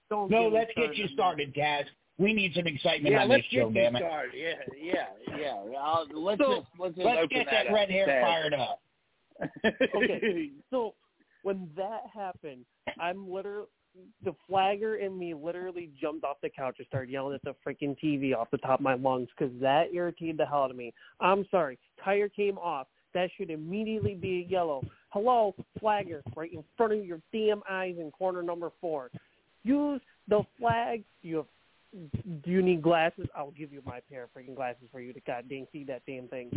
don't 0.09 0.29
No, 0.29 0.47
let's 0.47 0.71
get 0.75 0.95
you 0.95 1.07
started, 1.09 1.53
Taz. 1.55 1.85
We 2.17 2.33
need 2.33 2.53
some 2.55 2.65
excitement 2.67 3.13
Yeah, 3.13 3.23
on 3.23 3.29
this 3.29 3.43
show, 3.51 3.69
damn 3.69 3.95
it. 3.95 3.99
started. 3.99 4.33
Yeah, 4.35 4.53
yeah, 4.81 5.37
yeah. 5.37 5.77
I'll, 5.77 6.07
let's 6.13 6.39
So, 6.39 6.55
just 6.55 6.67
let's 6.79 6.95
just 6.95 7.05
Let's 7.05 7.27
get 7.27 7.45
that, 7.51 7.65
that 7.67 7.73
red 7.73 7.89
hair 7.89 8.21
fired 8.21 8.53
up. 8.53 8.81
Okay. 9.95 10.51
So 10.69 10.93
when 11.43 11.69
that 11.77 12.01
happened, 12.13 12.65
I'm 12.99 13.29
literally 13.29 13.67
the 14.23 14.33
flagger 14.47 14.95
in 14.95 15.17
me 15.17 15.33
literally 15.33 15.89
jumped 15.99 16.23
off 16.23 16.37
the 16.41 16.49
couch 16.49 16.75
and 16.79 16.87
started 16.87 17.11
yelling 17.11 17.35
at 17.35 17.41
the 17.43 17.55
freaking 17.65 17.95
TV 18.03 18.35
off 18.35 18.49
the 18.51 18.57
top 18.57 18.79
of 18.79 18.83
my 18.83 18.95
lungs 18.95 19.29
because 19.37 19.53
that 19.61 19.93
irritated 19.93 20.37
the 20.37 20.45
hell 20.45 20.63
out 20.63 20.71
of 20.71 20.77
me. 20.77 20.93
I'm 21.19 21.45
sorry, 21.51 21.77
tire 22.03 22.29
came 22.29 22.57
off. 22.57 22.87
That 23.13 23.29
should 23.37 23.49
immediately 23.49 24.15
be 24.15 24.45
a 24.45 24.51
yellow. 24.51 24.83
Hello, 25.09 25.55
flagger, 25.79 26.21
right 26.35 26.51
in 26.51 26.63
front 26.75 26.93
of 26.93 27.05
your 27.05 27.21
damn 27.31 27.61
eyes 27.69 27.95
in 27.97 28.11
corner 28.11 28.43
number 28.43 28.71
four. 28.81 29.09
Use 29.63 30.01
the 30.27 30.43
flag. 30.59 31.03
You 31.21 31.37
have. 31.37 31.45
Do 32.43 32.51
you 32.51 32.61
need 32.61 32.81
glasses? 32.81 33.27
I'll 33.33 33.51
give 33.51 33.71
you 33.71 33.81
my 33.85 34.01
pair 34.11 34.23
of 34.23 34.29
freaking 34.33 34.53
glasses 34.53 34.89
for 34.91 34.99
you 34.99 35.13
to 35.13 35.21
goddamn 35.21 35.65
see 35.71 35.85
that 35.85 36.01
damn 36.05 36.27
thing. 36.27 36.51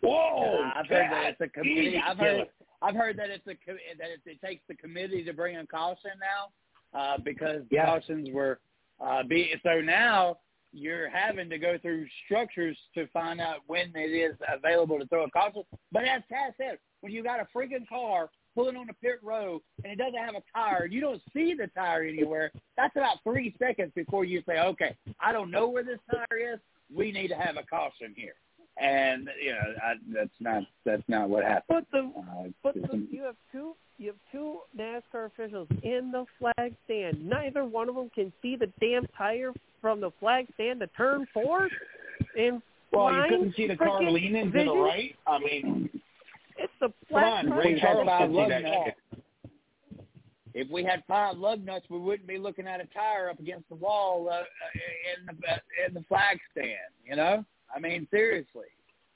Whoa! 0.00 0.70
I've 0.74 0.86
heard 0.86 1.10
that 1.10 1.32
it's 1.32 1.40
a 1.42 1.48
committee. 1.48 1.88
easy 1.88 1.98
I've 1.98 2.16
killer. 2.16 2.38
heard 2.38 2.48
I've 2.82 2.94
heard 2.94 3.16
that 3.18 3.30
it's 3.30 3.46
a 3.46 3.54
that 3.98 4.10
it, 4.10 4.20
it 4.26 4.40
takes 4.40 4.62
the 4.68 4.74
committee 4.74 5.22
to 5.24 5.32
bring 5.32 5.56
a 5.56 5.66
caution 5.66 6.12
now 6.20 6.98
uh, 6.98 7.18
because 7.22 7.62
Yeah. 7.70 7.86
cautions 7.86 8.28
were 8.32 8.60
uh, 9.00 9.22
be 9.22 9.52
so 9.62 9.80
now 9.80 10.38
you're 10.72 11.08
having 11.10 11.50
to 11.50 11.58
go 11.58 11.76
through 11.82 12.06
structures 12.24 12.78
to 12.94 13.06
find 13.08 13.40
out 13.40 13.56
when 13.66 13.90
it 13.94 14.10
is 14.10 14.36
available 14.54 14.98
to 15.00 15.06
throw 15.06 15.24
a 15.24 15.30
caution. 15.30 15.64
But 15.90 16.04
as 16.04 16.22
Taz 16.30 16.52
said, 16.58 16.78
when 17.00 17.12
you 17.12 17.24
got 17.24 17.40
a 17.40 17.46
freaking 17.56 17.88
car 17.88 18.30
pulling 18.54 18.76
on 18.76 18.86
the 18.86 18.92
pit 18.94 19.18
road 19.22 19.62
and 19.82 19.92
it 19.92 19.96
doesn't 19.96 20.14
have 20.18 20.34
a 20.36 20.42
tire, 20.54 20.86
you 20.86 21.00
don't 21.00 21.20
see 21.32 21.54
the 21.54 21.66
tire 21.68 22.04
anywhere. 22.04 22.52
That's 22.76 22.94
about 22.94 23.16
three 23.24 23.54
seconds 23.58 23.90
before 23.96 24.24
you 24.24 24.42
say, 24.46 24.60
okay, 24.60 24.96
I 25.20 25.32
don't 25.32 25.50
know 25.50 25.68
where 25.68 25.82
this 25.82 25.98
tire 26.10 26.38
is. 26.54 26.60
We 26.94 27.10
need 27.10 27.28
to 27.28 27.36
have 27.36 27.56
a 27.56 27.62
caution 27.64 28.14
here. 28.16 28.34
And 28.78 29.28
you 29.42 29.52
know 29.52 29.74
I, 29.82 29.94
that's 30.12 30.30
not 30.40 30.62
that's 30.84 31.02
not 31.08 31.28
what 31.28 31.44
happened. 31.44 31.86
But 31.90 31.90
the 31.92 32.12
Uh, 32.18 32.48
But 32.62 32.74
the, 32.74 33.06
you 33.10 33.22
have 33.22 33.36
two 33.52 33.74
you 33.98 34.06
have 34.08 34.16
two 34.32 34.60
NASCAR 34.78 35.26
officials 35.26 35.68
in 35.82 36.10
the 36.12 36.24
flag 36.38 36.74
stand. 36.86 37.26
Neither 37.28 37.64
one 37.64 37.88
of 37.88 37.94
them 37.94 38.10
can 38.14 38.32
see 38.40 38.56
the 38.56 38.70
damn 38.80 39.06
tire 39.18 39.52
from 39.80 40.00
the 40.00 40.10
flag 40.20 40.46
stand 40.54 40.80
to 40.80 40.86
turn 40.88 41.26
four. 41.34 41.68
And 42.38 42.62
Well, 42.92 43.12
you 43.12 43.24
couldn't 43.28 43.56
see 43.56 43.66
the 43.66 43.76
car 43.76 44.00
freaking 44.00 44.12
leaning 44.12 44.52
to 44.52 44.64
the 44.64 44.72
right. 44.72 45.14
I 45.26 45.38
mean, 45.38 45.90
It's 46.56 46.72
the 46.80 46.90
come 47.10 47.22
on, 47.22 47.46
tire. 47.46 47.58
Ray 47.58 47.80
Charles 47.80 48.08
could 48.08 48.30
see 48.30 48.48
that 48.48 48.62
lug 48.64 48.92
if 50.54 50.68
we 50.70 50.84
had 50.84 51.02
five 51.06 51.36
lug 51.38 51.64
nuts, 51.64 51.86
we 51.88 51.98
wouldn't 51.98 52.28
be 52.28 52.38
looking 52.38 52.66
at 52.66 52.80
a 52.80 52.86
tire 52.86 53.30
up 53.30 53.38
against 53.38 53.68
the 53.68 53.74
wall 53.76 54.28
uh, 54.28 54.34
uh, 54.34 54.42
in 55.18 55.26
the 55.26 55.50
uh, 55.50 55.58
in 55.86 55.94
the 55.94 56.02
flag 56.08 56.38
stand. 56.52 56.92
You 57.04 57.16
know, 57.16 57.44
I 57.74 57.78
mean, 57.78 58.06
seriously, 58.10 58.66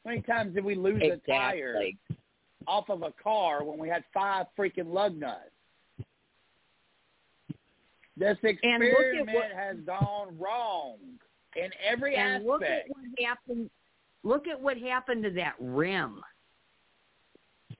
how 0.05 0.11
many 0.11 0.23
times 0.23 0.55
did 0.55 0.65
we 0.65 0.75
lose 0.75 1.03
a 1.03 1.17
tire 1.29 1.81
off 2.67 2.89
of 2.89 3.03
a 3.03 3.13
car 3.23 3.65
when 3.65 3.79
we 3.79 3.89
had 3.89 4.05
five 4.13 4.47
freaking 4.59 4.93
lug 4.93 5.17
nuts? 5.17 5.51
This 8.17 8.39
And 8.43 8.45
look 8.45 8.45
at 8.45 8.53
experiment 8.53 9.35
what- 9.35 9.51
has 9.53 9.77
gone 9.81 10.39
wrong 10.39 10.99
in 11.57 11.73
every 11.83 12.17
And 12.17 12.45
look 12.45 12.63
at 12.63 12.89
what 12.89 13.05
happened. 13.19 13.71
Look 14.23 14.47
at 14.47 14.61
what 14.61 14.79
happened 14.79 15.25
to 15.25 15.31
that 15.33 15.57
rim. 15.59 16.23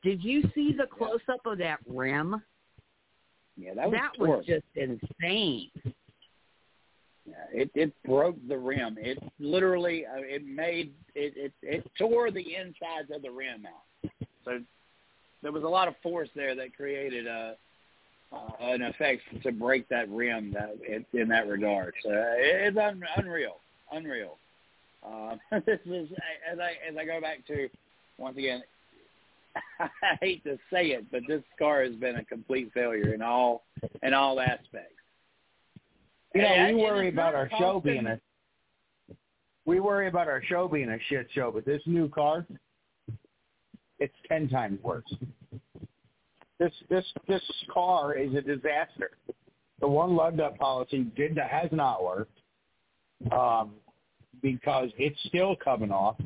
Did 0.03 0.23
you 0.23 0.43
see 0.55 0.73
the 0.73 0.87
close 0.87 1.27
up 1.29 1.47
of 1.47 1.59
that 1.59 1.79
rim? 1.87 2.43
Yeah, 3.57 3.75
that 3.75 3.89
was 3.89 3.93
that 3.95 4.15
torque. 4.15 4.37
was 4.39 4.47
just 4.47 4.67
insane. 4.75 5.71
It 7.53 7.71
it 7.75 7.93
broke 8.05 8.37
the 8.49 8.59
rim. 8.59 8.97
It 8.99 9.19
literally 9.39 10.05
uh, 10.07 10.19
it 10.19 10.47
made 10.47 10.93
it, 11.15 11.33
it 11.37 11.53
it 11.63 11.91
tore 11.99 12.31
the 12.31 12.55
insides 12.55 13.11
of 13.15 13.23
the 13.23 13.31
rim 13.31 13.67
out. 13.67 14.11
So 14.45 14.61
there 15.43 15.53
was 15.53 15.63
a 15.63 15.69
lot 15.69 15.89
of 15.89 15.95
force 16.03 16.29
there 16.35 16.55
that 16.55 16.77
created 16.77 17.27
a 17.27 17.57
uh, 18.33 18.51
an 18.61 18.83
effect 18.83 19.23
to 19.43 19.53
break 19.53 19.89
that 19.89 20.09
rim 20.11 20.53
that 20.53 20.77
in, 20.87 21.05
in 21.19 21.29
that 21.29 21.47
regard. 21.47 21.95
So 22.03 22.11
it's 22.13 22.77
un, 22.77 23.03
unreal, 23.17 23.57
unreal. 23.93 24.37
Uh, 25.07 25.37
this 25.67 25.81
is 25.87 26.09
as 26.51 26.59
I 26.59 26.73
as 26.89 26.97
I 26.99 27.05
go 27.05 27.21
back 27.21 27.47
to 27.47 27.69
once 28.19 28.37
again. 28.37 28.63
I 29.81 30.17
hate 30.21 30.43
to 30.45 30.59
say 30.73 30.87
it, 30.87 31.05
but 31.13 31.23
this 31.29 31.43
car 31.61 31.85
has 31.85 31.95
been 31.95 32.17
a 32.17 32.25
complete 32.25 32.73
failure 32.75 33.15
in 33.15 33.23
all 33.23 33.63
in 34.03 34.13
all 34.13 34.41
aspects. 34.41 34.95
You 36.35 36.43
know, 36.43 36.49
And- 36.49 36.77
we 36.77 36.83
worry 36.83 37.09
about 37.09 37.35
our 37.35 37.49
show 37.59 37.81
being 37.81 38.07
a 38.07 38.21
we 39.67 39.81
worry 39.81 40.09
about 40.09 40.29
our 40.29 40.43
show 40.43 40.69
being 40.69 40.91
a 40.91 40.99
shit 41.09 41.27
show, 41.33 41.51
but 41.51 41.65
this 41.65 41.81
new 41.87 42.09
car, 42.11 42.47
it's 43.99 44.15
ten 44.29 44.49
times 44.49 44.83
worse. 44.83 45.11
This 46.59 46.73
this 46.91 47.05
this 47.27 47.43
car 47.73 48.15
is 48.15 48.35
a 48.35 48.43
disaster. 48.43 49.13
The 49.81 49.89
one 49.89 50.15
lug 50.17 50.37
nut 50.37 50.59
policy 50.59 51.05
did 51.17 51.39
has 51.39 51.71
not 51.73 52.05
worked 52.05 52.39
um, 53.33 53.75
because 54.43 54.91
it's 54.99 55.19
still 55.27 55.57
coming 55.57 55.91
off. 55.91 56.17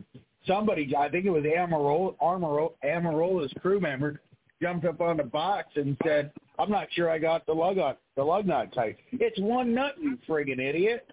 Somebody, 0.46 0.94
I 0.96 1.08
think 1.08 1.26
it 1.26 1.30
was 1.30 1.44
Almirola, 1.44 2.16
Almirola, 2.18 2.72
Almirola's 2.84 3.52
crew 3.60 3.80
member, 3.80 4.20
jumped 4.60 4.84
up 4.86 5.00
on 5.00 5.18
the 5.18 5.24
box 5.24 5.68
and 5.76 5.96
said, 6.04 6.32
"I'm 6.58 6.70
not 6.70 6.88
sure 6.92 7.10
I 7.10 7.18
got 7.18 7.46
the 7.46 7.52
lug 7.52 7.76
nut 7.76 8.00
the 8.16 8.24
lug 8.24 8.46
nut 8.46 8.72
tight. 8.74 8.96
It's 9.12 9.38
one 9.40 9.74
nut, 9.74 9.94
you 10.00 10.18
friggin' 10.28 10.60
idiot. 10.60 11.08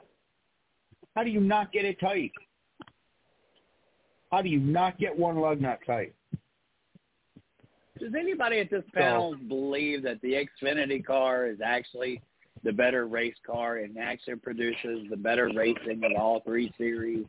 How 1.16 1.24
do 1.24 1.30
you 1.30 1.40
not 1.40 1.72
get 1.72 1.86
it 1.86 2.00
tight? 2.00 2.32
How 4.32 4.42
do 4.42 4.50
you 4.50 4.60
not 4.60 4.98
get 4.98 5.18
one 5.18 5.38
lug 5.38 5.62
nut 5.62 5.80
tight? 5.86 6.14
Does 8.00 8.14
anybody 8.20 8.60
at 8.60 8.70
this 8.70 8.84
panel 8.94 9.36
believe 9.48 10.04
that 10.04 10.20
the 10.22 10.34
Xfinity 10.34 11.06
car 11.06 11.48
is 11.48 11.60
actually 11.64 12.22
the 12.64 12.74
better 12.74 13.08
race 13.08 13.36
car 13.46 13.78
and 13.78 13.98
actually 13.98 14.36
produces 14.36 15.08
the 15.10 15.16
better 15.16 15.50
racing 15.56 16.02
of 16.04 16.12
all 16.20 16.42
three 16.42 16.74
series? 16.78 17.26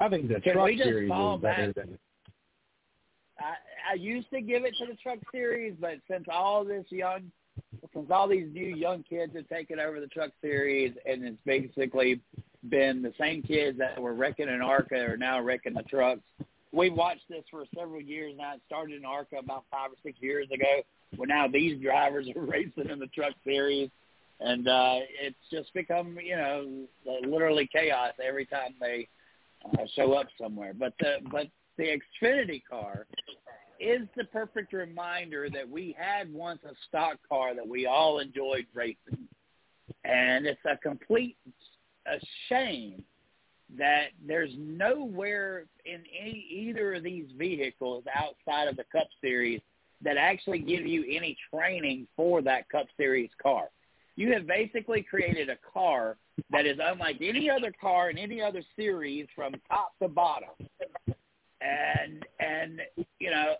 I 0.00 0.08
think 0.08 0.28
the 0.28 0.40
Can 0.40 0.54
truck 0.54 0.66
we 0.66 0.76
just 0.76 0.88
series 0.88 1.08
fall 1.08 1.36
is 1.36 1.42
better 1.42 1.72
than 1.72 1.98
I, 3.90 3.94
used 3.94 4.30
to 4.30 4.40
give 4.40 4.64
it 4.64 4.74
to 4.78 4.86
the 4.86 4.94
truck 4.94 5.18
series, 5.30 5.74
but 5.80 5.94
since 6.10 6.24
all 6.30 6.64
this 6.64 6.84
young, 6.90 7.30
since 7.94 8.10
all 8.10 8.28
these 8.28 8.48
new 8.52 8.74
young 8.74 9.02
kids 9.02 9.34
have 9.36 9.48
taken 9.48 9.78
over 9.78 10.00
the 10.00 10.06
truck 10.06 10.30
series, 10.40 10.94
and 11.06 11.24
it's 11.24 11.36
basically 11.44 12.20
been 12.68 13.02
the 13.02 13.12
same 13.18 13.42
kids 13.42 13.78
that 13.78 14.00
were 14.00 14.14
wrecking 14.14 14.48
an 14.48 14.62
ARCA 14.62 14.96
are 14.96 15.16
now 15.16 15.40
wrecking 15.40 15.74
the 15.74 15.82
trucks. 15.82 16.20
We've 16.72 16.94
watched 16.94 17.28
this 17.28 17.44
for 17.50 17.64
several 17.76 18.00
years 18.00 18.34
now. 18.36 18.54
It 18.54 18.60
started 18.66 18.96
in 18.96 19.04
ARCA 19.04 19.36
about 19.38 19.64
five 19.70 19.90
or 19.90 19.96
six 20.02 20.18
years 20.20 20.48
ago. 20.52 20.82
Well, 21.16 21.28
now 21.28 21.46
these 21.48 21.80
drivers 21.82 22.28
are 22.36 22.40
racing 22.40 22.88
in 22.88 22.98
the 22.98 23.08
truck 23.08 23.34
series, 23.44 23.90
and 24.40 24.66
uh, 24.66 25.00
it's 25.20 25.36
just 25.50 25.72
become, 25.74 26.16
you 26.22 26.36
know, 26.36 26.86
literally 27.26 27.68
chaos 27.72 28.12
every 28.26 28.46
time 28.46 28.74
they 28.80 29.08
uh, 29.64 29.84
show 29.94 30.14
up 30.14 30.28
somewhere. 30.40 30.72
But 30.72 30.94
the 30.98 31.16
but 31.30 31.48
the 31.76 31.98
Xfinity 32.22 32.62
car 32.68 33.06
is 33.82 34.06
the 34.16 34.24
perfect 34.24 34.72
reminder 34.72 35.50
that 35.50 35.68
we 35.68 35.94
had 35.98 36.32
once 36.32 36.60
a 36.64 36.74
stock 36.88 37.18
car 37.28 37.54
that 37.54 37.66
we 37.66 37.86
all 37.86 38.20
enjoyed 38.20 38.66
racing, 38.74 39.28
and 40.04 40.46
it's 40.46 40.60
a 40.64 40.76
complete 40.76 41.36
a 42.06 42.18
shame 42.48 43.02
that 43.78 44.08
there's 44.26 44.50
nowhere 44.58 45.64
in 45.84 46.02
any, 46.20 46.46
either 46.50 46.94
of 46.94 47.02
these 47.02 47.26
vehicles 47.36 48.04
outside 48.14 48.68
of 48.68 48.76
the 48.76 48.84
Cup 48.92 49.08
Series 49.20 49.60
that 50.02 50.16
actually 50.16 50.58
give 50.58 50.86
you 50.86 51.04
any 51.08 51.36
training 51.52 52.06
for 52.16 52.42
that 52.42 52.68
Cup 52.68 52.86
Series 52.96 53.30
car. 53.40 53.68
You 54.16 54.32
have 54.32 54.46
basically 54.46 55.02
created 55.02 55.48
a 55.48 55.56
car 55.72 56.16
that 56.50 56.66
is 56.66 56.78
unlike 56.82 57.16
any 57.20 57.48
other 57.48 57.72
car 57.80 58.10
in 58.10 58.18
any 58.18 58.42
other 58.42 58.62
series 58.76 59.26
from 59.34 59.54
top 59.68 59.94
to 60.02 60.08
bottom. 60.08 60.50
And 61.60 62.26
and 62.40 62.80
you 63.20 63.30
know, 63.30 63.54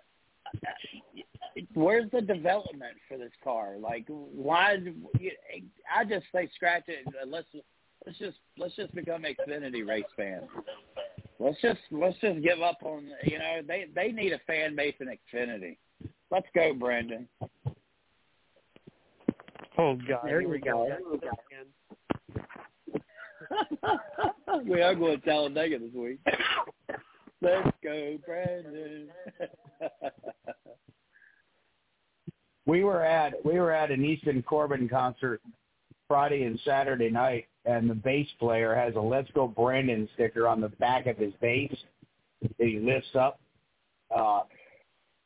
where's 1.75 2.11
the 2.11 2.21
development 2.21 2.97
for 3.09 3.19
this 3.19 3.33
car? 3.43 3.77
Like, 3.81 4.07
why? 4.09 4.77
I 5.95 6.05
just 6.05 6.27
say 6.35 6.49
scratch 6.55 6.85
it. 6.89 7.07
Let's 7.27 7.47
let's 8.07 8.19
just 8.19 8.39
let's 8.59 8.77
just 8.77 8.95
become 8.95 9.25
Xfinity 9.25 9.87
race 9.87 10.05
fans. 10.17 10.45
Let's 11.39 11.61
just 11.61 11.81
let's 11.91 12.19
just 12.21 12.43
give 12.43 12.63
up 12.63 12.79
on 12.83 13.09
you 13.25 13.39
know 13.39 13.61
they 13.67 13.87
they 13.95 14.13
need 14.13 14.33
a 14.33 14.41
fan 14.47 14.77
base 14.77 14.95
in 15.01 15.09
Xfinity. 15.09 15.77
Let's 16.31 16.47
go, 16.55 16.73
Brandon. 16.75 17.29
Oh 19.79 19.97
God, 20.09 20.21
There 20.25 20.41
here 20.41 20.49
we 20.49 20.59
go. 20.59 20.89
we 24.65 24.81
are 24.81 24.95
going 24.95 25.21
to 25.21 25.27
Talladega 25.27 25.79
this 25.79 25.95
week. 25.95 26.19
Let's 27.41 27.71
go, 27.83 28.19
Brandon. 28.25 29.09
we 32.67 32.85
were 32.85 33.05
at 33.05 33.45
we 33.45 33.59
were 33.59 33.73
at 33.73 33.91
an 33.91 34.05
Easton 34.05 34.43
Corbin 34.43 34.89
concert 34.89 35.41
Friday 36.09 36.45
and 36.45 36.59
Saturday 36.65 37.11
night, 37.11 37.47
and 37.65 37.89
the 37.89 37.95
bass 37.95 38.29
player 38.39 38.75
has 38.75 38.95
a 38.97 39.01
"Let's 39.01 39.31
Go 39.33 39.49
Brandon" 39.49 40.09
sticker 40.15 40.47
on 40.47 40.61
the 40.61 40.69
back 40.69 41.07
of 41.07 41.17
his 41.17 41.33
bass 41.41 41.73
that 42.43 42.67
he 42.67 42.79
lifts 42.79 43.15
up 43.15 43.41
uh, 44.15 44.43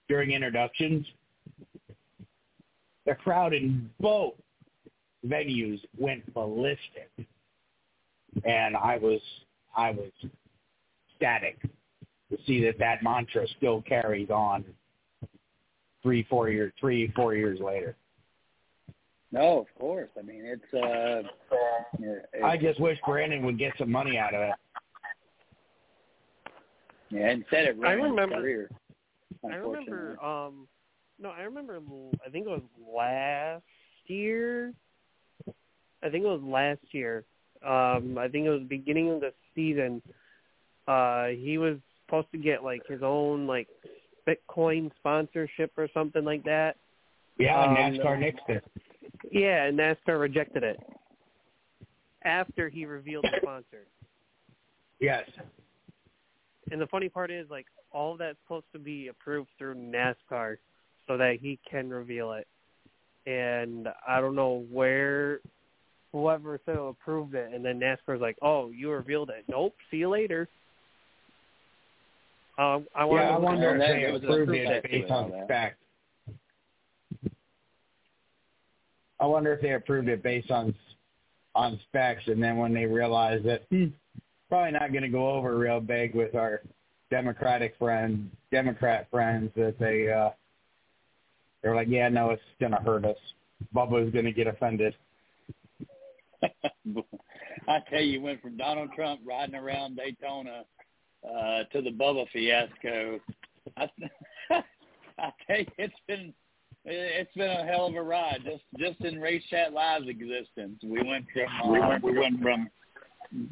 during 0.09 0.33
introductions. 0.33 1.07
The 3.05 3.15
crowd 3.15 3.55
in 3.55 3.91
both 4.01 4.35
venues 5.27 5.81
went 5.99 6.33
ballistic, 6.35 7.11
and 8.45 8.77
I 8.77 8.99
was 8.99 9.21
I 9.77 9.91
was 9.91 10.11
ecstatic 11.11 11.59
to 12.31 12.39
see 12.47 12.63
that 12.65 12.79
that 12.79 13.03
mantra 13.03 13.47
still 13.57 13.83
carries 13.83 14.31
on 14.31 14.65
three, 16.03 16.25
four 16.29 16.49
years, 16.51 16.73
three, 16.81 17.13
four 17.17 17.35
years 17.35 17.61
later. 17.61 17.97
no, 19.33 19.61
of 19.61 19.67
course. 19.79 20.09
I 20.19 20.23
mean, 20.23 20.43
it's. 20.45 20.75
uh 20.75 21.29
it's, 21.99 22.27
I 22.45 22.57
just 22.57 22.81
wish 22.81 22.99
Brandon 23.07 23.45
would 23.47 23.59
get 23.59 23.73
some 23.79 23.91
money 23.91 24.19
out 24.19 24.35
of 24.35 24.41
it. 24.43 24.55
yeah, 27.11 27.31
instead 27.31 27.65
it 27.69 27.77
I 27.85 27.93
ruined 27.93 28.03
his 28.03 28.11
remember- 28.11 28.41
career. 28.41 28.71
I 29.45 29.55
remember. 29.57 30.21
Um, 30.25 30.67
no, 31.21 31.31
I 31.31 31.43
remember. 31.43 31.77
l- 31.77 32.11
I 32.27 32.31
think 32.31 32.47
it 32.47 32.51
was 32.51 32.63
last 32.95 33.63
year. 34.07 34.73
I 36.03 36.11
think 36.11 36.25
it 36.25 36.29
was 36.29 36.43
last 36.43 36.81
year. 36.93 37.25
Um, 37.65 38.19
I 38.19 38.29
think 38.29 38.47
it 38.47 38.51
was 38.51 38.63
beginning 38.69 39.11
of 39.13 39.21
the 39.21 39.33
season. 39.55 40.03
Uh, 40.89 41.27
he 41.29 41.59
was 41.59 41.77
supposed 42.07 42.31
to 42.33 42.39
get 42.39 42.65
like 42.65 42.83
his 42.89 43.03
own 43.03 43.47
like 43.47 43.69
Bitcoin 44.27 44.91
sponsorship 44.97 45.73
or 45.77 45.89
something 45.93 46.25
like 46.25 46.45
that. 46.45 46.77
Yeah, 47.39 47.61
Um, 47.61 47.77
NASCAR 47.77 48.19
nixed 48.19 48.49
it. 48.49 48.65
Yeah, 49.31 49.65
and 49.65 49.79
NASCAR 49.79 50.19
rejected 50.19 50.63
it 50.63 50.79
after 52.25 52.69
he 52.69 52.87
revealed 52.87 53.25
the 53.25 53.39
sponsor. 53.43 53.87
Yes. 55.01 55.29
And 56.71 56.81
the 56.81 56.87
funny 56.89 57.09
part 57.09 57.31
is, 57.31 57.49
like, 57.51 57.67
all 57.93 58.13
of 58.13 58.19
that's 58.19 58.39
supposed 58.45 58.67
to 58.73 58.79
be 58.79 59.09
approved 59.09 59.49
through 59.59 59.75
NASCAR 59.75 60.57
so 61.07 61.17
that 61.17 61.37
he 61.41 61.59
can 61.71 61.89
reveal 61.89 62.33
it. 62.33 62.49
And 63.27 63.89
I 64.07 64.21
don't 64.21 64.35
know 64.35 64.65
where 64.71 65.41
whoever 66.13 66.59
so 66.65 66.89
approved 66.89 67.35
it, 67.35 67.53
and 67.53 67.65
then 67.65 67.79
NASCAR's 67.79 68.21
like, 68.21 68.37
"Oh, 68.41 68.71
you 68.71 68.91
revealed 68.91 69.31
it. 69.31 69.45
Nope. 69.49 69.75
See 69.91 69.99
you 69.99 70.09
later." 70.09 70.49
Um, 72.59 72.87
I 72.95 73.05
Yeah, 73.05 73.35
I 73.35 73.39
wonder 73.39 73.77
if 73.77 73.81
they 73.81 74.03
there 74.03 74.13
was 74.13 74.23
a 74.23 74.27
approved 74.27 74.53
it 74.55 74.83
based 74.91 75.11
on 75.11 75.31
that. 75.31 75.45
spec. 75.45 75.77
I 79.19 79.27
wonder 79.27 79.53
if 79.53 79.61
they 79.61 79.73
approved 79.73 80.09
it 80.09 80.23
based 80.23 80.51
on 80.51 80.75
on 81.55 81.81
specs, 81.89 82.23
and 82.27 82.43
then 82.43 82.57
when 82.59 82.75
they 82.75 82.85
realized 82.85 83.45
that 83.45 83.63
hmm, 83.71 83.87
probably 84.49 84.73
not 84.73 84.93
going 84.93 85.03
to 85.03 85.09
go 85.09 85.31
over 85.31 85.57
real 85.57 85.81
big 85.81 86.15
with 86.15 86.35
our 86.35 86.63
Democratic 87.11 87.75
friends, 87.79 88.31
Democrat 88.51 89.09
friends, 89.11 89.51
that 89.57 89.79
they 89.79 90.11
uh, 90.11 90.31
they're 91.63 91.75
like, 91.75 91.89
yeah, 91.89 92.09
no, 92.09 92.31
it's 92.31 92.43
going 92.61 92.73
to 92.73 92.79
hurt 92.79 93.05
us. 93.05 93.17
Bubba's 93.75 94.13
going 94.13 94.25
to 94.25 94.33
get 94.33 94.47
offended. 94.47 94.95
I 97.69 97.81
tell 97.91 98.03
you, 98.03 98.21
went 98.21 98.41
from 98.41 98.57
Donald 98.57 98.91
Trump 98.95 99.21
riding 99.25 99.55
around 99.55 99.97
Daytona 99.97 100.65
uh, 101.25 101.65
to 101.73 101.83
the 101.83 101.91
Bubba 101.91 102.27
fiasco. 102.33 103.21
I, 103.77 103.89
I 105.19 105.31
tell 105.47 105.59
you, 105.59 105.67
it's 105.79 105.95
been 106.07 106.33
It's 106.85 107.35
been 107.35 107.51
a 107.51 107.65
hell 107.65 107.87
of 107.87 107.95
a 107.97 108.03
ride. 108.03 108.45
Just 108.45 108.63
just 108.79 109.01
in 109.01 109.21
Race 109.21 109.43
Chat 109.51 109.73
Live's 109.73 110.09
existence, 110.09 110.79
we 110.85 111.03
went 111.03 111.27
from 111.33 111.73
we 111.73 111.81
went 111.81 112.05
we 112.05 112.19
went 112.19 112.41
from 112.41 112.71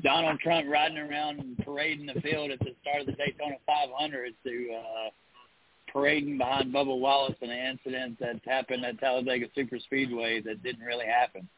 Donald 0.03 0.39
Trump 0.39 0.67
riding 0.71 0.99
around 0.99 1.41
and 1.41 1.59
parading 1.59 2.07
the 2.07 2.21
field 2.21 2.53
at 2.53 2.61
the 2.61 2.75
start 2.81 3.01
of 3.01 3.07
the 3.07 3.12
Daytona 3.12 3.57
500 3.67 4.33
to 4.45 4.69
uh, 4.73 5.11
parading 5.93 6.39
behind 6.39 6.73
Bubba 6.73 6.97
Wallace 6.99 7.37
in 7.41 7.51
an 7.51 7.71
incident 7.73 8.19
that 8.21 8.41
happened 8.47 8.85
at 8.85 9.01
Talladega 9.01 9.47
Super 9.55 9.81
Speedway 9.81 10.41
that 10.43 10.62
didn't 10.62 10.85
really 10.85 11.07
happen. 11.07 11.49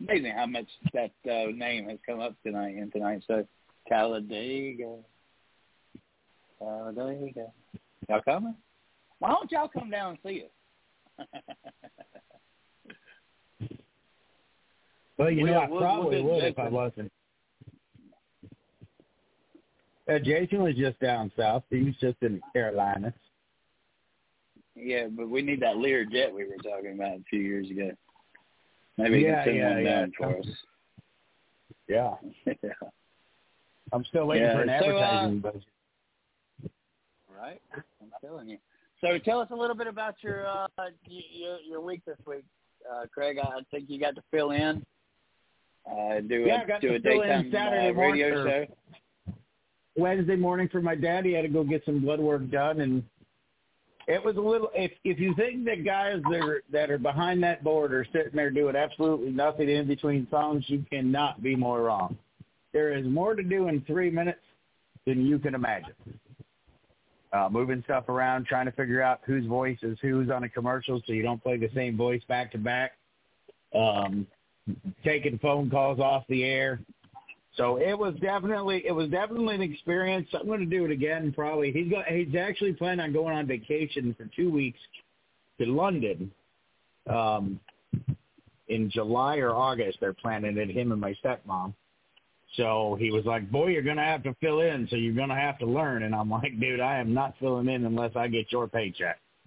Amazing 0.00 0.32
how 0.32 0.46
much 0.46 0.66
that 0.92 1.12
uh, 1.30 1.52
name 1.54 1.88
has 1.88 1.98
come 2.04 2.20
up 2.20 2.34
tonight 2.42 2.74
in 2.74 2.90
tonight. 2.90 3.22
So 3.28 3.46
Talladega, 3.90 4.96
Talladega. 6.58 7.46
Y'all 8.08 8.20
coming? 8.22 8.54
Why 9.18 9.30
don't 9.30 9.50
y'all 9.50 9.68
come 9.68 9.90
down 9.90 10.10
and 10.10 10.18
see 10.24 10.44
us? 11.18 11.26
well, 15.18 15.30
you 15.30 15.44
We'll- 15.44 15.54
know, 15.54 15.60
I 15.60 15.68
we'll- 15.68 15.80
probably 15.80 16.22
we'll 16.22 16.34
would 16.36 16.44
if 16.44 16.58
I 16.58 16.68
wasn't. 16.68 17.12
Uh, 20.08 20.18
Jason 20.18 20.62
was 20.62 20.74
just 20.74 20.98
down 20.98 21.30
south. 21.36 21.62
He 21.70 21.84
was 21.84 21.94
just 22.00 22.16
in 22.22 22.34
the 22.34 22.40
Carolinas. 22.52 23.12
yeah, 24.74 25.06
but 25.08 25.28
we 25.28 25.40
need 25.42 25.60
that 25.60 25.76
Lear 25.76 26.04
jet 26.04 26.32
we 26.34 26.46
were 26.46 26.56
talking 26.56 26.94
about 26.94 27.18
a 27.18 27.22
few 27.30 27.40
years 27.40 27.70
ago. 27.70 27.92
Maybe 28.96 29.20
you 29.20 29.26
can 29.26 29.44
send 29.44 29.56
yeah, 29.56 29.70
one 29.74 29.84
yeah. 29.84 30.00
down 30.00 30.12
for 30.18 30.38
us. 30.38 30.46
Yeah. 31.86 32.14
yeah. 32.46 32.54
I'm 33.92 34.04
still 34.04 34.26
waiting 34.26 34.46
Yeah, 34.46 34.54
for 34.54 34.62
an 34.62 34.68
so, 34.68 34.74
uh, 34.74 35.00
advertising 35.00 35.38
budget. 35.40 35.62
Right. 37.36 37.60
I'm 37.74 38.10
telling 38.22 38.48
you. 38.48 38.58
So 39.00 39.18
tell 39.18 39.40
us 39.40 39.48
a 39.50 39.56
little 39.56 39.76
bit 39.76 39.86
about 39.86 40.16
your 40.22 40.46
uh, 40.46 40.66
your, 41.06 41.58
your 41.60 41.80
week 41.80 42.02
this 42.04 42.18
week, 42.26 42.44
uh, 42.90 43.06
Craig. 43.12 43.38
I 43.42 43.60
think 43.70 43.84
you 43.88 43.98
got 43.98 44.14
to 44.14 44.22
fill 44.30 44.50
in. 44.50 44.84
Uh, 45.90 46.20
do 46.20 46.44
Yeah, 46.46 46.56
I 46.56 46.62
a 46.62 46.66
got 46.66 46.80
do 46.82 46.88
to 46.88 46.94
a 46.96 47.00
fill 47.00 47.22
in 47.22 47.28
daytime 47.28 47.50
Saturday 47.52 47.88
uh, 47.88 47.92
radio 47.92 48.44
morning, 48.44 48.66
show. 49.26 49.34
Wednesday 49.96 50.36
morning 50.36 50.68
for 50.70 50.82
my 50.82 50.94
dad. 50.94 51.24
He 51.24 51.32
had 51.32 51.42
to 51.42 51.48
go 51.48 51.64
get 51.64 51.82
some 51.86 52.00
blood 52.00 52.20
work 52.20 52.48
done, 52.50 52.82
and 52.82 53.02
it 54.06 54.22
was 54.22 54.36
a 54.36 54.40
little. 54.40 54.70
If 54.74 54.92
if 55.04 55.18
you 55.18 55.34
think 55.34 55.64
that 55.64 55.84
guys 55.84 56.20
that 56.30 56.40
are 56.42 56.62
that 56.70 56.90
are 56.90 56.98
behind 56.98 57.42
that 57.42 57.64
board 57.64 57.94
are 57.94 58.06
sitting 58.12 58.32
there 58.34 58.50
doing 58.50 58.76
absolutely 58.76 59.30
nothing 59.30 59.70
in 59.70 59.86
between 59.86 60.28
songs, 60.30 60.64
you 60.68 60.84
cannot 60.90 61.42
be 61.42 61.56
more 61.56 61.82
wrong. 61.82 62.18
There 62.72 62.96
is 62.96 63.06
more 63.06 63.34
to 63.34 63.42
do 63.42 63.68
in 63.68 63.80
three 63.82 64.10
minutes 64.10 64.40
than 65.06 65.26
you 65.26 65.38
can 65.38 65.54
imagine. 65.54 65.94
Uh, 67.32 67.48
moving 67.50 67.82
stuff 67.84 68.08
around, 68.08 68.46
trying 68.46 68.66
to 68.66 68.72
figure 68.72 69.00
out 69.00 69.20
whose 69.24 69.46
voice 69.46 69.78
is 69.82 69.96
whose 70.02 70.30
on 70.30 70.42
a 70.44 70.48
commercial, 70.48 71.00
so 71.06 71.12
you 71.12 71.22
don't 71.22 71.42
play 71.42 71.56
the 71.56 71.70
same 71.74 71.96
voice 71.96 72.22
back 72.28 72.50
to 72.52 72.58
back. 72.58 72.92
Um, 73.74 74.26
taking 75.04 75.38
phone 75.38 75.70
calls 75.70 76.00
off 76.00 76.24
the 76.28 76.44
air. 76.44 76.80
So 77.56 77.76
it 77.76 77.96
was 77.96 78.14
definitely 78.20 78.82
it 78.86 78.92
was 78.92 79.08
definitely 79.10 79.54
an 79.56 79.62
experience. 79.62 80.28
I'm 80.32 80.46
going 80.46 80.60
to 80.60 80.66
do 80.66 80.84
it 80.84 80.90
again 80.90 81.32
probably. 81.32 81.72
He's 81.72 81.90
got 81.90 82.06
he's 82.06 82.34
actually 82.34 82.72
planning 82.72 83.00
on 83.00 83.12
going 83.12 83.36
on 83.36 83.46
vacation 83.46 84.14
for 84.16 84.28
two 84.34 84.50
weeks 84.50 84.78
to 85.60 85.66
London, 85.66 86.30
um, 87.08 87.60
in 88.68 88.90
July 88.90 89.38
or 89.38 89.50
August. 89.50 89.98
They're 90.00 90.14
planning 90.14 90.56
it. 90.56 90.70
Him 90.70 90.92
and 90.92 91.00
my 91.00 91.14
stepmom. 91.22 91.74
So 92.56 92.96
he 92.98 93.10
was 93.10 93.24
like, 93.24 93.50
"Boy, 93.50 93.68
you're 93.68 93.82
going 93.82 93.96
to 93.96 94.02
have 94.02 94.22
to 94.24 94.34
fill 94.40 94.60
in. 94.60 94.88
So 94.90 94.96
you're 94.96 95.14
going 95.14 95.28
to 95.28 95.34
have 95.34 95.58
to 95.60 95.66
learn." 95.66 96.02
And 96.02 96.14
I'm 96.14 96.30
like, 96.30 96.58
"Dude, 96.58 96.80
I 96.80 96.98
am 96.98 97.14
not 97.14 97.34
filling 97.38 97.68
in 97.68 97.84
unless 97.84 98.16
I 98.16 98.28
get 98.28 98.50
your 98.50 98.66
paycheck. 98.68 99.18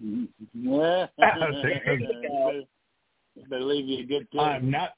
Better 3.50 3.60
leave 3.64 3.86
you 3.86 4.04
a 4.04 4.06
good 4.06 4.28
tip. 4.30 4.40
I'm 4.40 4.70
not." 4.70 4.94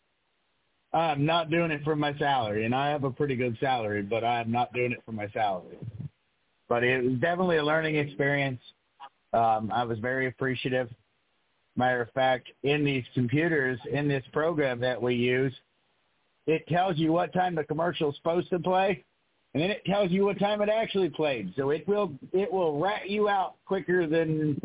I'm 0.93 1.27
not 1.27 1.51
doing 1.51 1.71
it 1.73 1.85
for 1.85 1.95
my 1.95 2.17
salary, 2.17 2.65
and 2.65 2.75
I 2.75 2.89
have 2.89 3.05
a 3.05 3.11
pretty 3.11 3.37
good 3.37 3.59
salary, 3.61 4.01
but 4.03 4.25
I'm 4.25 4.51
not 4.51 4.73
doing 4.73 4.93
it 4.93 5.03
for 5.05 5.13
my 5.13 5.29
salary. 5.29 5.77
But 6.71 6.85
it 6.85 7.05
was 7.05 7.19
definitely 7.21 7.59
a 7.59 7.65
learning 7.65 7.97
experience. 7.97 8.61
Um, 9.35 9.71
I 9.75 9.85
was 9.85 9.99
very 9.99 10.27
appreciative. 10.27 10.89
Matter 11.77 12.01
of 12.01 12.11
fact, 12.13 12.49
in 12.63 12.83
these 12.83 13.05
computers, 13.13 13.79
in 13.93 14.09
this 14.09 14.25
program 14.33 14.81
that 14.81 15.01
we 15.01 15.15
use, 15.15 15.53
it 16.47 16.67
tells 16.69 16.97
you 16.97 17.13
what 17.13 17.33
time 17.33 17.55
the 17.55 17.65
commercial 17.65 18.11
is 18.11 18.17
supposed 18.17 18.51
to 18.51 18.59
play, 18.59 19.05
and 19.55 19.63
then 19.63 19.71
it 19.71 19.85
tells 19.85 20.11
you 20.11 20.25
what 20.25 20.39
time 20.39 20.61
it 20.63 20.69
actually 20.69 21.09
played. 21.09 21.53
So 21.57 21.71
it 21.71 21.87
will 21.89 22.13
it 22.33 22.53
will 22.53 22.79
rat 22.79 23.09
you 23.11 23.29
out 23.29 23.55
quicker 23.67 24.07
than 24.07 24.61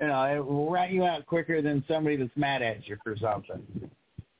you 0.00 0.06
know 0.06 0.22
it 0.24 0.44
will 0.44 0.70
rat 0.70 0.90
you 0.90 1.04
out 1.04 1.26
quicker 1.26 1.62
than 1.62 1.84
somebody 1.88 2.16
that's 2.16 2.36
mad 2.36 2.62
at 2.62 2.86
you 2.86 2.96
for 3.02 3.16
something. 3.16 3.90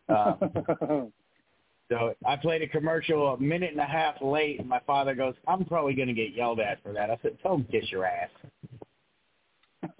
Um, 0.08 1.12
so 1.88 2.14
I 2.26 2.36
played 2.36 2.62
a 2.62 2.68
commercial 2.68 3.34
a 3.34 3.40
minute 3.40 3.70
and 3.70 3.80
a 3.80 3.84
half 3.84 4.16
late, 4.20 4.60
and 4.60 4.68
my 4.68 4.80
father 4.86 5.14
goes, 5.14 5.34
"I'm 5.46 5.64
probably 5.64 5.94
going 5.94 6.08
to 6.08 6.14
get 6.14 6.34
yelled 6.34 6.60
at 6.60 6.82
for 6.82 6.92
that." 6.92 7.10
I 7.10 7.18
said, 7.22 7.38
"Tell 7.42 7.54
him 7.54 7.66
kiss 7.70 7.90
your 7.90 8.04
ass." 8.04 8.30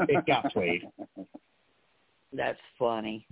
It 0.00 0.26
got 0.26 0.52
played. 0.52 0.82
That's 2.32 2.58
funny. 2.78 3.26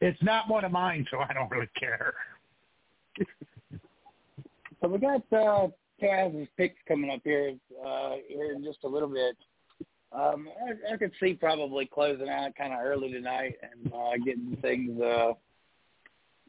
It's 0.00 0.22
not 0.22 0.48
one 0.48 0.64
of 0.64 0.72
mine, 0.72 1.06
so 1.10 1.18
I 1.18 1.32
don't 1.32 1.50
really 1.50 1.68
care. 1.78 2.14
So 4.80 4.88
we 4.88 4.98
got 4.98 5.22
uh, 5.32 5.68
Taz's 6.00 6.46
picks 6.56 6.76
coming 6.86 7.10
up 7.10 7.20
here 7.24 7.54
uh, 7.84 8.14
here 8.28 8.52
in 8.52 8.62
just 8.62 8.78
a 8.84 8.88
little 8.88 9.08
bit. 9.08 9.36
Um, 10.12 10.48
I, 10.66 10.94
I 10.94 10.96
could 10.96 11.12
see 11.20 11.34
probably 11.34 11.86
closing 11.86 12.28
out 12.28 12.54
kind 12.56 12.72
of 12.72 12.80
early 12.82 13.12
tonight 13.12 13.56
and 13.62 13.92
uh, 13.92 14.12
getting 14.24 14.56
things, 14.62 14.98
uh, 15.00 15.32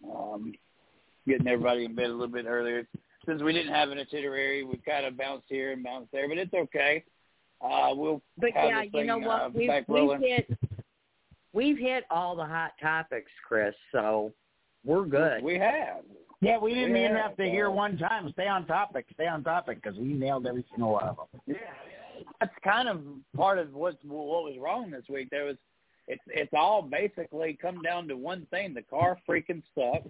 um, 0.10 0.54
getting 1.28 1.48
everybody 1.48 1.86
in 1.86 1.96
bed 1.96 2.06
a 2.06 2.14
little 2.14 2.28
bit 2.28 2.46
earlier. 2.48 2.88
Since 3.26 3.42
we 3.42 3.52
didn't 3.52 3.74
have 3.74 3.90
an 3.90 4.00
itinerary, 4.00 4.64
we 4.64 4.78
kind 4.78 5.06
of 5.06 5.18
bounced 5.18 5.48
here 5.50 5.74
and 5.74 5.84
bounced 5.84 6.12
there, 6.12 6.30
but 6.30 6.38
it's 6.38 6.54
okay. 6.54 7.04
Uh, 7.62 7.90
we'll 7.94 8.22
But 8.38 8.52
have 8.54 8.70
yeah, 8.70 8.82
this 8.84 8.92
you 8.94 9.04
know 9.04 9.18
what? 9.18 9.42
Uh, 9.42 9.50
we've 9.54 9.68
back 9.68 9.90
we've 9.90 9.98
rolling. 10.04 10.22
hit 10.22 10.58
we've 11.54 11.78
hit 11.78 12.06
all 12.10 12.36
the 12.36 12.46
hot 12.46 12.72
topics, 12.82 13.32
Chris. 13.48 13.76
So 13.92 14.32
we're 14.86 15.06
good. 15.06 15.44
We 15.44 15.58
have. 15.60 16.04
Yeah, 16.42 16.58
we 16.58 16.74
didn't 16.74 16.96
Yeah, 16.96 17.06
even 17.06 17.18
have 17.18 17.36
to 17.38 17.46
hear 17.46 17.70
one 17.70 17.98
time. 17.98 18.32
Stay 18.34 18.48
on 18.48 18.66
topic. 18.66 19.06
Stay 19.14 19.28
on 19.28 19.44
topic 19.44 19.82
because 19.82 19.98
we 20.00 20.14
nailed 20.14 20.48
every 20.48 20.66
single 20.72 20.94
one 20.94 21.04
of 21.04 21.18
them. 21.18 21.42
Yeah, 21.46 21.56
that's 22.40 22.54
kind 22.64 22.88
of 22.88 23.02
part 23.36 23.58
of 23.58 23.74
what 23.74 23.98
what 24.06 24.44
was 24.44 24.56
wrong 24.60 24.90
this 24.90 25.04
week. 25.10 25.30
There 25.32 25.46
was 25.46 25.58
it's 26.08 26.24
it's 26.28 26.54
all 26.54 26.82
basically 26.82 27.58
come 27.62 27.82
down 27.82 28.08
to 28.08 28.16
one 28.16 28.48
thing: 28.52 28.74
the 28.74 28.82
car 28.82 29.18
freaking 29.28 29.64
sucks. 29.76 30.10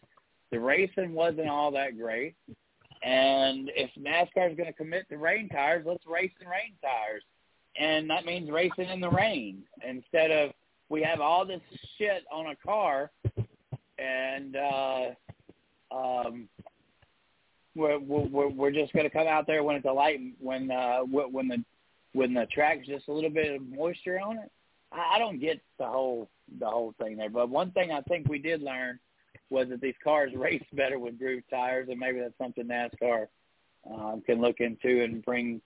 The 0.52 0.60
racing 0.60 1.14
wasn't 1.14 1.50
all 1.50 1.72
that 1.72 1.98
great, 1.98 2.36
and 3.04 3.72
if 3.76 3.90
NASCAR 4.00 4.52
is 4.52 4.58
going 4.58 4.68
to 4.68 4.74
commit 4.74 5.08
to 5.10 5.18
rain 5.18 5.50
tires, 5.50 5.86
let's 5.86 6.06
race 6.08 6.32
in 6.42 6.48
rain 6.48 6.74
tires, 6.82 7.24
and 7.78 8.10
that 8.10 8.26
means 8.26 8.50
racing 8.50 8.90
in 8.90 9.00
the 9.00 9.10
rain 9.10 9.64
instead 9.88 10.32
of 10.32 10.52
we 10.90 11.04
have 11.04 11.22
all 11.22 11.46
this 11.46 11.62
shit 11.98 12.24
on 12.32 12.48
a 12.48 12.56
car, 12.56 13.12
and 13.98 14.56
uh, 14.56 15.06
um, 15.92 16.50
we're 17.76 18.00
we're 18.00 18.50
we're 18.50 18.72
just 18.72 18.92
to 18.94 19.10
come 19.10 19.28
out 19.28 19.48
there 19.48 19.64
when 19.64 19.76
it's 19.76 19.86
a 19.86 19.92
light 19.92 20.20
when 20.40 20.72
uh 20.72 21.00
when 21.00 21.48
the 21.48 21.64
when 22.14 22.34
the 22.34 22.48
track's 22.52 22.88
just 22.88 23.08
a 23.08 23.14
little 23.14 23.30
bit 23.30 23.56
of 23.56 23.62
moisture 23.62 24.20
on 24.20 24.38
it. 24.38 24.52
I, 24.92 25.16
I 25.16 25.20
don't 25.20 25.40
get 25.40 25.62
the 25.78 25.86
whole 25.86 26.30
the 26.60 26.66
whole 26.66 26.94
thing 27.00 27.18
there. 27.18 27.30
But 27.30 27.50
one 27.50 27.72
thing 27.72 27.92
I 27.92 28.02
think 28.02 28.28
we 28.28 28.40
did 28.40 28.62
learn 28.62 29.00
was 29.50 29.70
that 29.70 29.82
these 29.82 29.96
cars 30.04 30.32
race 30.36 30.64
better 30.74 31.00
with 31.00 31.20
groove 31.20 31.44
tires, 31.50 31.88
and 31.90 32.00
maybe 32.00 32.20
that's 32.20 32.38
something 32.38 32.66
NASCAR 32.66 33.28
um, 33.90 34.22
can 34.26 34.42
look 34.42 34.60
into 34.60 35.04
and 35.04 35.24
bring 35.24 35.62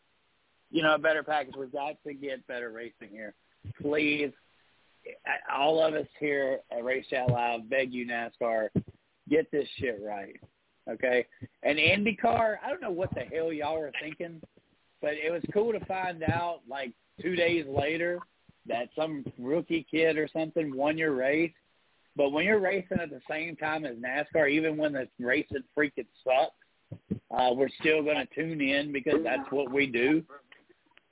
you 0.72 0.84
know 0.84 0.96
a 0.96 1.00
better 1.00 1.24
package. 1.24 1.56
We've 1.58 1.72
got 1.72 1.96
to 2.06 2.14
get 2.14 2.46
better 2.48 2.72
racing 2.72 3.10
here, 3.12 3.34
please. 3.82 4.32
All 5.54 5.84
of 5.84 5.94
us 5.94 6.08
here 6.20 6.60
at 6.76 6.84
Race 6.84 7.06
Chat 7.10 7.30
Live 7.30 7.70
beg 7.70 7.94
you, 7.94 8.06
NASCAR, 8.06 8.70
get 9.30 9.50
this 9.52 9.68
shit 9.78 10.00
right. 10.04 10.40
Okay. 10.90 11.26
And 11.64 11.78
IndyCar, 11.78 12.58
I 12.64 12.70
don't 12.70 12.82
know 12.82 12.92
what 12.92 13.14
the 13.16 13.22
hell 13.22 13.54
y'all 13.54 13.80
were 13.80 13.92
thinking, 14.02 14.42
but 15.02 15.14
it 15.14 15.32
was 15.32 15.44
cool 15.54 15.72
to 15.72 15.86
find 15.86 16.24
out 16.24 16.62
like 16.70 16.94
two 17.22 17.36
days 17.36 17.66
later 17.68 18.20
that 18.66 18.90
some 18.96 19.26
rookie 19.38 19.86
kid 19.90 20.18
or 20.18 20.28
something 20.32 20.76
won 20.76 20.98
your 20.98 21.14
race. 21.14 21.54
But 22.16 22.30
when 22.30 22.46
you're 22.46 22.60
racing 22.60 23.00
at 23.00 23.10
the 23.10 23.22
same 23.30 23.56
time 23.56 23.86
as 23.86 23.96
NASCAR, 23.98 24.50
even 24.50 24.78
when 24.78 24.94
the 24.94 25.08
racing 25.20 25.64
freaking 25.78 26.06
sucks, 26.24 27.10
uh, 27.32 27.52
we're 27.54 27.70
still 27.80 28.04
going 28.04 28.18
to 28.18 28.36
tune 28.36 28.62
in 28.62 28.92
because 28.92 29.24
that's 29.24 29.50
what 29.52 29.72
we 29.72 29.88
do. 29.88 30.24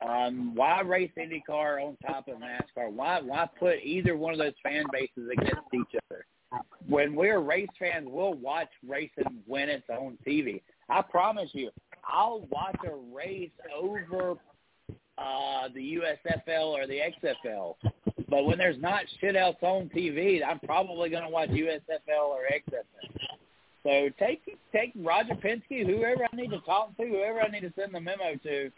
Um, 0.07 0.55
why 0.55 0.81
race 0.81 1.11
IndyCar 1.17 1.83
on 1.83 1.97
top 2.05 2.27
of 2.27 2.37
NASCAR? 2.37 2.91
Why 2.91 3.21
why 3.21 3.47
put 3.59 3.77
either 3.83 4.17
one 4.17 4.33
of 4.33 4.39
those 4.39 4.53
fan 4.63 4.85
bases 4.91 5.29
against 5.31 5.61
each 5.73 5.99
other? 6.09 6.25
When 6.87 7.15
we're 7.15 7.39
race 7.39 7.69
fans, 7.79 8.07
we'll 8.09 8.33
watch 8.33 8.69
racing 8.87 9.41
when 9.45 9.69
it's 9.69 9.87
on 9.89 10.17
TV. 10.27 10.61
I 10.89 11.01
promise 11.01 11.49
you, 11.53 11.69
I'll 12.03 12.45
watch 12.49 12.77
a 12.85 12.95
race 13.15 13.51
over 13.73 14.35
uh, 15.17 15.67
the 15.73 15.99
USFL 15.99 16.65
or 16.65 16.87
the 16.87 16.99
XFL 17.23 17.75
But 18.27 18.45
when 18.45 18.57
there's 18.57 18.81
not 18.81 19.03
shit 19.19 19.35
else 19.35 19.57
on 19.61 19.89
TV, 19.95 20.41
I'm 20.43 20.59
probably 20.59 21.09
going 21.09 21.23
to 21.23 21.29
watch 21.29 21.49
USFL 21.49 22.29
or 22.29 22.41
XFL. 22.51 23.27
So 23.83 24.09
take 24.19 24.43
take 24.71 24.91
Roger 24.95 25.35
Penske, 25.35 25.85
whoever 25.85 26.27
I 26.31 26.35
need 26.35 26.51
to 26.51 26.59
talk 26.61 26.95
to, 26.97 27.05
whoever 27.05 27.41
I 27.41 27.47
need 27.47 27.61
to 27.61 27.73
send 27.77 27.93
the 27.93 27.99
memo 27.99 28.35
to, 28.43 28.71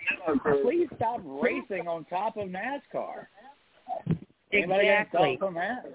please 0.63 0.87
stop 0.95 1.21
racing 1.23 1.87
on 1.87 2.05
top 2.05 2.37
of 2.37 2.49
NASCAR. 2.49 3.27
Anybody 4.51 4.87
Exactly. 4.87 5.37
thoughts 5.39 5.41
on 5.41 5.53
that? 5.55 5.85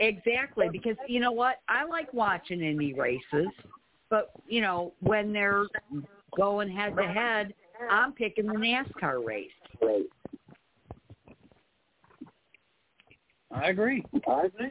Exactly, 0.00 0.68
because 0.70 0.96
you 1.06 1.20
know 1.20 1.32
what? 1.32 1.56
I 1.68 1.84
like 1.84 2.12
watching 2.12 2.60
Indy 2.60 2.94
races, 2.94 3.48
but 4.10 4.32
you 4.48 4.60
know 4.60 4.92
when 5.00 5.32
they're 5.32 5.66
going 6.36 6.68
head 6.68 6.96
to 6.96 7.06
head, 7.06 7.54
I'm 7.88 8.12
picking 8.12 8.46
the 8.46 8.54
NASCAR 8.54 9.24
race. 9.24 9.50
I 13.52 13.68
agree. 13.68 14.02
I 14.26 14.46
agree. 14.46 14.70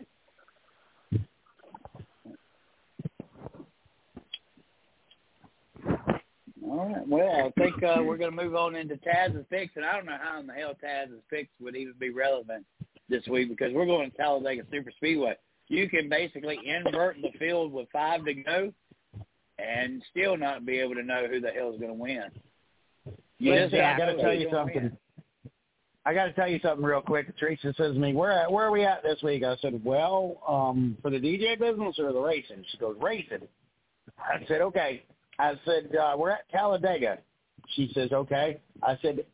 All 6.63 6.93
right. 6.93 7.07
Well, 7.07 7.51
I 7.57 7.61
think 7.61 7.81
uh, 7.83 8.01
we're 8.03 8.17
going 8.17 8.35
to 8.35 8.43
move 8.43 8.55
on 8.55 8.75
into 8.75 8.97
Taz's 8.97 9.45
picks, 9.49 9.75
and 9.75 9.85
I 9.85 9.93
don't 9.93 10.05
know 10.05 10.17
how 10.21 10.39
in 10.39 10.47
the 10.47 10.53
hell 10.53 10.73
Taz's 10.79 11.21
picks 11.29 11.49
would 11.59 11.75
even 11.75 11.93
be 11.99 12.09
relevant 12.09 12.65
this 13.09 13.25
week 13.27 13.49
because 13.49 13.73
we're 13.73 13.85
going 13.85 14.11
to 14.11 14.17
Talladega 14.17 14.63
Super 14.71 14.91
Speedway. 14.95 15.35
You 15.67 15.89
can 15.89 16.09
basically 16.09 16.59
invert 16.65 17.17
the 17.21 17.31
field 17.39 17.71
with 17.71 17.87
five 17.91 18.25
to 18.25 18.33
go, 18.33 18.73
and 19.57 20.03
still 20.11 20.37
not 20.37 20.65
be 20.65 20.79
able 20.79 20.95
to 20.95 21.03
know 21.03 21.27
who 21.27 21.39
the 21.39 21.49
hell 21.49 21.73
is 21.73 21.79
going 21.79 21.91
to 21.91 21.99
win. 21.99 22.25
You 23.39 23.53
Listen, 23.53 23.79
I 23.79 23.97
got 23.97 24.05
to 24.05 24.21
tell 24.21 24.33
you 24.33 24.49
something. 24.51 24.75
win. 24.75 24.97
I 26.05 26.13
got 26.13 26.25
to 26.25 26.33
tell 26.33 26.47
you 26.47 26.59
something 26.63 26.83
real 26.83 27.01
quick. 27.01 27.37
Teresa 27.37 27.73
says 27.77 27.93
to 27.93 27.99
me, 27.99 28.13
"Where 28.13 28.31
at, 28.31 28.51
where 28.51 28.65
are 28.65 28.71
we 28.71 28.83
at 28.83 29.03
this 29.03 29.21
week?" 29.23 29.43
I 29.43 29.55
said, 29.57 29.83
"Well, 29.83 30.41
um, 30.47 30.97
for 31.01 31.09
the 31.09 31.19
DJ 31.19 31.59
business 31.59 31.97
or 31.99 32.11
the 32.11 32.19
racing?" 32.19 32.63
She 32.71 32.77
goes, 32.77 32.97
"Racing." 32.99 33.47
I 34.17 34.43
said, 34.47 34.61
"Okay." 34.61 35.03
I 35.41 35.59
said, 35.65 35.95
uh, 35.95 36.15
"We're 36.17 36.29
at 36.29 36.47
Talladega." 36.49 37.17
She 37.69 37.91
says, 37.93 38.11
"Okay." 38.11 38.59
I 38.83 38.95
said, 39.01 39.25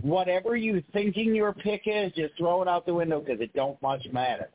"Whatever 0.00 0.54
you 0.54 0.80
thinking 0.92 1.34
your 1.34 1.52
pick 1.52 1.82
is, 1.86 2.12
just 2.12 2.36
throw 2.36 2.62
it 2.62 2.68
out 2.68 2.86
the 2.86 2.94
window 2.94 3.20
because 3.20 3.40
it 3.40 3.52
don't 3.52 3.80
much 3.82 4.06
matter." 4.12 4.50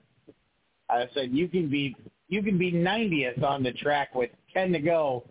I 0.90 1.08
said, 1.14 1.32
"You 1.32 1.50
can 1.50 1.70
be 1.70 1.98
you 2.30 2.42
can 2.42 2.58
be 2.58 2.72
90th 2.72 3.44
on 3.44 3.62
the 3.62 3.74
track 3.74 4.16
with 4.16 4.32
10 4.54 4.72
to 4.72 4.80
go, 4.80 5.26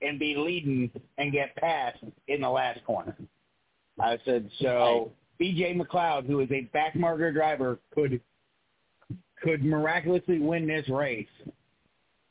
and 0.00 0.18
be 0.18 0.34
leading 0.34 0.90
and 1.18 1.30
get 1.30 1.54
passed 1.56 2.02
in 2.28 2.40
the 2.40 2.50
last 2.50 2.82
corner." 2.84 3.14
I 4.00 4.18
said, 4.24 4.50
"So." 4.60 5.12
BJ 5.40 5.74
McLeod, 5.74 6.26
who 6.26 6.38
is 6.38 6.50
a 6.52 6.68
backmarker 6.72 7.34
driver, 7.34 7.80
could 7.92 8.20
could 9.42 9.64
miraculously 9.64 10.38
win 10.38 10.68
this 10.68 10.88
race 10.88 11.26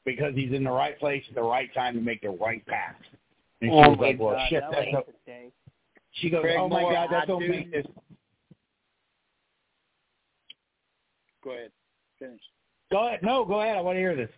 because 0.06 0.34
he's 0.36 0.52
in 0.54 0.64
the 0.64 0.72
right 0.72 0.98
place 1.00 1.24
at 1.30 1.36
the 1.36 1.42
right 1.42 1.74
time 1.74 1.96
to 1.96 2.02
make 2.02 2.22
the 2.22 2.30
right 2.30 2.66
pass. 2.66 2.96
And 3.62 3.72
she 3.72 3.76
Oh 3.76 3.90
was 3.90 3.98
my 4.00 4.08
like, 4.08 4.20
"Well, 4.20 4.36
God, 4.36 4.50
shit, 4.50 4.62
that 4.62 4.72
that's 4.72 4.88
was 4.92 5.04
a, 5.08 5.32
the 5.32 5.52
she 6.14 6.30
goes, 6.30 6.42
Craig 6.42 6.58
oh 6.60 6.68
my 6.68 6.82
Moore, 6.82 6.94
God, 6.94 7.08
that's 7.12 7.30
I 7.30 7.34
what 7.34 7.42
do- 7.42 7.50
make 7.50 7.72
this." 7.72 7.86
Go 11.44 11.52
ahead. 11.52 11.72
Finish. 12.20 12.42
Go 12.92 13.08
ahead, 13.08 13.24
no, 13.24 13.46
go 13.46 13.62
ahead. 13.62 13.78
I 13.78 13.82
want 13.82 13.96
to 13.96 14.00
hear 14.00 14.16
this. 14.16 14.30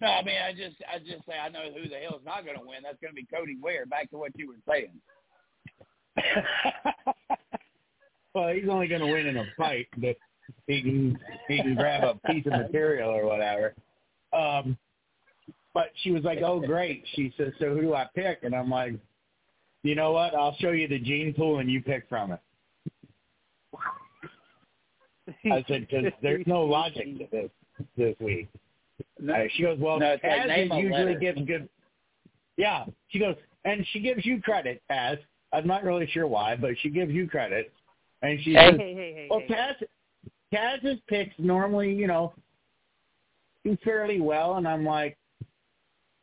No, 0.00 0.08
I 0.08 0.22
mean, 0.22 0.36
I 0.36 0.52
just, 0.52 0.76
I 0.92 0.98
just 0.98 1.24
say 1.26 1.34
I 1.42 1.48
know 1.48 1.70
who 1.74 1.88
the 1.88 1.96
hell's 1.96 2.20
not 2.24 2.44
going 2.44 2.58
to 2.58 2.66
win. 2.66 2.82
That's 2.82 2.98
going 3.00 3.12
to 3.12 3.14
be 3.14 3.26
Cody 3.32 3.56
Ware. 3.62 3.86
Back 3.86 4.10
to 4.10 4.18
what 4.18 4.32
you 4.36 4.48
were 4.48 4.56
saying. 4.68 4.92
well, 8.34 8.52
he's 8.52 8.68
only 8.68 8.88
going 8.88 9.00
to 9.00 9.06
win 9.06 9.26
in 9.26 9.38
a 9.38 9.44
fight, 9.56 9.86
but 9.96 10.16
he 10.66 10.82
can 10.82 11.18
he 11.48 11.62
can 11.62 11.74
grab 11.76 12.04
a 12.04 12.14
piece 12.30 12.44
of 12.46 12.52
material 12.52 13.08
or 13.10 13.24
whatever. 13.26 13.74
Um, 14.36 14.76
but 15.74 15.90
she 16.02 16.10
was 16.10 16.24
like, 16.24 16.40
"Oh, 16.42 16.60
great." 16.60 17.04
She 17.14 17.32
says, 17.36 17.52
"So 17.58 17.74
who 17.74 17.80
do 17.80 17.94
I 17.94 18.06
pick?" 18.14 18.40
And 18.42 18.54
I'm 18.54 18.70
like, 18.70 18.94
"You 19.82 19.94
know 19.94 20.12
what? 20.12 20.34
I'll 20.34 20.56
show 20.56 20.70
you 20.70 20.88
the 20.88 20.98
gene 20.98 21.34
pool, 21.34 21.58
and 21.58 21.70
you 21.70 21.82
pick 21.82 22.08
from 22.08 22.32
it." 22.32 22.40
I 25.50 25.64
said, 25.68 25.86
"Because 25.88 26.12
there's 26.22 26.46
no 26.46 26.62
logic 26.62 27.18
to 27.18 27.26
this 27.30 27.50
this 27.96 28.14
week." 28.20 28.48
Uh, 29.28 29.44
she 29.54 29.62
goes, 29.62 29.78
"Well, 29.78 29.98
No, 29.98 30.12
it's 30.12 30.24
like 30.24 30.46
name 30.46 30.72
usually 30.72 31.14
letter. 31.14 31.18
gives 31.18 31.40
good." 31.42 31.68
Yeah, 32.56 32.86
she 33.08 33.18
goes, 33.18 33.36
and 33.64 33.86
she 33.88 34.00
gives 34.00 34.24
you 34.24 34.40
credit, 34.40 34.82
Taz. 34.90 35.18
I'm 35.52 35.66
not 35.66 35.84
really 35.84 36.06
sure 36.06 36.26
why, 36.26 36.56
but 36.56 36.70
she 36.80 36.88
gives 36.88 37.12
you 37.12 37.28
credit, 37.28 37.72
and 38.22 38.42
she 38.42 38.54
Hey, 38.54 38.70
says, 38.70 38.80
hey, 38.80 38.94
hey, 38.94 39.12
hey. 39.14 39.26
well, 39.30 39.40
hey. 39.40 39.54
Taz, 39.54 39.74
Taz's 40.52 41.00
picks 41.06 41.34
normally, 41.38 41.92
you 41.92 42.06
know, 42.06 42.32
do 43.66 43.76
fairly 43.84 44.20
well, 44.20 44.56
and 44.56 44.66
I'm 44.66 44.84
like, 44.84 45.16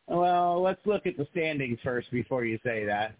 well, 0.08 0.62
let's 0.62 0.80
look 0.86 1.06
at 1.06 1.18
the 1.18 1.28
standings 1.32 1.80
first 1.84 2.10
before 2.12 2.46
you 2.46 2.60
say 2.64 2.86
that. 2.86 3.16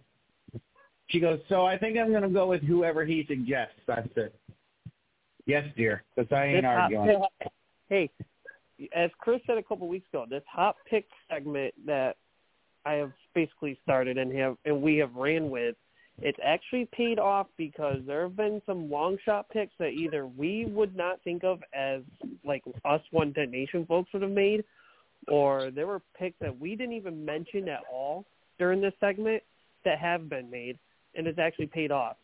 She 1.08 1.20
goes, 1.20 1.40
so 1.50 1.66
I 1.66 1.78
think 1.78 1.98
I'm 1.98 2.10
going 2.10 2.24
to 2.24 2.30
go 2.30 2.48
with 2.48 2.62
whoever 2.64 3.06
he 3.06 3.26
suggests. 3.28 3.76
I 3.88 4.04
said, 4.16 4.32
yes, 5.46 5.66
dear, 5.76 6.04
because 6.16 6.32
I 6.32 6.46
ain't 6.46 6.62
This 6.64 6.70
arguing. 6.70 7.22
pick- 7.40 7.52
hey, 7.90 8.10
as 8.96 9.12
Chris 9.20 9.42
said 9.46 9.58
a 9.58 9.64
couple 9.64 9.88
weeks 9.88 10.08
ago, 10.12 10.26
this 10.30 10.44
hot 10.48 10.76
pick 10.90 11.06
segment 11.30 11.74
that 11.86 12.16
I 12.86 12.94
have 12.94 13.12
basically 13.36 13.78
started 13.84 14.18
and 14.18 14.34
have 14.38 14.58
and 14.66 14.82
we 14.82 14.98
have 14.98 15.14
ran 15.16 15.50
with, 15.50 15.76
it's 16.22 16.38
actually 16.44 16.88
paid 16.92 17.20
off 17.20 17.48
because 17.58 18.00
there 18.06 18.24
have 18.24 18.36
been 18.36 18.62
some 18.66 18.90
long 18.90 19.18
shot 19.26 19.50
picks 19.50 19.74
that 19.80 19.90
either 19.90 20.28
we 20.28 20.66
would 20.66 20.96
not 20.96 21.20
think 21.24 21.44
of 21.44 21.60
as 21.74 22.02
like 22.46 22.64
us 22.86 23.02
one 23.12 23.34
ten 23.34 23.52
nation 23.52 23.86
folks 23.86 24.12
would 24.14 24.22
have 24.22 24.32
made, 24.32 24.64
or 25.28 25.72
there 25.72 25.88
were 25.88 26.02
picks 26.18 26.38
that 26.40 26.58
we 26.60 26.76
didn't 26.76 26.94
even 26.94 27.26
mention 27.26 27.68
at 27.68 27.82
all 27.92 28.26
during 28.60 28.80
this 28.80 28.94
segment 29.00 29.42
that 29.86 29.98
have 30.00 30.30
been 30.30 30.50
made, 30.50 30.78
and 31.16 31.28
it's 31.28 31.40
actually 31.40 31.68
paid 31.68 31.92
off. 31.92 32.18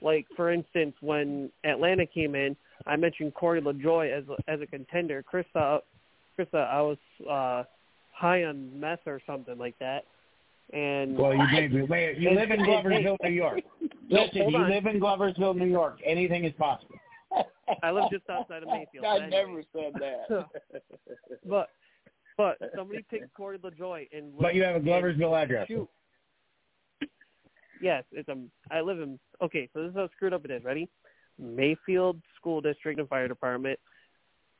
Like 0.00 0.26
for 0.34 0.50
instance, 0.50 0.94
when 1.00 1.50
Atlanta 1.64 2.06
came 2.06 2.34
in, 2.34 2.56
I 2.86 2.96
mentioned 2.96 3.34
Corey 3.34 3.60
LaJoie 3.60 4.16
as 4.16 4.24
as 4.48 4.60
a 4.60 4.66
contender. 4.66 5.22
Chris 5.22 5.46
thought 5.52 5.84
I 6.38 6.80
was 6.80 6.96
uh, 7.28 7.64
high 8.12 8.44
on 8.44 8.80
meth 8.80 9.06
or 9.06 9.20
something 9.26 9.58
like 9.58 9.78
that. 9.78 10.04
And 10.72 11.16
Well, 11.18 11.34
you 11.34 11.86
wait, 11.88 12.18
you 12.18 12.30
live 12.30 12.50
in 12.50 12.60
Gloversville, 12.60 13.16
New 13.22 13.30
York. 13.30 13.60
Listen, 14.10 14.48
you 14.50 14.56
on. 14.56 14.70
live 14.70 14.86
in 14.86 15.00
Gloversville, 15.00 15.56
New 15.56 15.66
York. 15.66 15.98
Anything 16.04 16.44
is 16.44 16.52
possible. 16.58 16.94
I 17.82 17.90
live 17.90 18.04
just 18.10 18.28
outside 18.28 18.62
of 18.62 18.68
Mayfield. 18.72 19.04
I 19.04 19.16
anyway. 19.16 19.30
never 19.30 19.62
said 19.72 19.92
that. 20.00 20.46
But 21.48 21.68
but 22.36 22.56
somebody 22.76 23.04
picked 23.10 23.34
Corey 23.34 23.58
LaJoie 23.58 24.08
and 24.12 24.32
But 24.38 24.54
you 24.54 24.62
have 24.62 24.76
a 24.76 24.80
Gloversville 24.80 25.40
address. 25.40 25.66
Shoot. 25.68 25.88
Yes, 27.82 28.04
it's 28.12 28.28
a. 28.28 28.36
I 28.70 28.80
live 28.80 29.00
in. 29.00 29.18
Okay, 29.42 29.68
so 29.72 29.82
this 29.82 29.90
is 29.90 29.96
how 29.96 30.08
screwed 30.16 30.32
up 30.32 30.44
it 30.44 30.50
is. 30.50 30.64
Ready? 30.64 30.88
Mayfield 31.38 32.20
School 32.36 32.60
District 32.60 32.98
and 32.98 33.08
Fire 33.08 33.28
Department, 33.28 33.78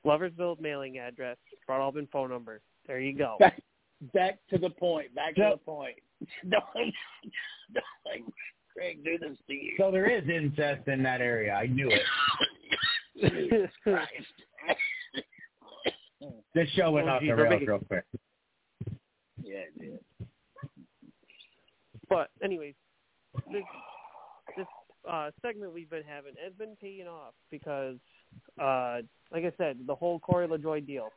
Gloversville 0.05 0.59
mailing 0.61 0.99
address, 0.99 1.37
Broadalbin 1.69 2.11
phone 2.11 2.31
number. 2.31 2.61
There 2.87 3.01
you 3.01 3.17
go. 3.17 3.37
Back, 4.01 4.13
back 4.13 4.39
to 4.51 4.59
the 4.59 4.71
point. 4.71 5.15
Back 5.15 5.35
to 5.37 5.51
the 5.53 5.57
point. 5.59 5.97
Don't, 6.51 6.63
don't 7.73 7.85
let 8.05 8.19
Craig 8.77 9.03
do 9.03 9.17
this 9.19 9.39
to 9.47 9.55
you. 9.55 9.73
So 9.79 9.91
there 9.91 10.11
is 10.11 10.23
incest 10.29 10.87
in 10.87 11.03
that 11.03 11.23
area. 11.23 11.55
I 11.55 11.67
knew 11.67 11.89
it. 11.91 12.03
Jesus 13.21 13.71
Christ. 13.83 14.11
This 16.55 16.69
show 16.71 16.91
went 16.91 17.07
Oh, 17.09 17.13
off 17.13 17.21
geez, 17.23 17.31
the 17.31 17.37
rails 17.37 17.63
real 17.67 17.79
quick. 17.79 18.05
Yeah, 19.43 19.59
it 19.61 19.79
did. 19.81 19.99
but 22.09 22.29
anyways, 22.43 22.75
this 23.53 23.63
this 24.57 24.67
uh, 25.11 25.31
segment 25.41 25.73
we've 25.73 25.89
been 25.89 26.03
having 26.07 26.33
has 26.45 26.53
been 26.55 26.77
paying 26.81 27.07
off 27.07 27.35
because, 27.51 27.97
uh, 28.61 28.99
like 29.33 29.45
I 29.45 29.53
said, 29.57 29.79
the 29.87 29.95
whole 29.95 30.19
Corey 30.19 30.49
LaJoie 30.49 30.85
deal. 30.87 31.09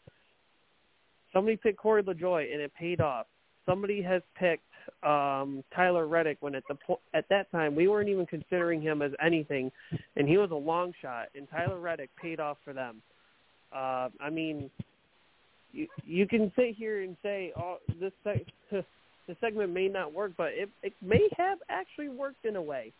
Somebody 1.33 1.57
picked 1.57 1.79
Corey 1.79 2.03
LaJoie 2.03 2.51
and 2.51 2.61
it 2.61 2.71
paid 2.79 3.01
off. 3.01 3.25
Somebody 3.65 4.01
has 4.01 4.21
picked 4.37 4.63
um, 5.03 5.63
Tyler 5.75 6.07
Reddick 6.07 6.37
when 6.41 6.55
at 6.55 6.63
the 6.67 6.75
po- 6.75 6.99
at 7.13 7.25
that 7.29 7.51
time 7.51 7.75
we 7.75 7.87
weren't 7.87 8.09
even 8.09 8.25
considering 8.25 8.81
him 8.81 9.01
as 9.01 9.11
anything, 9.25 9.71
and 10.15 10.27
he 10.27 10.37
was 10.37 10.51
a 10.51 10.55
long 10.55 10.93
shot. 11.01 11.27
And 11.35 11.49
Tyler 11.49 11.79
Reddick 11.79 12.09
paid 12.21 12.39
off 12.39 12.57
for 12.63 12.73
them. 12.73 13.01
Uh, 13.73 14.09
I 14.19 14.29
mean, 14.29 14.69
you 15.71 15.87
you 16.05 16.27
can 16.27 16.51
sit 16.55 16.75
here 16.75 17.01
and 17.01 17.15
say, 17.23 17.53
"Oh, 17.57 17.77
this 17.99 18.11
seg- 18.25 18.45
this 18.71 19.37
segment 19.39 19.73
may 19.73 19.87
not 19.87 20.13
work," 20.13 20.33
but 20.37 20.51
it 20.53 20.69
it 20.83 20.93
may 21.01 21.29
have 21.37 21.59
actually 21.69 22.09
worked 22.09 22.45
in 22.45 22.55
a 22.55 22.61
way. 22.61 22.91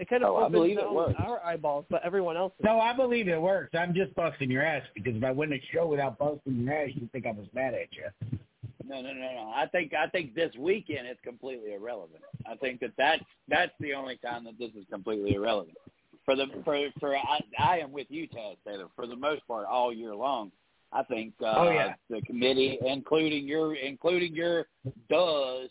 It 0.00 0.08
kind 0.08 0.24
of 0.24 0.30
Oh, 0.34 0.36
I 0.44 0.48
believe 0.48 0.78
it 0.78 0.82
down 0.82 0.94
worked. 0.94 1.20
our 1.20 1.44
eyeballs, 1.44 1.84
but 1.90 2.02
everyone 2.04 2.36
else. 2.36 2.52
No, 2.64 2.80
I 2.80 2.92
believe 2.94 3.28
it 3.28 3.40
works. 3.40 3.74
I'm 3.78 3.94
just 3.94 4.14
busting 4.14 4.50
your 4.50 4.62
ass 4.64 4.82
because 4.94 5.14
if 5.14 5.22
I 5.22 5.30
win 5.30 5.50
the 5.50 5.60
show 5.72 5.86
without 5.86 6.18
busting 6.18 6.56
your 6.64 6.72
ass, 6.74 6.88
you'd 6.94 7.12
think 7.12 7.26
I 7.26 7.32
was 7.32 7.46
mad 7.54 7.74
at 7.74 7.88
you. 7.92 8.38
No, 8.84 9.02
no, 9.02 9.12
no, 9.12 9.20
no. 9.20 9.52
I 9.54 9.66
think 9.70 9.92
I 9.94 10.08
think 10.08 10.34
this 10.34 10.52
weekend 10.58 11.06
it's 11.06 11.20
completely 11.22 11.74
irrelevant. 11.74 12.22
I 12.50 12.56
think 12.56 12.80
that 12.80 12.90
that's 12.98 13.22
that's 13.46 13.72
the 13.78 13.92
only 13.94 14.16
time 14.16 14.42
that 14.44 14.58
this 14.58 14.70
is 14.70 14.84
completely 14.90 15.34
irrelevant. 15.34 15.76
for 16.24 16.34
the 16.34 16.46
for 16.64 16.76
for 16.98 17.16
I, 17.16 17.40
I 17.58 17.78
am 17.78 17.92
with 17.92 18.06
you, 18.10 18.26
Taz 18.26 18.56
Taylor. 18.66 18.88
For 18.96 19.06
the 19.06 19.14
most 19.16 19.46
part, 19.46 19.66
all 19.66 19.92
year 19.92 20.14
long, 20.16 20.50
I 20.92 21.04
think 21.04 21.34
uh, 21.42 21.54
Oh, 21.58 21.70
yeah. 21.70 21.94
the 22.08 22.20
committee, 22.22 22.78
including 22.84 23.46
your 23.46 23.74
including 23.74 24.34
your 24.34 24.66
does, 25.08 25.68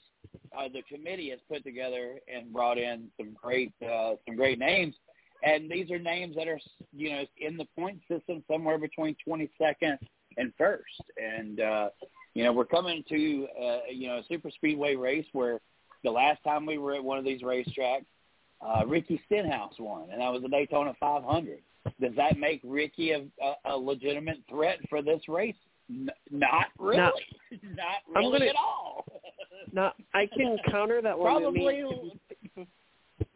uh, 0.57 0.67
the 0.73 0.81
committee 0.83 1.29
has 1.29 1.39
put 1.49 1.63
together 1.63 2.19
and 2.33 2.51
brought 2.51 2.77
in 2.77 3.07
some 3.17 3.35
great 3.41 3.73
uh, 3.83 4.13
some 4.25 4.35
great 4.35 4.59
names, 4.59 4.95
and 5.43 5.69
these 5.69 5.89
are 5.91 5.99
names 5.99 6.35
that 6.35 6.47
are 6.47 6.59
you 6.95 7.11
know 7.11 7.23
in 7.37 7.57
the 7.57 7.65
point 7.77 7.99
system 8.07 8.43
somewhere 8.49 8.77
between 8.77 9.15
22nd 9.27 9.97
and 10.37 10.53
first, 10.57 11.01
and 11.17 11.59
uh, 11.59 11.89
you 12.33 12.43
know 12.43 12.53
we're 12.53 12.65
coming 12.65 13.03
to 13.09 13.47
uh, 13.61 13.79
you 13.91 14.07
know 14.07 14.17
a 14.17 14.23
super 14.27 14.49
speedway 14.49 14.95
race 14.95 15.25
where 15.33 15.59
the 16.03 16.11
last 16.11 16.43
time 16.43 16.65
we 16.65 16.77
were 16.77 16.95
at 16.95 17.03
one 17.03 17.17
of 17.17 17.25
these 17.25 17.41
racetracks, 17.41 18.05
uh, 18.61 18.85
Ricky 18.85 19.21
Stenhouse 19.25 19.73
won, 19.79 20.09
and 20.11 20.21
that 20.21 20.31
was 20.31 20.41
the 20.41 20.49
Daytona 20.49 20.93
500. 20.99 21.59
Does 21.99 22.15
that 22.15 22.37
make 22.37 22.61
Ricky 22.63 23.11
a, 23.11 23.25
a, 23.41 23.73
a 23.73 23.77
legitimate 23.77 24.37
threat 24.49 24.77
for 24.89 25.01
this 25.01 25.21
race? 25.27 25.55
N- 25.89 26.09
not 26.31 26.67
really. 26.77 26.97
No. 26.97 27.11
not 27.75 27.85
I'm 28.15 28.23
really 28.23 28.39
gonna- 28.39 28.49
at 28.51 28.55
all. 28.55 29.05
Now 29.73 29.93
I 30.15 30.27
can 30.35 30.57
counter 30.71 30.99
that 31.01 31.17
one. 31.17 31.27
I 31.27 31.39
Probably. 31.39 31.75
if 31.75 32.51
you- 32.55 32.67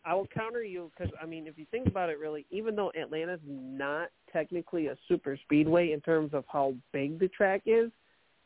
I 0.05 0.13
will 0.15 0.27
counter 0.33 0.63
you 0.63 0.91
because 0.97 1.13
I 1.21 1.25
mean, 1.25 1.47
if 1.47 1.57
you 1.57 1.65
think 1.71 1.87
about 1.87 2.09
it, 2.09 2.17
really, 2.19 2.45
even 2.51 2.75
though 2.75 2.91
Atlanta's 2.99 3.39
not 3.47 4.09
technically 4.31 4.87
a 4.87 4.97
super 5.07 5.37
speedway 5.45 5.91
in 5.91 6.01
terms 6.01 6.33
of 6.33 6.43
how 6.51 6.73
big 6.91 7.19
the 7.19 7.27
track 7.29 7.61
is, 7.65 7.91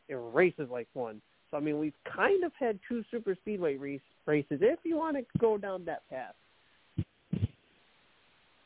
it 0.09 0.15
races 0.33 0.67
like 0.69 0.87
one. 0.93 1.21
So 1.49 1.57
I 1.57 1.59
mean, 1.61 1.79
we've 1.79 1.95
kind 2.15 2.43
of 2.43 2.51
had 2.59 2.77
two 2.89 3.03
super 3.09 3.35
speedway 3.35 3.75
race, 3.77 4.01
races. 4.25 4.59
If 4.61 4.79
you 4.83 4.97
want 4.97 5.15
to 5.17 5.23
go 5.39 5.57
down 5.57 5.85
that 5.85 6.01
path, 6.09 6.35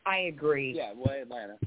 I 0.06 0.18
agree. 0.22 0.74
Yeah, 0.76 0.94
well, 0.96 1.14
Atlanta. 1.22 1.58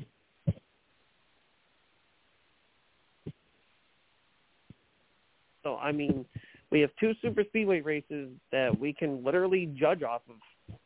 So 5.64 5.76
I 5.78 5.90
mean, 5.90 6.24
we 6.70 6.80
have 6.80 6.90
two 7.00 7.12
super 7.20 7.42
speedway 7.44 7.80
races 7.80 8.30
that 8.52 8.78
we 8.78 8.92
can 8.92 9.24
literally 9.24 9.66
judge 9.74 10.04
off 10.04 10.22
of 10.28 10.36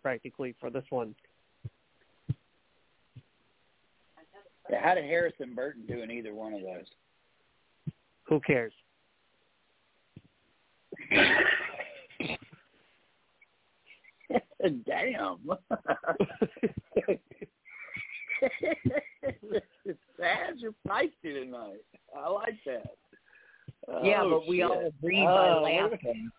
practically 0.03 0.55
for 0.59 0.71
this 0.71 0.85
one. 0.89 1.15
Yeah, 4.71 4.83
how 4.83 4.95
did 4.95 5.05
Harrison 5.05 5.55
Burton 5.55 5.85
do 5.87 6.03
in 6.03 6.11
either 6.11 6.35
one 6.35 6.55
of 6.55 6.61
those? 6.63 6.87
Who 8.25 8.41
cares? 8.41 8.73
Damn. 14.87 15.39
Sad, 20.19 20.57
you're 20.57 20.75
feisty 20.87 21.11
tonight. 21.23 21.83
I 22.17 22.29
like 22.29 22.55
that. 22.67 22.97
Yeah, 24.03 24.23
Oh, 24.23 24.31
but 24.31 24.49
we 24.49 24.57
shit. 24.59 24.67
all 24.67 24.87
agree 24.87 25.23
Oh. 25.27 25.35
by 25.35 25.49
laughing. 25.89 26.31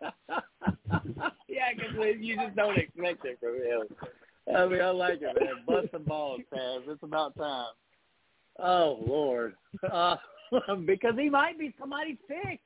yeah, 1.48 1.72
because 1.76 2.16
you 2.20 2.36
just 2.36 2.56
don't 2.56 2.76
expect 2.78 3.24
it 3.24 3.38
from 3.40 3.56
him. 3.56 3.86
I 4.54 4.66
mean, 4.66 4.80
I 4.80 4.90
like 4.90 5.20
it, 5.22 5.40
man. 5.40 5.64
Bust 5.66 5.88
the 5.92 5.98
balls, 5.98 6.40
Taz. 6.52 6.82
It's 6.88 7.02
about 7.02 7.36
time. 7.36 7.72
Oh 8.58 9.02
Lord, 9.06 9.54
uh, 9.90 10.16
because 10.86 11.14
he 11.18 11.28
might 11.28 11.58
be 11.58 11.74
somebody's 11.78 12.16
pick. 12.28 12.60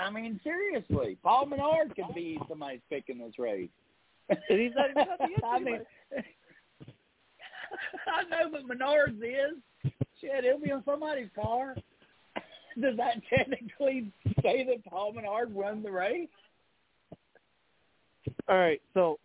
I 0.00 0.10
mean, 0.10 0.40
seriously, 0.42 1.16
Paul 1.22 1.46
Menard 1.46 1.94
could 1.94 2.12
be 2.14 2.38
somebody's 2.48 2.80
pick 2.90 3.04
in 3.08 3.18
this 3.18 3.38
race. 3.38 3.68
And 4.28 4.38
he's 4.48 4.72
not 4.74 4.90
even 4.90 5.04
the 5.18 5.24
end 5.24 5.44
I 5.44 5.58
mean, 5.60 5.80
I 8.08 8.22
know, 8.28 8.50
but 8.50 8.66
Menards 8.66 9.18
is. 9.22 9.92
Shit, 10.20 10.42
he'll 10.44 10.58
be 10.58 10.72
on 10.72 10.82
somebody's 10.84 11.28
car. 11.40 11.76
Does 12.80 12.96
that 12.96 13.22
technically 13.34 14.12
say 14.42 14.64
that 14.64 14.84
Paul 14.88 15.12
Menard 15.12 15.52
won 15.52 15.82
the 15.82 15.90
race? 15.90 16.28
All 18.48 18.58
right, 18.58 18.82
so 18.92 19.18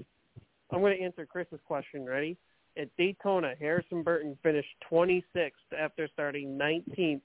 I'm 0.72 0.80
going 0.80 0.97
to 0.97 1.04
answer 1.04 1.26
Chris's 1.26 1.60
question. 1.68 2.06
Ready? 2.06 2.38
At 2.78 2.88
Daytona, 2.97 3.54
Harrison 3.60 4.04
Burton 4.04 4.38
finished 4.41 4.70
26th 4.89 5.52
after 5.78 6.08
starting 6.14 6.58
19th. 6.58 7.22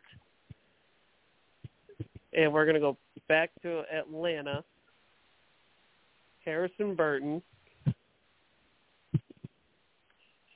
And 2.33 2.53
we're 2.53 2.64
going 2.64 2.74
to 2.74 2.81
go 2.81 2.97
back 3.29 3.51
to 3.62 3.83
Atlanta. 3.97 4.64
Harrison 6.45 6.97
Burton, 6.97 7.43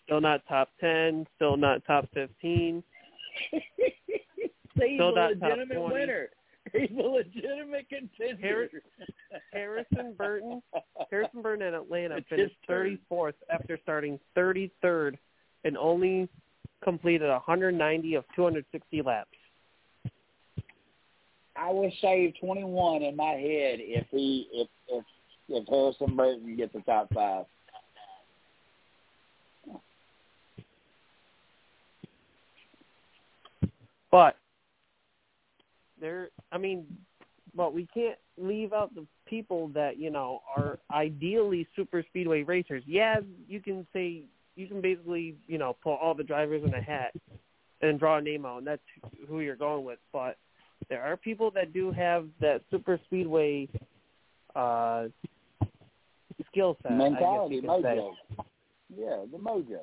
still 0.04 0.20
not 0.20 0.40
top 0.48 0.70
10, 0.80 1.26
still 1.36 1.56
not 1.56 1.84
top 1.86 2.08
15. 2.12 2.82
He's 4.80 5.00
a 5.00 5.04
legitimate 5.04 5.92
winner. 5.92 6.28
He's 6.72 6.90
a 6.90 7.02
legitimate 7.02 7.88
contender. 7.88 8.40
Harris- 8.40 8.70
Harrison 9.52 10.14
Burton, 10.16 10.62
Harrison 11.10 11.42
Burton 11.42 11.66
in 11.66 11.74
Atlanta 11.74 12.16
It's 12.16 12.28
finished 12.28 12.54
34th 12.68 13.34
after 13.52 13.78
starting 13.82 14.20
33rd 14.36 15.16
and 15.64 15.76
only 15.78 16.28
completed 16.82 17.28
190 17.28 18.14
of 18.14 18.24
260 18.36 19.02
laps. 19.02 19.28
I 21.56 21.70
would 21.70 21.92
save 22.00 22.34
21 22.40 23.02
in 23.02 23.16
my 23.16 23.32
head 23.32 23.80
if 23.80 24.06
he 24.10 24.48
if 24.52 24.68
if 24.88 25.04
if 25.48 25.68
Harrison 25.68 26.16
Burton 26.16 26.56
gets 26.56 26.72
the 26.72 26.80
top 26.80 27.12
five. 27.12 27.44
But 34.10 34.36
there, 36.00 36.30
I 36.52 36.58
mean, 36.58 36.86
but 37.54 37.74
we 37.74 37.86
can't 37.92 38.18
leave 38.36 38.72
out 38.72 38.94
the 38.94 39.06
people 39.26 39.68
that 39.68 39.98
you 39.98 40.10
know 40.10 40.40
are 40.56 40.78
ideally 40.90 41.66
super 41.76 42.04
speedway 42.08 42.42
racers. 42.42 42.82
Yeah, 42.86 43.16
you 43.48 43.60
can 43.60 43.86
say 43.92 44.22
you 44.56 44.66
can 44.66 44.80
basically 44.80 45.36
you 45.46 45.58
know 45.58 45.76
put 45.82 45.94
all 45.94 46.14
the 46.14 46.24
drivers 46.24 46.62
in 46.64 46.74
a 46.74 46.82
hat 46.82 47.12
and 47.80 47.98
draw 47.98 48.18
a 48.18 48.20
name 48.22 48.44
out, 48.44 48.58
and 48.58 48.66
that's 48.66 48.82
who 49.28 49.40
you're 49.40 49.56
going 49.56 49.84
with. 49.84 49.98
But 50.12 50.36
there 50.88 51.02
are 51.02 51.16
people 51.16 51.50
that 51.52 51.72
do 51.72 51.90
have 51.92 52.26
that 52.40 52.62
super 52.70 52.98
speedway 53.06 53.68
uh, 54.54 55.06
skill 56.50 56.76
set. 56.82 56.92
Mentality, 56.92 57.60
say. 57.60 57.66
mojo. 57.66 58.12
Yeah, 58.94 59.24
the 59.30 59.38
mojo. 59.38 59.80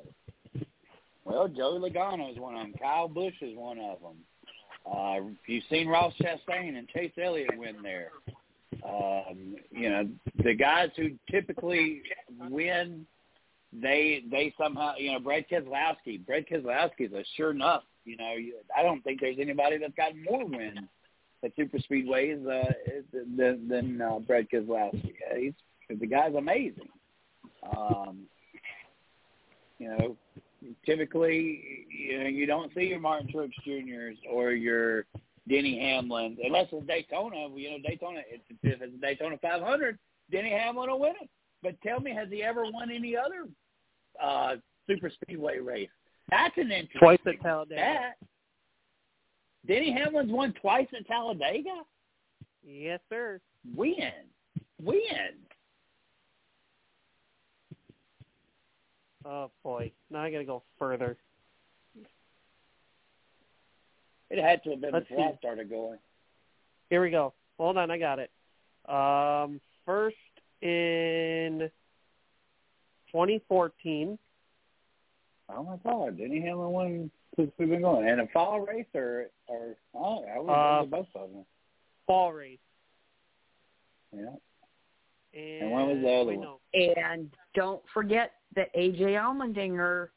Well, 1.24 1.48
Joey 1.48 1.90
Logano 1.90 2.32
is 2.32 2.38
one 2.38 2.54
of 2.56 2.62
them. 2.62 2.74
Kyle 2.80 3.08
Busch 3.08 3.34
is 3.42 3.54
one 3.56 3.78
of 3.78 4.00
them. 4.00 4.16
Uh, 4.90 5.16
you've 5.46 5.64
seen 5.70 5.88
Ross 5.88 6.14
Chastain 6.20 6.78
and 6.78 6.88
Chase 6.88 7.12
Elliott 7.22 7.56
win 7.56 7.76
there. 7.82 8.10
Um, 8.84 9.56
you 9.70 9.90
know, 9.90 10.08
the 10.42 10.54
guys 10.54 10.90
who 10.96 11.10
typically 11.30 12.02
win, 12.48 13.06
they 13.72 14.22
they 14.30 14.54
somehow, 14.58 14.94
you 14.96 15.12
know, 15.12 15.18
Brad 15.18 15.46
Keselowski. 15.50 16.24
Brad 16.24 16.46
Keselowski 16.46 17.06
is 17.06 17.12
a 17.12 17.24
sure 17.36 17.50
enough. 17.50 17.82
You 18.04 18.16
know, 18.16 18.34
I 18.76 18.82
don't 18.82 19.02
think 19.02 19.20
there's 19.20 19.38
anybody 19.40 19.78
that's 19.78 19.94
got 19.94 20.12
more 20.16 20.46
wins 20.46 20.78
at 21.44 21.52
super 21.56 21.78
speedways 21.78 22.46
uh, 22.46 22.72
than 23.36 23.68
than 23.68 24.00
uh, 24.00 24.20
Brad 24.20 24.48
Keselowski. 24.50 25.12
He's 25.36 25.52
the 25.88 26.06
guy's 26.06 26.34
amazing. 26.34 26.88
Um, 27.76 28.26
you 29.78 29.88
know, 29.88 30.16
typically, 30.84 31.86
you 31.90 32.18
know, 32.18 32.28
you 32.28 32.46
don't 32.46 32.72
see 32.74 32.82
your 32.82 33.00
Martin 33.00 33.28
Truex 33.32 33.50
Juniors 33.64 34.16
or 34.30 34.52
your 34.52 35.04
Denny 35.48 35.78
Hamlin 35.80 36.36
unless 36.42 36.66
it's 36.72 36.86
Daytona. 36.86 37.48
You 37.54 37.70
know, 37.70 37.76
Daytona. 37.86 38.20
If 38.28 38.40
it's 38.62 39.00
Daytona 39.00 39.38
500, 39.40 39.98
Denny 40.30 40.50
Hamlin 40.50 40.90
will 40.90 41.00
win 41.00 41.14
it. 41.20 41.28
But 41.62 41.80
tell 41.82 42.00
me, 42.00 42.14
has 42.14 42.28
he 42.30 42.42
ever 42.42 42.64
won 42.64 42.90
any 42.90 43.16
other 43.16 43.46
uh, 44.22 44.56
super 44.86 45.10
speedway 45.10 45.58
race? 45.58 45.88
That's 46.30 46.56
an 46.56 46.70
interesting. 46.70 47.00
Twice 47.00 47.18
at 47.26 47.40
Talladega. 47.42 47.80
That. 47.80 48.14
Denny 49.66 49.92
Hamlin's 49.92 50.30
won 50.30 50.54
twice 50.60 50.86
at 50.96 51.06
Talladega. 51.06 51.82
Yes, 52.64 53.00
sir. 53.08 53.40
When? 53.74 54.12
When? 54.82 55.00
Oh 59.28 59.50
boy, 59.62 59.92
now 60.10 60.22
I 60.22 60.30
got 60.30 60.38
to 60.38 60.44
go 60.44 60.62
further. 60.78 61.18
It 64.30 64.42
had 64.42 64.62
to 64.64 64.70
have 64.70 64.80
been 64.80 64.92
Let's 64.92 65.06
before 65.08 65.28
I 65.28 65.36
started 65.36 65.68
going. 65.68 65.98
Here 66.88 67.02
we 67.02 67.10
go. 67.10 67.34
Hold 67.58 67.76
on, 67.76 67.90
I 67.90 67.98
got 67.98 68.18
it. 68.18 68.30
Um, 68.88 69.60
first 69.84 70.16
in 70.62 71.70
2014, 73.12 74.18
Oh 75.50 75.62
my 75.62 75.76
God! 75.82 76.18
Denny 76.18 76.40
Hamlin 76.42 76.70
won 76.70 77.10
since 77.36 77.50
we've 77.58 77.70
been 77.70 77.80
going, 77.80 78.06
and 78.08 78.20
a 78.20 78.26
fall 78.28 78.60
race 78.60 78.84
or 78.94 79.30
or 79.46 79.76
oh, 79.94 80.24
I 80.24 80.36
Uh, 80.38 80.42
uh, 80.42 80.84
both 80.84 81.06
of 81.14 81.30
them. 81.32 81.46
fall 82.06 82.32
race, 82.32 82.58
Yeah. 84.14 84.36
And, 85.38 85.62
And 85.62 85.70
when 85.70 85.86
was 85.88 85.98
the 86.02 86.12
other 86.12 86.36
one? 86.38 86.58
And 86.74 87.30
don't 87.54 87.82
forget 87.94 88.32
that 88.56 88.74
AJ 88.74 89.00
Allmendinger 89.14 90.08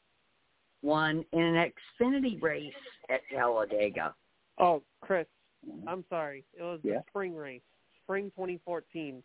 won 0.82 1.24
in 1.32 1.40
an 1.40 1.70
Xfinity 2.00 2.42
race 2.42 2.72
at 3.08 3.20
Talladega. 3.32 4.14
Oh, 4.58 4.82
Chris, 5.00 5.26
mm-hmm. 5.68 5.88
I'm 5.88 6.04
sorry. 6.08 6.44
It 6.58 6.62
was 6.62 6.80
Yeah. 6.82 6.98
the 6.98 7.04
spring 7.10 7.36
race, 7.36 7.62
spring 8.02 8.30
2014. 8.32 9.22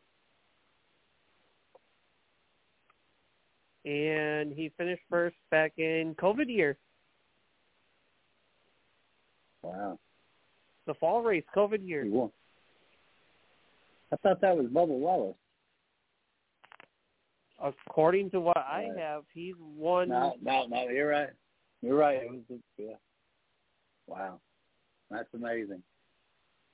And 3.86 4.54
he 4.54 4.70
finished 4.78 5.02
first 5.10 5.38
back 5.50 5.74
in 5.78 6.14
COVID 6.16 6.50
year, 6.50 6.78
Wow. 9.64 9.98
the 10.86 10.94
fall 10.96 11.22
race, 11.24 11.46
COVID 11.56 11.88
year. 11.88 12.04
I 14.12 14.16
thought 14.18 14.42
that 14.42 14.56
was 14.56 14.68
Bubba 14.68 14.88
Wallace. 14.88 15.36
According 17.60 18.30
to 18.32 18.40
what 18.42 18.58
I 18.58 18.88
Right. 18.90 18.98
have, 18.98 19.24
he's 19.34 19.56
won. 19.58 20.10
No, 20.10 20.36
no, 20.42 20.68
no. 20.68 20.90
You're 20.90 21.10
right. 21.10 21.30
You're 21.82 21.98
right. 21.98 22.24
It 22.24 22.32
was. 22.32 22.60
Yeah. 22.78 22.96
Wow, 24.08 24.40
that's 25.10 25.34
amazing. 25.34 25.84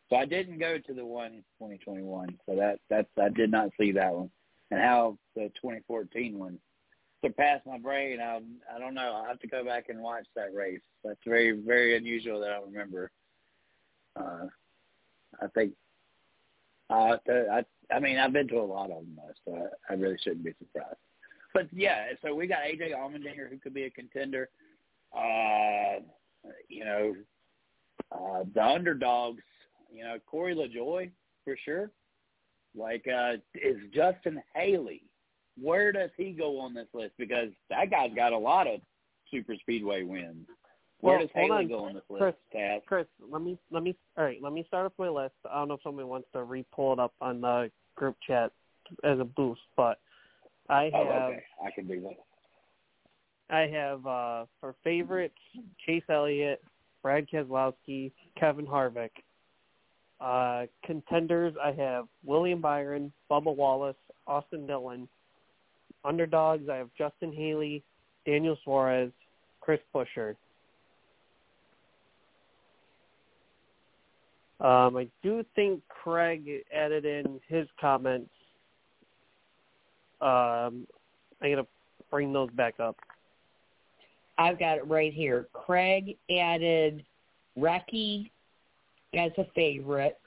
So 0.10 0.18
I 0.18 0.26
didn't 0.26 0.60
go 0.60 0.78
to 0.78 0.94
the 0.94 1.06
one 1.06 1.34
in 1.34 1.44
2021. 1.60 2.38
So 2.46 2.56
that 2.56 2.80
that's 2.90 3.08
I 3.18 3.30
did 3.30 3.50
not 3.50 3.70
see 3.80 3.92
that 3.94 4.14
one. 4.14 4.30
And 4.72 4.80
how 4.80 5.18
the 5.36 5.50
2014 5.62 6.38
one 6.38 6.60
surpassed 7.24 7.66
my 7.66 7.78
brain. 7.78 8.20
I 8.20 8.42
I 8.74 8.80
don't 8.80 8.94
know. 8.94 9.14
I'll 9.14 9.26
have 9.26 9.40
to 9.40 9.48
go 9.48 9.64
back 9.64 9.90
and 9.90 10.02
watch 10.02 10.26
that 10.36 10.54
race. 10.54 10.82
That's 11.04 11.20
very 11.26 11.52
very 11.52 11.96
unusual 11.96 12.40
that 12.42 12.52
I 12.52 12.60
remember. 12.60 13.10
Uh, 14.16 14.48
I 15.42 15.48
think. 15.56 15.74
Uh, 16.90 17.18
I 17.28 17.64
I 17.92 18.00
mean 18.00 18.18
I've 18.18 18.34
been 18.34 18.48
to 18.50 18.60
a 18.60 18.62
lot 18.62 18.92
of 18.92 18.98
them 18.98 19.18
so 19.46 19.70
I, 19.90 19.94
really 19.94 20.18
shouldn't 20.24 20.44
be 20.44 20.54
surprised. 20.60 20.98
But 21.54 21.68
yeah, 21.72 22.06
so 22.22 22.34
we 22.34 22.48
got 22.48 22.60
AJ 22.60 22.94
Allmendinger 22.96 23.50
who 23.50 23.58
could 23.58 23.74
be 23.74 23.84
a 23.84 23.90
contender. 23.90 24.50
Uh, 25.16 26.02
you 26.68 26.84
know, 26.84 27.16
uh, 28.12 28.44
the 28.54 28.64
underdogs. 28.64 29.44
You 29.94 30.04
know, 30.04 30.18
Corey 30.26 30.56
LaJoie 30.56 31.12
for 31.44 31.56
sure. 31.64 31.92
Like, 32.76 33.06
uh, 33.08 33.34
is 33.54 33.78
Justin 33.94 34.42
Haley? 34.56 35.04
Where 35.62 35.92
does 35.92 36.10
he 36.18 36.32
go 36.32 36.60
on 36.60 36.74
this 36.74 36.88
list? 36.94 37.14
Because 37.20 37.50
that 37.70 37.92
guy's 37.92 38.14
got 38.16 38.34
a 38.34 38.38
lot 38.38 38.66
of 38.66 38.80
super 39.30 39.56
speedway 39.56 40.04
wins. 40.04 40.48
Where 41.04 41.18
Well, 41.18 41.22
does 41.28 41.32
hold 41.36 41.52
Haley 41.52 41.64
on, 41.66 41.68
go 41.68 41.84
on 41.84 41.94
this 41.96 42.04
list, 42.10 42.22
Chris. 42.22 42.36
Taz? 42.56 42.86
Chris, 42.86 43.06
let 43.30 43.42
me 43.42 43.58
let 43.72 43.84
me 43.84 43.94
all 44.18 44.24
right. 44.24 44.42
Let 44.42 44.54
me 44.54 44.64
start 44.70 44.86
off 44.86 44.94
my 44.98 45.10
list. 45.10 45.34
I 45.52 45.56
don't 45.56 45.68
know 45.68 45.74
if 45.74 45.82
somebody 45.84 46.08
wants 46.08 46.30
to 46.32 46.44
re-pull 46.44 46.94
it 46.94 47.00
up 47.00 47.14
on 47.20 47.42
the 47.42 47.70
group 47.96 48.16
chat 48.26 48.54
as 49.04 49.20
a 49.20 49.26
boost, 49.26 49.60
but 49.76 50.00
I 50.70 50.84
have 50.94 50.94
Oh, 50.94 51.10
okay. 51.10 51.44
I 51.66 51.72
can 51.72 51.88
do 51.88 52.00
that. 52.04 53.54
I 53.54 53.68
have 53.68 54.08
uh 54.08 54.46
for 54.62 54.76
favorites 54.82 55.36
Chase 55.86 56.04
Elliott, 56.08 56.64
Brad 57.02 57.28
Keselowski, 57.30 58.14
Kevin 58.40 58.66
Harvick. 58.66 59.12
Uh 60.22 60.68
contenders 60.86 61.54
I 61.62 61.74
have 61.74 62.08
William 62.24 62.62
Byron, 62.62 63.12
Bubba 63.30 63.54
Wallace, 63.54 63.98
Austin 64.26 64.66
Dillon. 64.68 65.10
Underdogs 66.06 66.70
I 66.70 66.78
have 66.78 66.92
Justin 66.98 67.34
Haley, 67.34 67.84
Daniel 68.26 68.58
Suarez, 68.64 69.12
Chris 69.60 69.82
Buescher. 69.94 70.36
Um, 74.64 74.96
I 74.96 75.10
do 75.22 75.46
think 75.56 75.82
Craig 75.90 76.50
added 76.74 77.04
in 77.06 77.42
his 77.50 77.68
comments. 77.80 78.32
Um, 80.22 80.88
I'm 81.42 81.52
gonna 81.52 81.68
bring 82.10 82.32
those 82.32 82.50
back 82.52 82.80
up. 82.80 82.96
I've 84.38 84.58
got 84.58 84.78
it 84.78 84.88
right 84.88 85.14
here. 85.14 85.48
Craig 85.52 86.18
added 86.32 87.04
Recky 87.60 88.32
as 89.14 89.32
a 89.38 89.46
favorite, 89.54 90.18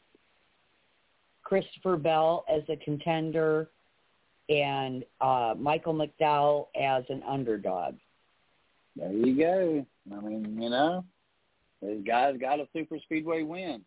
Christopher 1.43 1.97
Bell 1.97 2.45
as 2.47 2.63
a 2.69 2.77
contender, 2.77 3.71
and 4.51 5.03
uh, 5.23 5.55
Michael 5.59 5.95
McDowell 5.95 6.67
as 6.79 7.05
an 7.09 7.23
underdog. 7.27 7.95
There 8.97 9.13
you 9.13 9.37
go. 9.37 9.87
I 10.15 10.21
mean, 10.21 10.61
you 10.61 10.69
know, 10.69 11.05
this 11.81 12.03
guy's 12.07 12.37
got 12.37 12.61
a 12.61 12.69
super 12.75 12.99
speedway 12.99 13.43
win. 13.43 13.83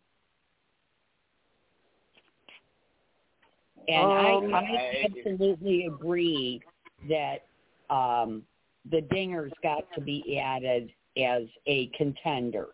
And 3.88 4.12
Um, 4.12 4.54
I, 4.54 4.62
I 4.62 5.04
absolutely 5.04 5.86
agree 5.86 6.60
that 7.08 7.46
um, 7.88 8.44
the 8.90 9.00
Dinger's 9.00 9.52
got 9.62 9.84
to 9.94 10.00
be 10.00 10.38
added 10.38 10.92
as 11.16 11.42
a 11.66 11.86
contender. 11.96 12.68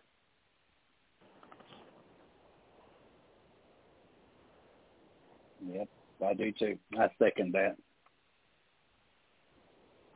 Yep, 5.65 5.87
I 6.25 6.33
do 6.33 6.51
too. 6.51 6.77
I 6.99 7.09
second 7.19 7.53
that. 7.53 7.77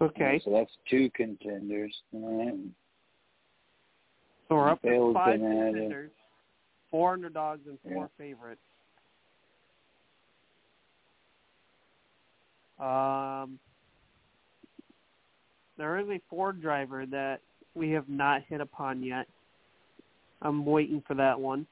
Okay, 0.02 0.42
So 0.44 0.52
that's 0.52 0.72
two 0.90 1.12
contenders. 1.12 1.96
All 2.14 2.46
right. 2.46 2.56
so 4.50 4.56
we're 4.56 4.70
up 4.70 4.82
to 4.82 5.14
five 5.14 5.40
contenders, 5.40 6.12
four 6.90 7.14
underdogs, 7.14 7.68
and 7.68 7.80
four 7.82 8.10
Yeah. 8.18 8.26
favorites. 8.26 8.62
Um, 12.82 13.60
there 15.78 16.00
is 16.00 16.08
a 16.10 16.20
Ford 16.30 16.62
driver 16.62 17.06
that 17.06 17.42
we 17.76 17.92
have 17.92 18.10
not 18.10 18.42
hit 18.48 18.60
upon 18.60 19.04
yet. 19.04 19.28
I'm 20.42 20.66
waiting 20.66 21.04
for 21.08 21.14
that 21.14 21.40
one. 21.40 21.68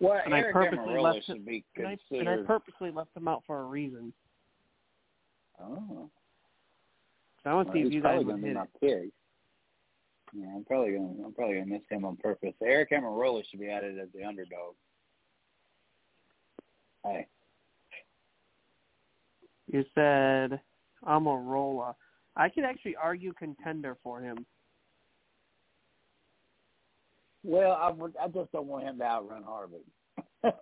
Well, 0.00 0.20
And 0.24 0.34
I 0.34 0.42
purposely 0.52 0.94
Almirola 0.94 1.14
left 1.14 1.26
him, 1.26 1.44
be 1.44 1.64
And 1.76 1.86
I, 1.86 1.98
and 2.10 2.28
I 2.28 2.36
purposely 2.38 2.90
left 2.90 3.14
them 3.14 3.28
out 3.28 3.42
for 3.46 3.60
a 3.60 3.64
reason. 3.64 4.12
oh, 5.60 6.08
So 7.42 7.50
I 7.50 7.54
want 7.54 7.68
to 7.68 7.72
well, 7.72 7.82
see 7.82 7.88
if 7.88 7.92
you 7.92 8.02
guys 8.02 8.24
would 8.24 8.40
hit 8.40 8.54
my 8.54 8.66
pick. 8.80 9.10
Yeah, 10.34 10.46
I'm 10.54 10.64
probably 10.64 10.92
gonna 10.92 11.24
I'm 11.24 11.32
probably 11.32 11.54
gonna 11.54 11.66
miss 11.66 11.82
him 11.90 12.04
on 12.04 12.16
purpose. 12.16 12.52
Aric 12.62 12.92
Almirola 12.92 13.42
should 13.48 13.60
be 13.60 13.70
added 13.70 13.98
as 13.98 14.08
the 14.14 14.24
underdog. 14.24 14.74
Hey, 17.02 17.26
You 19.70 19.84
said 19.94 20.60
Almirola. 21.06 21.94
I 22.36 22.48
could 22.48 22.64
actually 22.64 22.96
argue 22.96 23.32
contender 23.34 23.96
for 24.02 24.20
him. 24.20 24.46
well, 27.44 27.72
I 27.72 27.90
would- 27.90 28.16
I 28.16 28.28
just 28.28 28.50
don't 28.52 28.66
want 28.66 28.84
him 28.84 28.98
to 28.98 29.04
outrun 29.04 29.42
Harvick. 29.44 29.84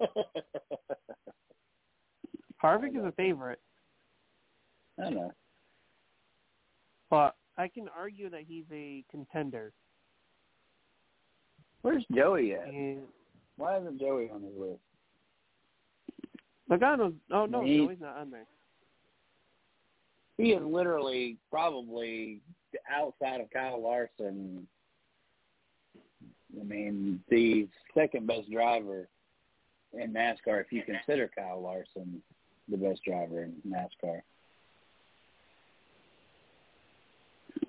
Harvick 2.62 2.96
is 2.96 3.04
a 3.04 3.12
favorite, 3.12 3.60
I 5.02 5.10
know. 5.10 5.32
but 7.10 7.36
I 7.58 7.68
can 7.68 7.88
argue 7.96 8.30
that 8.30 8.42
he's 8.42 8.64
a 8.72 9.04
contender. 9.10 9.72
Where's 11.82 12.04
Joey 12.14 12.54
at? 12.54 12.66
And 12.68 13.02
Why 13.56 13.78
isn't 13.78 13.98
Joey 14.00 14.30
on 14.30 14.42
his 14.42 14.54
list? 14.56 14.80
Logano's 16.70 17.14
oh 17.32 17.46
no, 17.46 17.62
He- 17.64 17.78
no, 17.78 17.88
he's 17.88 18.00
not 18.00 18.16
on 18.16 18.30
there. 18.30 18.46
He 20.38 20.52
is 20.52 20.62
literally 20.62 21.38
probably 21.50 22.40
outside 22.92 23.40
of 23.40 23.50
Kyle 23.50 23.80
Larson. 23.82 24.66
I 26.60 26.64
mean, 26.64 27.22
the 27.30 27.68
second 27.94 28.26
best 28.26 28.50
driver 28.50 29.08
in 29.94 30.12
NASCAR, 30.12 30.60
if 30.60 30.70
you 30.72 30.82
consider 30.82 31.30
Kyle 31.36 31.60
Larson 31.60 32.22
the 32.68 32.76
best 32.76 33.02
driver 33.04 33.44
in 33.44 33.54
NASCAR. 33.66 34.20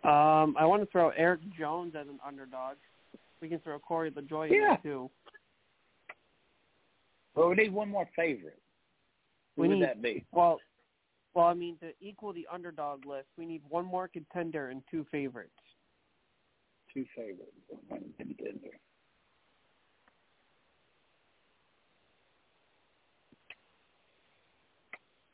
Um, 0.04 0.56
I 0.60 0.66
want 0.66 0.82
to 0.84 0.92
throw 0.92 1.10
Erik 1.10 1.42
Jones 1.58 1.94
as 2.00 2.08
an 2.08 2.20
underdog. 2.26 2.78
We 3.42 3.50
can 3.50 3.60
throw 3.60 3.80
Corey 3.80 4.12
LaJoie 4.12 4.48
in 4.48 4.54
Yeah. 4.56 4.78
there 4.84 4.92
too. 4.94 5.12
But 7.36 7.50
we 7.50 7.56
need 7.56 7.72
one 7.72 7.90
more 7.90 8.08
favorite. 8.16 8.60
Who 9.56 9.62
We 9.64 9.68
would 9.70 9.76
need- 9.76 9.84
that 9.86 10.02
be? 10.02 10.26
Well, 10.32 10.60
well, 11.38 11.46
I 11.46 11.54
mean 11.54 11.78
to 11.82 11.92
equal 12.02 12.34
the 12.34 12.48
underdog 12.52 13.06
list, 13.06 13.28
we 13.38 13.46
need 13.46 13.62
one 13.70 13.86
more 13.86 14.08
contender 14.08 14.70
and 14.70 14.82
two 14.90 15.06
favorites. 15.12 15.52
Two 16.92 17.06
favorites. 17.16 17.52
One 17.90 18.06
contender. 18.18 18.72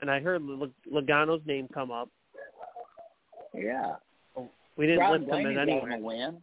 And 0.01 0.11
I 0.11 0.19
heard 0.19 0.41
L- 0.41 0.67
Logano's 0.91 1.41
name 1.45 1.69
come 1.73 1.89
up. 1.89 2.09
Yeah. 3.53 3.95
We 4.75 4.87
didn't 4.87 4.99
Ryan 4.99 5.21
list 5.21 5.33
him 5.33 5.39
in 5.39 5.47
as 5.47 5.55
got 5.55 5.69
him 5.69 5.69
anywhere. 5.69 5.95
a 5.95 5.99
win. 6.01 6.37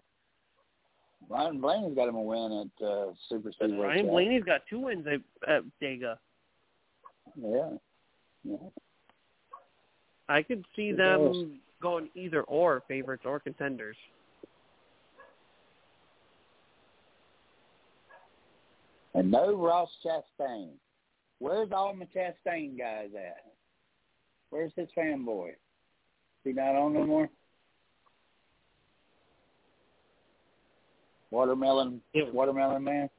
Ryan 1.28 1.60
Blaney's 1.60 1.94
got 1.94 2.08
him 2.08 2.14
a 2.14 2.22
win 2.22 2.70
at 2.80 2.86
uh, 2.86 3.12
Super 3.28 3.52
Speedway. 3.52 3.76
Ryan 3.76 4.04
Track. 4.04 4.10
Blaney's 4.10 4.44
got 4.44 4.60
two 4.70 4.78
wins 4.78 5.06
at, 5.06 5.54
at 5.54 5.62
Dega. 5.82 6.16
Yeah. 7.36 7.72
Yeah. 8.44 8.56
I 10.30 10.44
could 10.44 10.64
see 10.76 10.92
them 10.92 11.58
going 11.82 12.08
either 12.14 12.42
or 12.42 12.82
favorites 12.86 13.24
or 13.26 13.40
contenders. 13.40 13.96
And 19.14 19.28
no 19.32 19.56
Ross 19.56 19.90
Chastain. 20.06 20.68
Where's 21.40 21.70
all 21.72 21.92
my 21.94 22.06
Chastain 22.14 22.78
guys 22.78 23.08
at? 23.16 23.44
Where's 24.50 24.70
his 24.76 24.88
fanboy? 24.96 25.50
He 26.44 26.52
not 26.52 26.76
on 26.76 26.94
no 26.94 27.04
more? 27.04 27.28
Watermelon, 31.32 32.00
Yeah. 32.14 32.30
watermelon 32.30 32.84
man. 32.84 33.10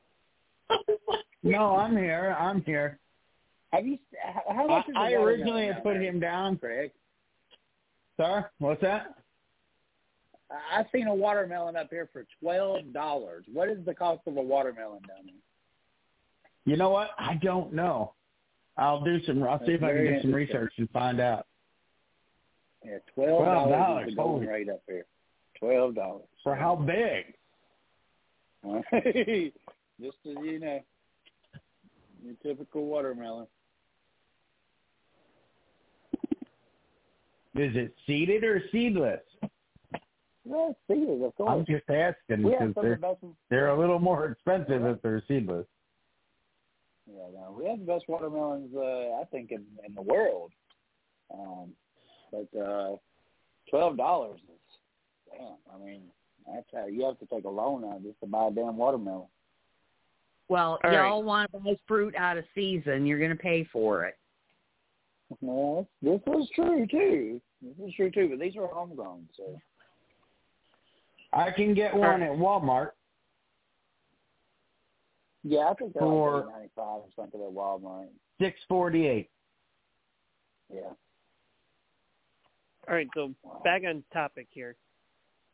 No, 1.43 1.75
I'm 1.75 1.97
here. 1.97 2.35
I'm 2.39 2.63
here. 2.65 2.99
Have 3.73 3.87
you? 3.87 3.97
How 4.23 4.43
how 4.53 4.63
I, 4.65 4.67
much 4.67 4.89
is 4.89 4.95
a 4.95 4.99
I 4.99 5.03
watermelon 5.03 5.27
originally 5.27 5.65
had 5.65 5.81
put 5.83 5.97
him 5.97 6.19
down. 6.19 6.55
Craig? 6.57 6.91
Sir, 8.21 8.49
what's 8.59 8.81
that? 8.81 9.15
I've 10.71 10.85
seen 10.93 11.07
a 11.07 11.15
watermelon 11.15 11.75
up 11.75 11.87
here 11.89 12.07
for 12.13 12.25
twelve 12.39 12.93
dollars. 12.93 13.45
What 13.51 13.67
is 13.67 13.83
the 13.85 13.95
cost 13.95 14.21
of 14.27 14.37
a 14.37 14.41
watermelon 14.41 15.01
down 15.07 15.25
there? 15.25 15.35
You 16.65 16.77
know 16.77 16.89
what? 16.89 17.11
I 17.17 17.35
don't 17.41 17.73
know. 17.73 18.13
I'll 18.77 19.03
do 19.03 19.23
some. 19.25 19.41
I'll 19.43 19.59
see 19.65 19.71
if 19.71 19.81
I 19.81 19.93
can 19.93 20.05
do 20.05 20.21
some 20.21 20.33
research 20.35 20.73
and 20.77 20.87
find 20.91 21.19
out. 21.19 21.47
Yeah, 22.85 22.97
twelve 23.15 23.69
dollars 23.69 24.09
is 24.09 24.15
the 24.15 24.21
going 24.21 24.47
rate 24.47 24.69
up 24.69 24.83
here. 24.87 25.05
Twelve 25.57 25.95
dollars 25.95 26.27
For 26.43 26.55
how 26.55 26.75
big? 26.75 27.33
Just 29.99 30.17
as 30.29 30.35
you 30.43 30.59
know, 30.59 30.79
your 32.23 32.35
typical 32.43 32.85
watermelon. 32.85 33.47
Is 37.55 37.75
it 37.75 37.93
seeded 38.07 38.43
or 38.43 38.63
seedless? 38.71 39.21
Yeah, 40.43 40.71
seeded, 40.87 41.21
of 41.21 41.47
I'm 41.47 41.65
just 41.65 41.89
asking 41.89 42.43
We 42.43 42.51
because 42.51 42.59
some 42.59 42.67
of 42.69 42.75
the 42.75 42.81
they're 42.81 42.95
best. 42.97 43.17
they're 43.49 43.69
a 43.69 43.79
little 43.79 43.99
more 43.99 44.25
expensive 44.25 44.85
if 44.85 45.01
they're 45.01 45.21
seedless. 45.27 45.67
Yeah, 47.07 47.27
no, 47.33 47.55
we 47.57 47.65
have 47.67 47.79
the 47.79 47.85
best 47.85 48.05
watermelons, 48.07 48.73
uh, 48.75 49.19
I 49.19 49.23
think, 49.31 49.51
in, 49.51 49.65
in 49.85 49.93
the 49.93 50.01
world. 50.01 50.51
Um, 51.33 51.73
but 52.31 52.59
uh, 52.59 52.95
twelve 53.69 53.97
dollars 53.97 54.39
is 54.47 55.37
damn. 55.37 55.57
I 55.73 55.85
mean, 55.85 56.03
that's 56.47 56.65
how 56.73 56.87
you 56.87 57.03
have 57.05 57.19
to 57.19 57.25
take 57.25 57.43
a 57.43 57.49
loan 57.49 57.83
out 57.85 58.01
just 58.01 58.19
to 58.21 58.27
buy 58.27 58.47
a 58.47 58.51
damn 58.51 58.77
watermelon. 58.77 59.27
Well, 60.47 60.79
All 60.83 60.91
y'all 60.91 61.17
right. 61.19 61.23
want 61.23 61.51
to 61.51 61.59
buy 61.59 61.75
fruit 61.87 62.15
out 62.17 62.37
of 62.37 62.45
season, 62.55 63.05
you're 63.05 63.19
going 63.19 63.31
to 63.31 63.37
pay 63.37 63.67
for 63.71 64.05
it. 64.05 64.17
Well, 65.39 65.87
this 66.01 66.19
was 66.27 66.49
true 66.53 66.85
too. 66.87 67.39
This 67.61 67.87
is 67.87 67.93
true 67.95 68.11
too. 68.11 68.27
But 68.29 68.39
these 68.39 68.55
are 68.57 68.67
homegrown, 68.67 69.29
so 69.37 69.59
I 71.31 71.51
can 71.51 71.73
get 71.73 71.95
one 71.95 72.21
at 72.21 72.31
Walmart. 72.31 72.89
yeah, 75.43 75.69
I 75.69 75.73
think 75.75 75.93
they're 75.93 76.01
For- 76.01 76.35
like 76.37 76.43
eight 76.45 76.51
ninety 76.53 76.69
five 76.75 76.85
or 77.01 77.07
something 77.15 77.41
at 77.41 77.51
Walmart. 77.51 78.07
Six 78.39 78.59
forty 78.67 79.07
eight. 79.07 79.29
Yeah. 80.73 80.91
All 82.89 82.95
right, 82.95 83.07
so 83.13 83.33
Wow. 83.43 83.61
back 83.63 83.83
on 83.87 84.03
topic 84.11 84.47
here. 84.51 84.75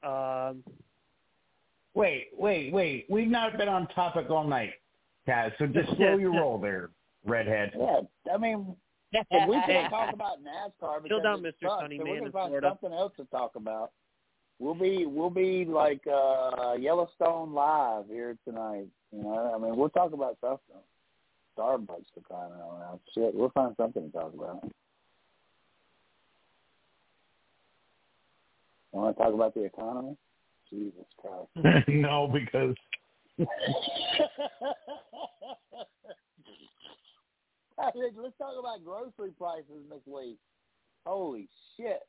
Um, 0.04 0.64
Wait, 1.94 2.28
wait, 2.38 2.72
wait. 2.72 3.08
We've 3.10 3.28
not 3.28 3.58
been 3.58 3.68
on 3.68 3.88
topic 3.88 4.30
all 4.30 4.44
night, 4.44 4.74
Kaz. 5.28 5.52
So 5.58 5.66
just 5.66 5.90
slow 5.98 6.18
your 6.18 6.32
roll 6.32 6.60
there, 6.60 6.92
redhead. 7.26 7.72
Yeah, 7.76 8.02
I 8.32 8.38
mean, 8.38 8.76
if 9.12 9.50
we 9.50 9.56
can't 9.66 9.90
talk 9.90 10.14
about 10.14 10.38
NASCAR 10.44 11.04
because 11.04 11.24
down, 11.24 11.46
it 11.46 11.56
Mr. 11.62 11.68
sucks, 11.68 11.82
Sunny 11.84 11.98
then 11.98 12.08
Man 12.08 12.24
we're 12.24 12.32
find 12.32 12.50
Florida. 12.50 12.70
something 12.70 12.98
else 12.98 13.14
to 13.18 13.26
talk 13.26 13.56
about. 13.56 13.92
We'll 14.60 14.74
be 14.74 15.06
we'll 15.06 15.30
be 15.30 15.66
like 15.66 16.02
uh 16.08 16.74
Yellowstone 16.80 17.54
live 17.54 18.06
here 18.08 18.38
tonight. 18.46 18.88
You 19.12 19.24
know, 19.24 19.54
I 19.56 19.58
mean, 19.62 19.78
we'll 19.78 19.90
talk 19.90 20.14
about 20.14 20.38
stuff. 20.40 20.60
Starbucks 21.58 22.06
for 22.14 22.22
crying 22.24 22.52
out 22.54 22.80
loud. 22.80 23.00
Shit, 23.14 23.34
we'll 23.34 23.50
find 23.50 23.76
something 23.78 24.12
to 24.12 24.12
talk 24.12 24.34
about. 24.34 24.64
Want 28.92 29.16
to 29.16 29.24
talk 29.24 29.34
about 29.34 29.54
the 29.54 29.64
economy? 29.64 30.18
Jesus 30.70 31.06
Christ. 31.22 31.88
no, 31.88 32.28
because 32.28 32.76
I 33.40 33.44
mean, 33.44 33.48
let's 37.96 38.38
talk 38.38 38.54
about 38.60 38.84
grocery 38.84 39.32
prices 39.38 39.84
this 39.90 40.02
week. 40.06 40.38
Holy 41.06 41.48
shit. 41.76 42.02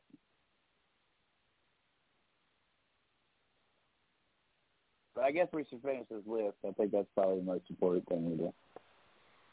But 5.14 5.24
I 5.24 5.30
guess 5.32 5.48
we 5.52 5.64
should 5.68 5.82
finish 5.82 6.06
this 6.10 6.22
list. 6.26 6.56
I 6.66 6.72
think 6.72 6.92
that's 6.92 7.08
probably 7.14 7.40
the 7.40 7.44
most 7.44 7.64
important 7.68 8.08
thing 8.08 8.30
we 8.30 8.36
do. 8.36 8.52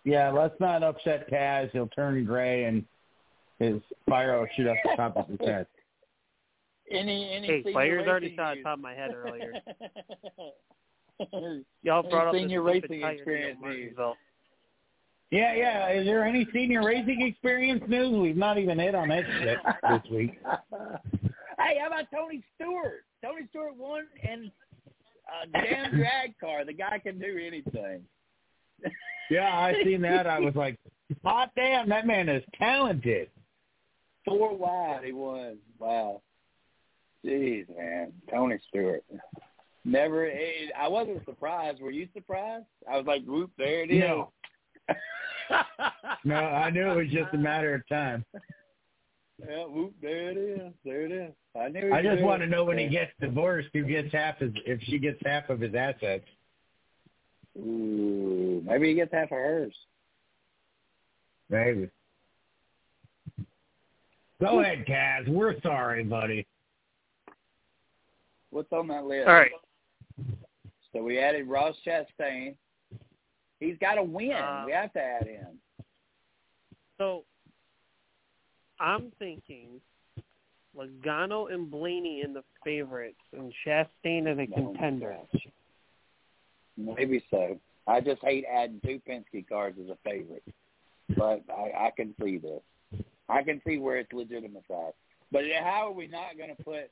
yeah, 0.04 0.30
let's 0.30 0.54
not 0.60 0.84
upset 0.84 1.30
Kaz. 1.30 1.72
He'll 1.72 1.88
turn 1.88 2.24
gray 2.24 2.66
and 2.66 2.86
his 3.60 3.82
fire 4.08 4.40
will 4.40 4.48
shoot 4.56 4.68
up 4.68 4.78
the 4.84 4.96
top 4.96 5.18
of 5.18 5.28
his 5.28 5.40
head. 5.46 5.68
Any 6.92 7.34
any 7.36 7.48
hey, 7.48 7.64
senior 7.64 7.74
players 7.74 8.08
already 8.08 8.28
racing 8.28 8.38
saw 8.38 8.54
the 8.54 8.62
top 8.62 8.78
of 8.78 8.84
my 8.84 8.94
head 8.94 9.12
earlier. 9.14 9.54
Any 11.34 11.66
Y'all 11.82 12.08
brought 12.08 12.28
up 12.28 12.34
the 12.34 12.42
senior 12.42 12.62
racing 12.62 13.02
experience 13.04 13.58
in 13.64 13.70
news? 13.70 13.96
Martinsville. 13.96 14.18
Yeah, 15.32 15.54
yeah. 15.54 15.90
Is 15.92 16.06
there 16.06 16.24
any 16.24 16.48
senior 16.54 16.84
racing 16.86 17.22
experience 17.22 17.84
news? 17.88 18.20
We've 18.20 18.38
not 18.38 18.58
even 18.58 18.80
hit 18.80 18.96
on 18.96 19.10
that 19.10 19.24
shit 19.40 19.58
this 19.90 20.12
week. 20.12 20.40
hey, 21.60 21.80
how 21.80 21.88
about 21.88 22.06
Tony 22.14 22.44
Stewart? 22.56 23.04
Tony 23.24 23.48
Stewart 23.50 23.76
won 23.76 24.06
in 24.24 24.52
a 25.44 25.48
damn 25.52 25.96
drag 25.98 26.38
car. 26.40 26.64
The 26.64 26.74
guy 26.74 27.00
can 27.00 27.20
do 27.20 27.40
anything. 27.46 28.02
Yeah, 29.30 29.58
I 29.58 29.74
seen 29.84 30.02
that. 30.04 30.28
I 30.28 30.40
was 30.40 30.56
like, 30.56 30.78
hot 31.24 31.52
damn, 31.56 31.90
that 31.90 32.06
man 32.06 32.30
is 32.30 32.44
talented. 32.60 33.30
Four 34.24 34.56
wide 34.56 35.02
he 35.04 35.12
was. 35.12 35.56
Wow. 35.80 36.22
Jeez, 37.26 37.66
man. 37.76 38.14
Tony 38.30 38.60
Stewart. 38.70 39.04
Never. 39.84 40.26
It, 40.26 40.72
I 40.78 40.88
wasn't 40.88 41.24
surprised. 41.26 41.82
Were 41.82 41.92
you 41.92 42.08
surprised? 42.14 42.66
I 42.92 42.98
was 42.98 43.06
like, 43.06 43.24
whoop, 43.26 43.52
there 43.58 43.84
it 43.84 43.92
is. 43.92 44.00
No. 44.00 44.32
No, 46.24 46.36
I 46.36 46.72
knew 46.72 46.90
it 46.90 46.96
was 46.96 47.12
just 47.12 47.34
a 47.34 47.38
matter 47.38 47.76
of 47.76 47.88
time. 47.88 48.26
yeah, 49.48 49.66
whoop, 49.66 49.94
there 50.02 50.32
it 50.32 50.38
is. 50.38 50.74
There 50.84 51.06
it 51.06 51.12
is. 51.12 51.32
I 51.56 51.70
knew. 51.70 51.94
I 51.94 52.02
just 52.02 52.24
want 52.24 52.42
do 52.42 52.48
to 52.48 52.52
know 52.52 52.66
when 52.66 52.80
he 52.80 52.88
gets 52.88 53.12
divorced, 53.22 53.70
who 53.74 53.84
gets 53.84 54.12
half 54.12 54.40
his 54.40 54.52
if 54.66 54.82
she 54.84 54.98
gets 54.98 55.20
half 55.24 55.50
of 55.52 55.60
his 55.60 55.76
assets. 55.76 56.26
Ooh, 57.58 58.64
maybe 58.66 58.90
he 58.90 58.96
gets 58.96 59.14
half 59.14 59.26
of 59.26 59.38
hers. 59.38 59.74
Maybe. 61.50 61.90
Go 64.42 64.60
ahead, 64.60 64.86
Kaz. 64.88 65.28
We're 65.28 65.62
sorry, 65.62 66.04
buddy. 66.04 66.48
What's 68.50 68.72
on 68.72 68.88
that 68.88 69.06
list? 69.06 69.28
All 69.28 69.34
right. 69.36 69.52
So 70.92 71.04
we 71.04 71.20
added 71.20 71.48
Ross 71.48 71.76
Chastain. 71.86 72.56
He's 73.60 73.78
got 73.80 73.96
to 73.96 74.04
win. 74.04 74.32
Uh, 74.32 74.64
we 74.66 74.72
have 74.74 74.94
to 74.94 75.02
add 75.02 75.28
him. 75.28 75.60
So 76.98 77.24
I'm 78.80 79.12
thinking 79.20 79.82
Logano 80.78 81.54
and 81.54 81.70
Blaney 81.70 82.22
in 82.22 82.34
the 82.34 82.44
favorites 82.64 83.20
and 83.34 83.54
Chastain 83.66 84.28
as 84.28 84.38
a 84.38 84.48
contender. 84.48 85.16
Maybe 86.78 87.24
so. 87.32 87.60
I 87.88 88.02
just 88.02 88.22
hate 88.24 88.46
adding 88.52 88.82
two 88.84 89.00
Penske 89.08 89.48
cars 89.48 89.76
as 89.82 89.90
a 89.90 89.98
favorite, 90.04 90.44
but 91.16 91.44
I, 91.50 91.88
I 91.88 91.92
can 91.96 92.16
see 92.22 92.38
this. 92.38 92.62
I 93.30 93.44
can 93.44 93.62
see 93.66 93.78
where 93.78 93.98
it's 93.98 94.12
legitimate. 94.12 94.64
But 94.68 95.44
how 95.64 95.88
are 95.88 95.92
we 95.92 96.08
not 96.08 96.38
going 96.38 96.56
to 96.56 96.64
put 96.64 96.92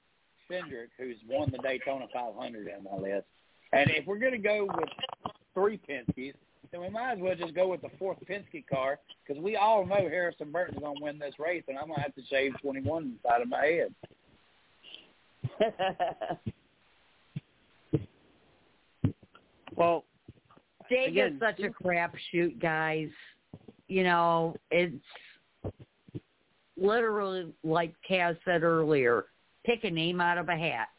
Cindric, 0.50 0.90
who's 0.98 1.18
won 1.28 1.52
the 1.52 1.58
Daytona 1.58 2.06
500, 2.14 2.72
on 2.78 2.84
my 2.84 3.10
list? 3.10 3.26
And 3.72 3.90
if 3.90 4.06
we're 4.06 4.20
going 4.20 4.34
to 4.34 4.38
go 4.38 4.68
with 4.72 4.90
three 5.54 5.80
Penske's, 5.90 6.38
then 6.74 6.82
we 6.82 6.90
might 6.90 7.14
as 7.14 7.20
well 7.20 7.36
just 7.36 7.54
go 7.54 7.70
with 7.70 7.82
the 7.82 7.90
fourth 8.00 8.18
Penske 8.30 8.68
car 8.68 9.00
because 9.26 9.42
we 9.42 9.56
all 9.56 9.86
know 9.86 9.96
Harrison 9.96 10.52
Burton's 10.52 10.80
going 10.80 10.98
to 10.98 11.04
win 11.04 11.20
this 11.20 11.36
race, 11.40 11.64
and 11.70 11.78
I'm 11.78 11.86
going 11.86 11.98
to 11.98 12.02
have 12.02 12.16
to 12.16 12.26
shave 12.30 12.52
21 12.62 13.18
inside 13.24 13.42
of 13.42 13.48
my 13.48 13.66
head. 13.66 13.94
Well, 19.76 20.06
Jake 20.90 21.10
Again, 21.10 21.34
is 21.34 21.40
such 21.40 21.60
a 21.60 21.70
crapshoot, 21.70 22.62
guys. 22.62 23.10
You 23.88 24.04
know, 24.04 24.56
it's 24.72 24.96
literally 26.78 27.54
like 27.64 27.94
Kaz 28.10 28.38
said 28.46 28.64
earlier, 28.64 29.26
pick 29.66 29.84
a 29.84 29.90
name 29.90 30.22
out 30.22 30.38
of 30.38 30.50
a 30.50 30.56
hat. 30.56 30.90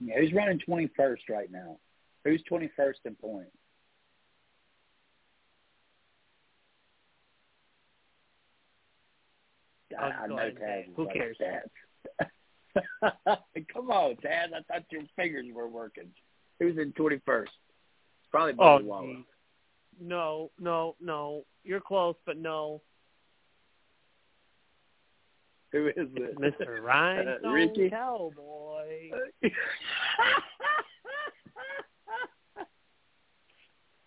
Yeah, 0.00 0.18
who's 0.18 0.32
running 0.32 0.60
21st 0.68 1.28
right 1.30 1.50
now? 1.50 1.78
Who's 2.24 2.42
21st 2.50 2.94
in 3.04 3.14
points? 3.16 3.50
I 9.98 10.26
know 10.26 10.36
Taz. 10.36 10.84
Who 10.96 11.06
cares? 11.12 11.36
Taz. 11.40 12.26
Come 13.72 13.90
on, 13.90 14.16
Taz. 14.16 14.48
I 14.52 14.60
thought 14.68 14.84
your 14.90 15.02
fingers 15.14 15.46
were 15.54 15.68
working. 15.68 16.08
Who's 16.58 16.76
in 16.78 16.92
twenty 16.92 17.20
first? 17.24 17.52
Probably 18.30 18.52
Oh, 18.54 18.56
Bobby 18.56 18.84
Waller. 18.84 19.06
geez. 19.14 19.24
no, 20.00 20.50
no, 20.58 20.96
no. 21.00 21.44
You're 21.62 21.80
close, 21.80 22.16
but 22.26 22.36
no. 22.36 22.82
Who 25.72 25.88
is 25.88 25.94
it? 25.96 26.36
Mr. 26.38 26.80
Rhinestone 26.82 27.52
Ricky? 27.52 27.90
Cowboy. 27.90 29.10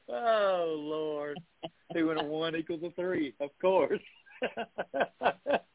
oh 0.10 0.76
Lord, 0.78 1.38
two 1.94 2.12
and 2.12 2.20
a 2.20 2.24
one 2.24 2.56
equals 2.56 2.84
a 2.84 2.92
three. 2.92 3.34
Of 3.40 3.50
course, 3.62 4.02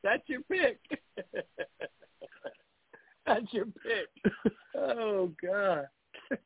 that's 0.02 0.22
your 0.26 0.42
pick. 0.42 0.80
that's 3.26 3.52
your 3.52 3.66
pick. 3.66 4.32
Oh 4.76 5.30
God. 5.42 5.86
uh, 6.32 6.36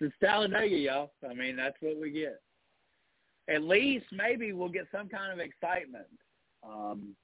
it's 0.00 0.14
Talladega, 0.20 0.76
y'all. 0.76 1.12
I 1.28 1.34
mean, 1.34 1.56
that's 1.56 1.76
what 1.80 2.00
we 2.00 2.10
get. 2.10 2.40
At 3.48 3.62
least 3.62 4.06
maybe 4.12 4.52
we'll 4.52 4.68
get 4.68 4.86
some 4.92 5.08
kind 5.08 5.32
of 5.32 5.38
excitement. 5.40 6.06
Um, 6.64 7.14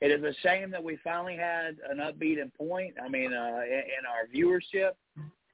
it 0.00 0.10
is 0.10 0.22
a 0.22 0.34
shame 0.42 0.70
that 0.70 0.82
we 0.82 0.98
finally 1.02 1.36
had 1.36 1.76
an 1.88 1.98
upbeat 1.98 2.40
in 2.40 2.50
point. 2.50 2.94
I 3.02 3.08
mean, 3.08 3.32
uh, 3.32 3.60
in, 3.64 3.82
in 3.82 4.04
our 4.06 4.26
viewership, 4.34 4.92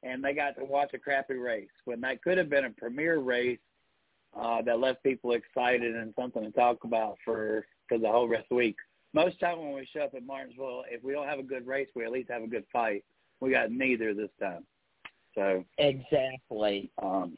and 0.03 0.23
they 0.25 0.33
got 0.33 0.57
to 0.57 0.65
watch 0.65 0.91
a 0.95 0.99
crappy 0.99 1.35
race 1.35 1.69
when 1.85 2.01
that 2.01 2.23
could 2.23 2.39
have 2.39 2.49
been 2.49 2.65
a 2.65 2.71
premier 2.71 3.19
race 3.19 3.59
uh, 4.39 4.63
that 4.63 4.79
left 4.79 5.03
people 5.03 5.33
excited 5.33 5.97
and 5.97 6.15
something 6.19 6.43
to 6.43 6.51
talk 6.53 6.85
about 6.85 7.17
for 7.25 7.67
for 7.89 7.99
the 7.99 8.09
whole 8.09 8.29
rest 8.29 8.45
of 8.45 8.49
the 8.51 8.55
week. 8.55 8.77
Most 9.13 9.41
time 9.41 9.59
when 9.59 9.73
we 9.73 9.89
show 9.93 10.03
up 10.03 10.15
at 10.15 10.25
Martinsville, 10.25 10.85
if 10.89 11.03
we 11.03 11.13
don't 11.13 11.27
have 11.27 11.41
a 11.41 11.43
good 11.45 11.67
race, 11.67 11.89
we 11.97 12.05
at 12.05 12.13
least 12.13 12.31
have 12.31 12.43
a 12.43 12.47
good 12.47 12.65
fight. 12.73 13.05
We 13.41 13.51
got 13.51 13.73
neither 13.73 14.15
this 14.15 14.31
time. 14.39 14.65
So, 15.35 15.65
Exactly. 15.79 16.91
um, 17.03 17.37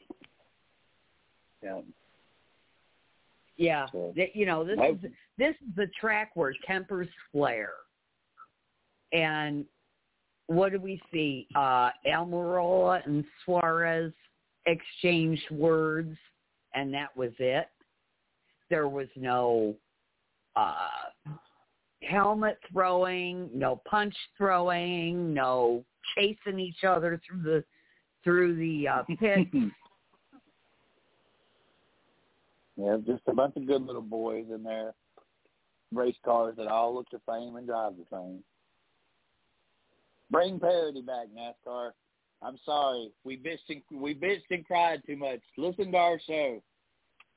yeah. 1.63 1.81
Yeah. 3.55 3.85
So- 3.91 4.13
You 4.15 4.45
know, 4.45 4.63
this 4.63 4.77
Nope. 4.77 4.99
is 5.03 5.11
this 5.37 5.55
is 5.67 5.75
the 5.75 5.87
track 5.99 6.31
where 6.35 6.53
tempers 6.67 7.07
flare. 7.31 7.73
And 9.11 9.65
what 10.47 10.71
do 10.71 10.79
we 10.79 11.01
see? 11.11 11.47
Uh 11.55 11.89
Almirola 12.05 13.05
and 13.05 13.23
Suarez 13.43 14.13
exchanged 14.65 15.49
words 15.51 16.17
and 16.73 16.93
that 16.93 17.15
was 17.15 17.31
it. 17.39 17.67
There 18.69 18.87
was 18.87 19.07
no 19.15 19.75
uh 20.55 20.89
helmet 22.01 22.57
throwing, 22.71 23.49
no 23.53 23.81
punch 23.89 24.15
throwing, 24.37 25.33
no 25.33 25.83
chasing 26.15 26.59
each 26.59 26.83
other 26.83 27.21
through 27.27 27.43
the 27.43 27.63
through 28.23 28.55
the 28.55 28.87
uh 28.87 29.03
pit. 29.19 29.47
Yeah, 32.75 32.97
just 33.05 33.21
a 33.27 33.33
bunch 33.33 33.55
of 33.55 33.67
good 33.67 33.85
little 33.85 34.01
boys 34.01 34.45
in 34.53 34.63
there, 34.63 34.93
race 35.93 36.15
cars 36.25 36.55
that 36.57 36.67
all 36.67 36.95
look 36.95 37.07
the 37.11 37.21
same 37.29 37.55
and 37.55 37.67
drive 37.67 37.93
the 37.97 38.05
same. 38.11 38.43
Bring 40.33 40.59
parity 40.59 41.01
back, 41.01 41.27
NASCAR. 41.37 41.91
I'm 42.41 42.57
sorry, 42.65 43.11
we 43.23 43.37
bitched 43.37 43.69
and 43.69 44.01
we 44.01 44.15
bitched 44.15 44.49
and 44.49 44.65
cried 44.65 45.03
too 45.05 45.15
much. 45.15 45.39
Listen 45.57 45.91
to 45.91 45.97
our 45.97 46.19
show. 46.25 46.61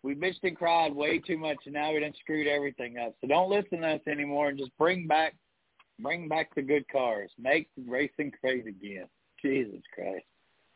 We 0.03 0.15
bitched 0.15 0.43
and 0.45 0.57
cried 0.57 0.95
way 0.95 1.19
too 1.19 1.37
much, 1.37 1.59
and 1.67 1.75
now 1.75 1.93
we 1.93 2.01
done 2.01 2.15
screwed 2.21 2.47
everything 2.47 2.97
up. 2.97 3.15
So 3.21 3.29
don't 3.29 3.51
listen 3.51 3.83
to 3.83 3.89
us 3.89 4.01
anymore, 4.11 4.49
and 4.49 4.59
just 4.59 4.77
bring 4.79 5.07
back, 5.07 5.37
bring 6.01 6.27
back 6.27 6.55
the 6.55 6.63
good 6.63 6.89
cars. 6.89 7.31
Make 7.39 7.69
racing 7.87 8.33
great 8.41 8.67
again. 8.67 9.05
Jesus 9.43 9.83
Christ, 9.95 10.25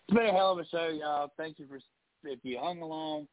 it's 0.07 0.15
been 0.15 0.27
a 0.27 0.33
hell 0.33 0.53
of 0.53 0.59
a 0.59 0.67
show, 0.67 0.89
y'all. 0.89 1.33
Thank 1.39 1.59
you 1.59 1.67
for 1.67 1.79
if 2.25 2.39
you 2.43 2.59
hung 2.61 2.83
along 2.83 3.29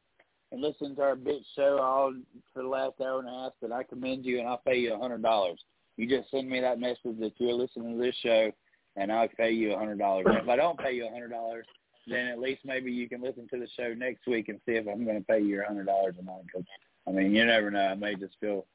and 0.50 0.62
listened 0.62 0.96
to 0.96 1.02
our 1.02 1.14
bitch 1.14 1.44
show 1.54 1.78
all 1.78 2.14
for 2.54 2.62
the 2.62 2.68
last 2.68 2.94
hour 3.02 3.20
and 3.20 3.28
a 3.28 3.32
half, 3.32 3.52
then 3.60 3.70
I 3.70 3.82
commend 3.82 4.24
you 4.24 4.38
and 4.38 4.48
I'll 4.48 4.62
pay 4.66 4.78
you 4.78 4.94
a 4.94 4.98
hundred 4.98 5.22
dollars. 5.22 5.60
You 5.98 6.08
just 6.08 6.30
send 6.30 6.48
me 6.48 6.60
that 6.60 6.80
message 6.80 7.18
that 7.20 7.32
you're 7.36 7.52
listening 7.52 7.98
to 7.98 8.02
this 8.02 8.14
show, 8.22 8.50
and 8.98 9.12
I'll 9.12 9.28
pay 9.28 9.50
you 9.50 9.74
a 9.74 9.78
hundred 9.78 9.98
dollars. 9.98 10.26
If 10.28 10.48
I 10.48 10.56
don't 10.56 10.78
pay 10.78 10.92
you 10.92 11.06
a 11.06 11.10
hundred 11.10 11.30
dollars, 11.30 11.66
then 12.06 12.26
at 12.26 12.40
least 12.40 12.62
maybe 12.64 12.90
you 12.90 13.08
can 13.08 13.22
listen 13.22 13.46
to 13.52 13.58
the 13.58 13.68
show 13.78 13.94
next 13.94 14.26
week 14.26 14.48
and 14.48 14.60
see 14.66 14.72
if 14.72 14.86
I'm 14.88 15.04
going 15.04 15.18
to 15.18 15.24
pay 15.24 15.40
you 15.40 15.62
a 15.62 15.66
hundred 15.66 15.86
dollars 15.86 16.16
or 16.18 16.24
not. 16.24 16.42
Because 16.44 16.66
I 17.06 17.12
mean, 17.12 17.34
you 17.34 17.44
never 17.44 17.70
know. 17.70 17.80
I 17.80 17.94
may 17.94 18.14
just 18.14 18.34
feel 18.40 18.66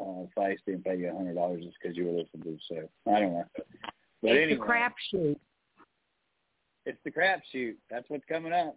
uh, 0.00 0.26
feisty 0.36 0.68
and 0.68 0.84
pay 0.84 0.96
you 0.96 1.10
a 1.10 1.16
hundred 1.16 1.34
dollars 1.34 1.64
just 1.64 1.76
because 1.82 1.96
you 1.96 2.04
were 2.06 2.12
listening 2.12 2.44
to 2.44 2.50
the 2.50 2.58
show. 2.70 2.88
I 3.12 3.20
don't 3.20 3.32
know. 3.32 3.44
But 4.22 4.32
it's 4.32 4.52
anyway, 4.52 4.64
a 4.64 4.68
crapshoot. 4.68 5.36
it's 6.86 6.98
the 7.04 7.10
crapshoot. 7.10 7.74
That's 7.90 8.08
what's 8.08 8.24
coming 8.28 8.52
up. 8.52 8.76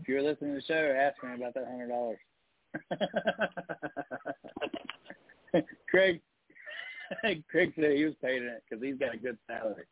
If 0.00 0.08
you're 0.08 0.22
listening 0.22 0.54
to 0.54 0.60
the 0.60 0.66
show, 0.66 0.96
ask 0.98 1.22
me 1.22 1.34
about 1.34 1.54
that 1.54 1.66
hundred 1.66 1.88
dollars. 1.88 2.18
Craig, 5.88 6.20
Craig 7.50 7.72
said 7.74 7.96
he 7.96 8.04
was 8.04 8.14
paying 8.22 8.42
it 8.42 8.62
because 8.68 8.84
he's 8.84 8.98
got 8.98 9.14
a 9.14 9.18
good 9.18 9.38
salary. 9.46 9.84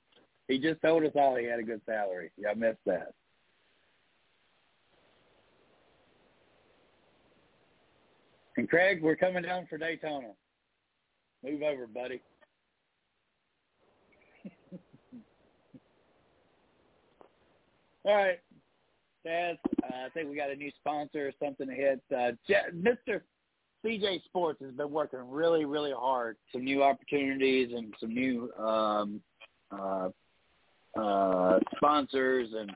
He 0.49 0.59
just 0.59 0.81
told 0.81 1.05
us 1.05 1.13
all 1.17 1.37
he 1.37 1.47
had 1.47 1.59
a 1.59 1.65
good 1.65 1.81
salary. 1.87 2.31
Y'all 2.37 2.55
missed 2.55 2.79
that. 2.87 3.13
And 8.57 8.69
Craig, 8.69 9.03
we're 9.03 9.17
coming 9.17 9.43
down 9.43 9.67
for 9.69 9.77
Daytona. 9.77 10.29
Move 11.45 11.63
over, 11.63 11.87
buddy. 11.87 12.23
all 18.05 18.15
right. 18.15 18.39
Taz, 19.27 19.59
uh, 19.83 20.07
I 20.07 20.09
think 20.15 20.31
we 20.31 20.37
got 20.37 20.51
a 20.51 20.57
new 20.57 20.71
sponsor 20.79 21.27
or 21.27 21.33
something 21.43 21.67
to 21.67 21.75
hit. 21.75 22.01
Uh, 22.17 22.31
J- 22.49 22.71
Mr. 22.75 23.21
CJ 23.85 24.25
Sports 24.25 24.61
has 24.63 24.73
been 24.73 24.91
working 24.91 25.21
really, 25.29 25.65
really 25.65 25.93
hard. 25.93 26.37
Some 26.53 26.65
new 26.65 26.83
opportunities 26.83 27.71
and 27.75 27.95
some 28.01 28.13
new 28.13 28.53
um, 28.55 29.21
uh, 29.71 30.09
uh, 30.99 31.59
sponsors, 31.77 32.49
and 32.59 32.73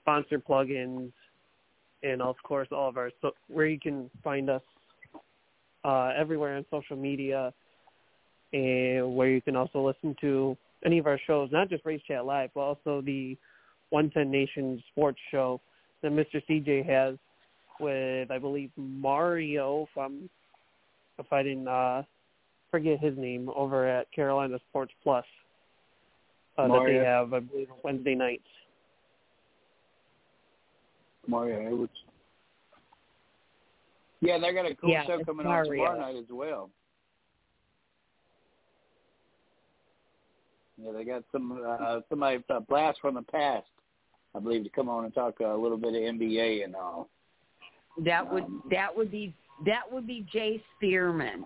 sponsor 0.00 0.38
plugins, 0.38 1.12
and 2.02 2.22
of 2.22 2.36
course 2.42 2.68
all 2.72 2.88
of 2.88 2.96
our 2.96 3.10
so 3.22 3.32
where 3.48 3.66
you 3.66 3.80
can 3.80 4.10
find 4.22 4.50
us 4.50 4.62
uh, 5.84 6.10
everywhere 6.18 6.56
on 6.56 6.64
social 6.70 6.96
media, 6.96 7.52
and 8.52 9.14
where 9.14 9.30
you 9.30 9.40
can 9.40 9.56
also 9.56 9.86
listen 9.86 10.16
to 10.20 10.56
any 10.84 10.98
of 10.98 11.06
our 11.06 11.18
shows, 11.26 11.50
not 11.52 11.68
just 11.68 11.84
Race 11.84 12.02
Chat 12.06 12.24
Live, 12.24 12.50
but 12.54 12.60
also 12.60 13.00
the 13.04 13.36
110 13.90 14.30
Nation 14.30 14.82
Sports 14.92 15.18
Show 15.30 15.60
that 16.02 16.12
Mr. 16.12 16.42
CJ 16.48 16.86
has 16.86 17.16
with, 17.80 18.30
I 18.30 18.38
believe, 18.38 18.70
Mario, 18.76 19.88
if, 19.90 20.00
I'm, 20.00 20.28
if 21.18 21.32
I 21.32 21.42
didn't 21.42 21.68
uh, 21.68 22.02
forget 22.70 23.00
his 23.00 23.16
name, 23.16 23.50
over 23.54 23.86
at 23.88 24.10
Carolina 24.12 24.58
Sports 24.70 24.92
Plus 25.02 25.24
uh, 26.56 26.68
that 26.68 26.84
they 26.86 26.96
have, 26.96 27.32
I 27.32 27.40
believe, 27.40 27.68
Wednesday 27.82 28.14
nights. 28.14 28.42
Mario 31.26 31.66
Edwards. 31.66 31.92
Yeah, 34.20 34.38
they 34.38 34.52
got 34.52 34.66
a 34.66 34.74
cool 34.74 34.90
Yeah, 34.90 35.06
show 35.06 35.14
it's 35.14 35.24
coming 35.24 35.46
on 35.46 35.64
tomorrow 35.64 35.98
night 35.98 36.16
as 36.16 36.24
well. 36.30 36.70
Yeah, 40.82 40.92
they 40.92 41.04
got 41.04 41.24
some 41.32 41.60
uh, 41.66 42.00
somebody 42.08 42.42
a 42.50 42.60
blast 42.60 43.00
from 43.00 43.14
the 43.14 43.22
past, 43.22 43.66
I 44.34 44.38
believe, 44.38 44.64
to 44.64 44.70
come 44.70 44.88
on 44.88 45.04
and 45.04 45.14
talk 45.14 45.40
a 45.40 45.48
little 45.48 45.76
bit 45.76 45.88
of 45.88 46.00
NBA 46.00 46.64
and 46.64 46.76
all. 46.76 47.08
That 48.04 48.32
would 48.32 48.44
Um, 48.44 48.62
that 48.70 48.96
would 48.96 49.10
be 49.10 49.34
that 49.66 49.90
would 49.90 50.06
be 50.06 50.24
Jay 50.32 50.62
Spearman, 50.76 51.44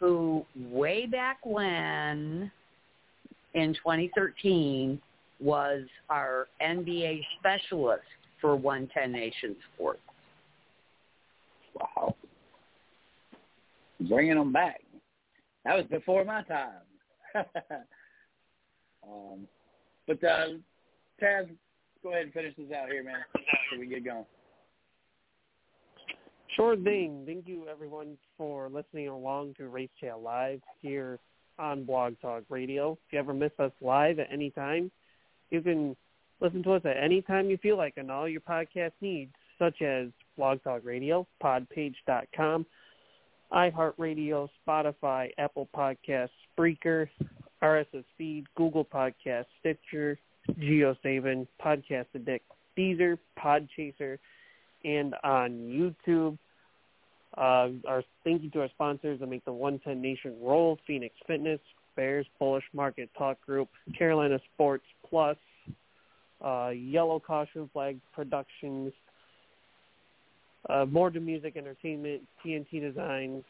who 0.00 0.44
way 0.56 1.06
back 1.06 1.38
when 1.44 2.50
in 3.54 3.74
2013 3.74 5.00
was 5.38 5.82
our 6.10 6.48
NBA 6.60 7.24
specialist 7.38 8.02
for 8.40 8.56
110 8.56 9.12
Nation 9.12 9.54
Sports. 9.74 10.00
Wow, 11.74 12.16
bringing 14.00 14.34
them 14.34 14.52
back. 14.52 14.80
That 15.64 15.76
was 15.76 15.86
before 15.86 16.24
my 16.24 16.42
time. 16.42 16.80
um, 19.10 19.46
but 20.06 20.22
uh, 20.22 20.46
Taz, 21.22 21.48
go 22.02 22.10
ahead 22.10 22.24
and 22.24 22.32
finish 22.32 22.54
this 22.56 22.72
out 22.72 22.88
here, 22.88 23.02
man, 23.02 23.16
so 23.34 23.78
we 23.78 23.86
get 23.86 24.04
going. 24.04 24.24
Sure 26.54 26.76
thing. 26.76 27.24
Thank 27.26 27.46
you, 27.46 27.66
everyone, 27.70 28.16
for 28.38 28.70
listening 28.70 29.08
along 29.08 29.54
to 29.58 29.68
Race 29.68 29.90
Chat 30.00 30.20
Live 30.20 30.60
here 30.80 31.18
on 31.58 31.84
Blog 31.84 32.14
Talk 32.22 32.44
Radio. 32.48 32.92
If 32.92 33.12
you 33.12 33.18
ever 33.18 33.34
miss 33.34 33.52
us 33.58 33.72
live 33.80 34.18
at 34.18 34.28
any 34.32 34.50
time, 34.50 34.90
you 35.50 35.60
can 35.60 35.96
listen 36.40 36.62
to 36.62 36.72
us 36.72 36.82
at 36.84 36.96
any 36.96 37.20
time 37.22 37.50
you 37.50 37.58
feel 37.58 37.76
like 37.76 37.94
on 37.98 38.10
all 38.10 38.28
your 38.28 38.40
podcast 38.40 38.92
needs, 39.00 39.32
such 39.58 39.82
as 39.82 40.08
Blog 40.36 40.62
Talk 40.62 40.82
Radio, 40.84 41.26
podpage.com, 41.42 42.66
iHeartRadio, 43.52 44.48
Spotify, 44.66 45.30
Apple 45.38 45.68
Podcasts, 45.76 46.30
Spreaker, 46.58 47.08
RSS 47.62 48.04
Feed, 48.18 48.46
Google 48.56 48.84
Podcasts, 48.84 49.46
Stitcher, 49.60 50.18
GeoSaven, 50.52 51.46
Podcast 51.62 52.06
Addict, 52.14 52.44
Deezer, 52.78 53.18
Podchaser, 53.38 54.18
and 54.84 55.14
on 55.24 55.50
YouTube. 55.50 56.38
Uh, 57.36 57.68
our 57.86 58.02
thank 58.24 58.42
you 58.42 58.50
to 58.50 58.60
our 58.62 58.68
sponsors 58.68 59.20
that 59.20 59.28
make 59.28 59.44
the 59.44 59.52
110 59.52 60.00
Nation 60.00 60.36
roll: 60.40 60.78
Phoenix 60.86 61.14
Fitness, 61.26 61.60
Bears 61.96 62.26
Bullish 62.38 62.64
Market 62.72 63.10
Talk 63.16 63.44
Group, 63.44 63.68
Carolina 63.98 64.38
Sports 64.54 64.84
Plus, 65.08 65.36
uh, 66.44 66.68
Yellow 66.68 67.20
Caution 67.20 67.68
Flag 67.72 67.98
Productions, 68.14 68.92
uh, 70.68 70.84
More 70.86 71.10
to 71.10 71.20
Music 71.20 71.56
Entertainment, 71.56 72.22
TNT 72.44 72.80
Designs, 72.80 73.42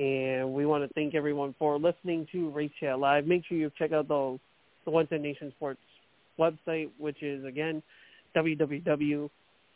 and 0.00 0.52
we 0.52 0.64
want 0.64 0.82
to 0.82 0.92
thank 0.94 1.14
everyone 1.14 1.54
for 1.58 1.78
listening 1.78 2.26
to 2.32 2.50
Race 2.50 2.70
Chat 2.80 2.98
Live. 2.98 3.26
Make 3.26 3.44
sure 3.46 3.58
you 3.58 3.70
check 3.78 3.92
out 3.92 4.08
the 4.08 4.38
the 4.86 4.90
110 4.90 5.22
Nation 5.22 5.52
Sports 5.56 5.80
website, 6.38 6.88
which 6.98 7.22
is 7.22 7.44
again 7.44 7.82
www 8.34 9.30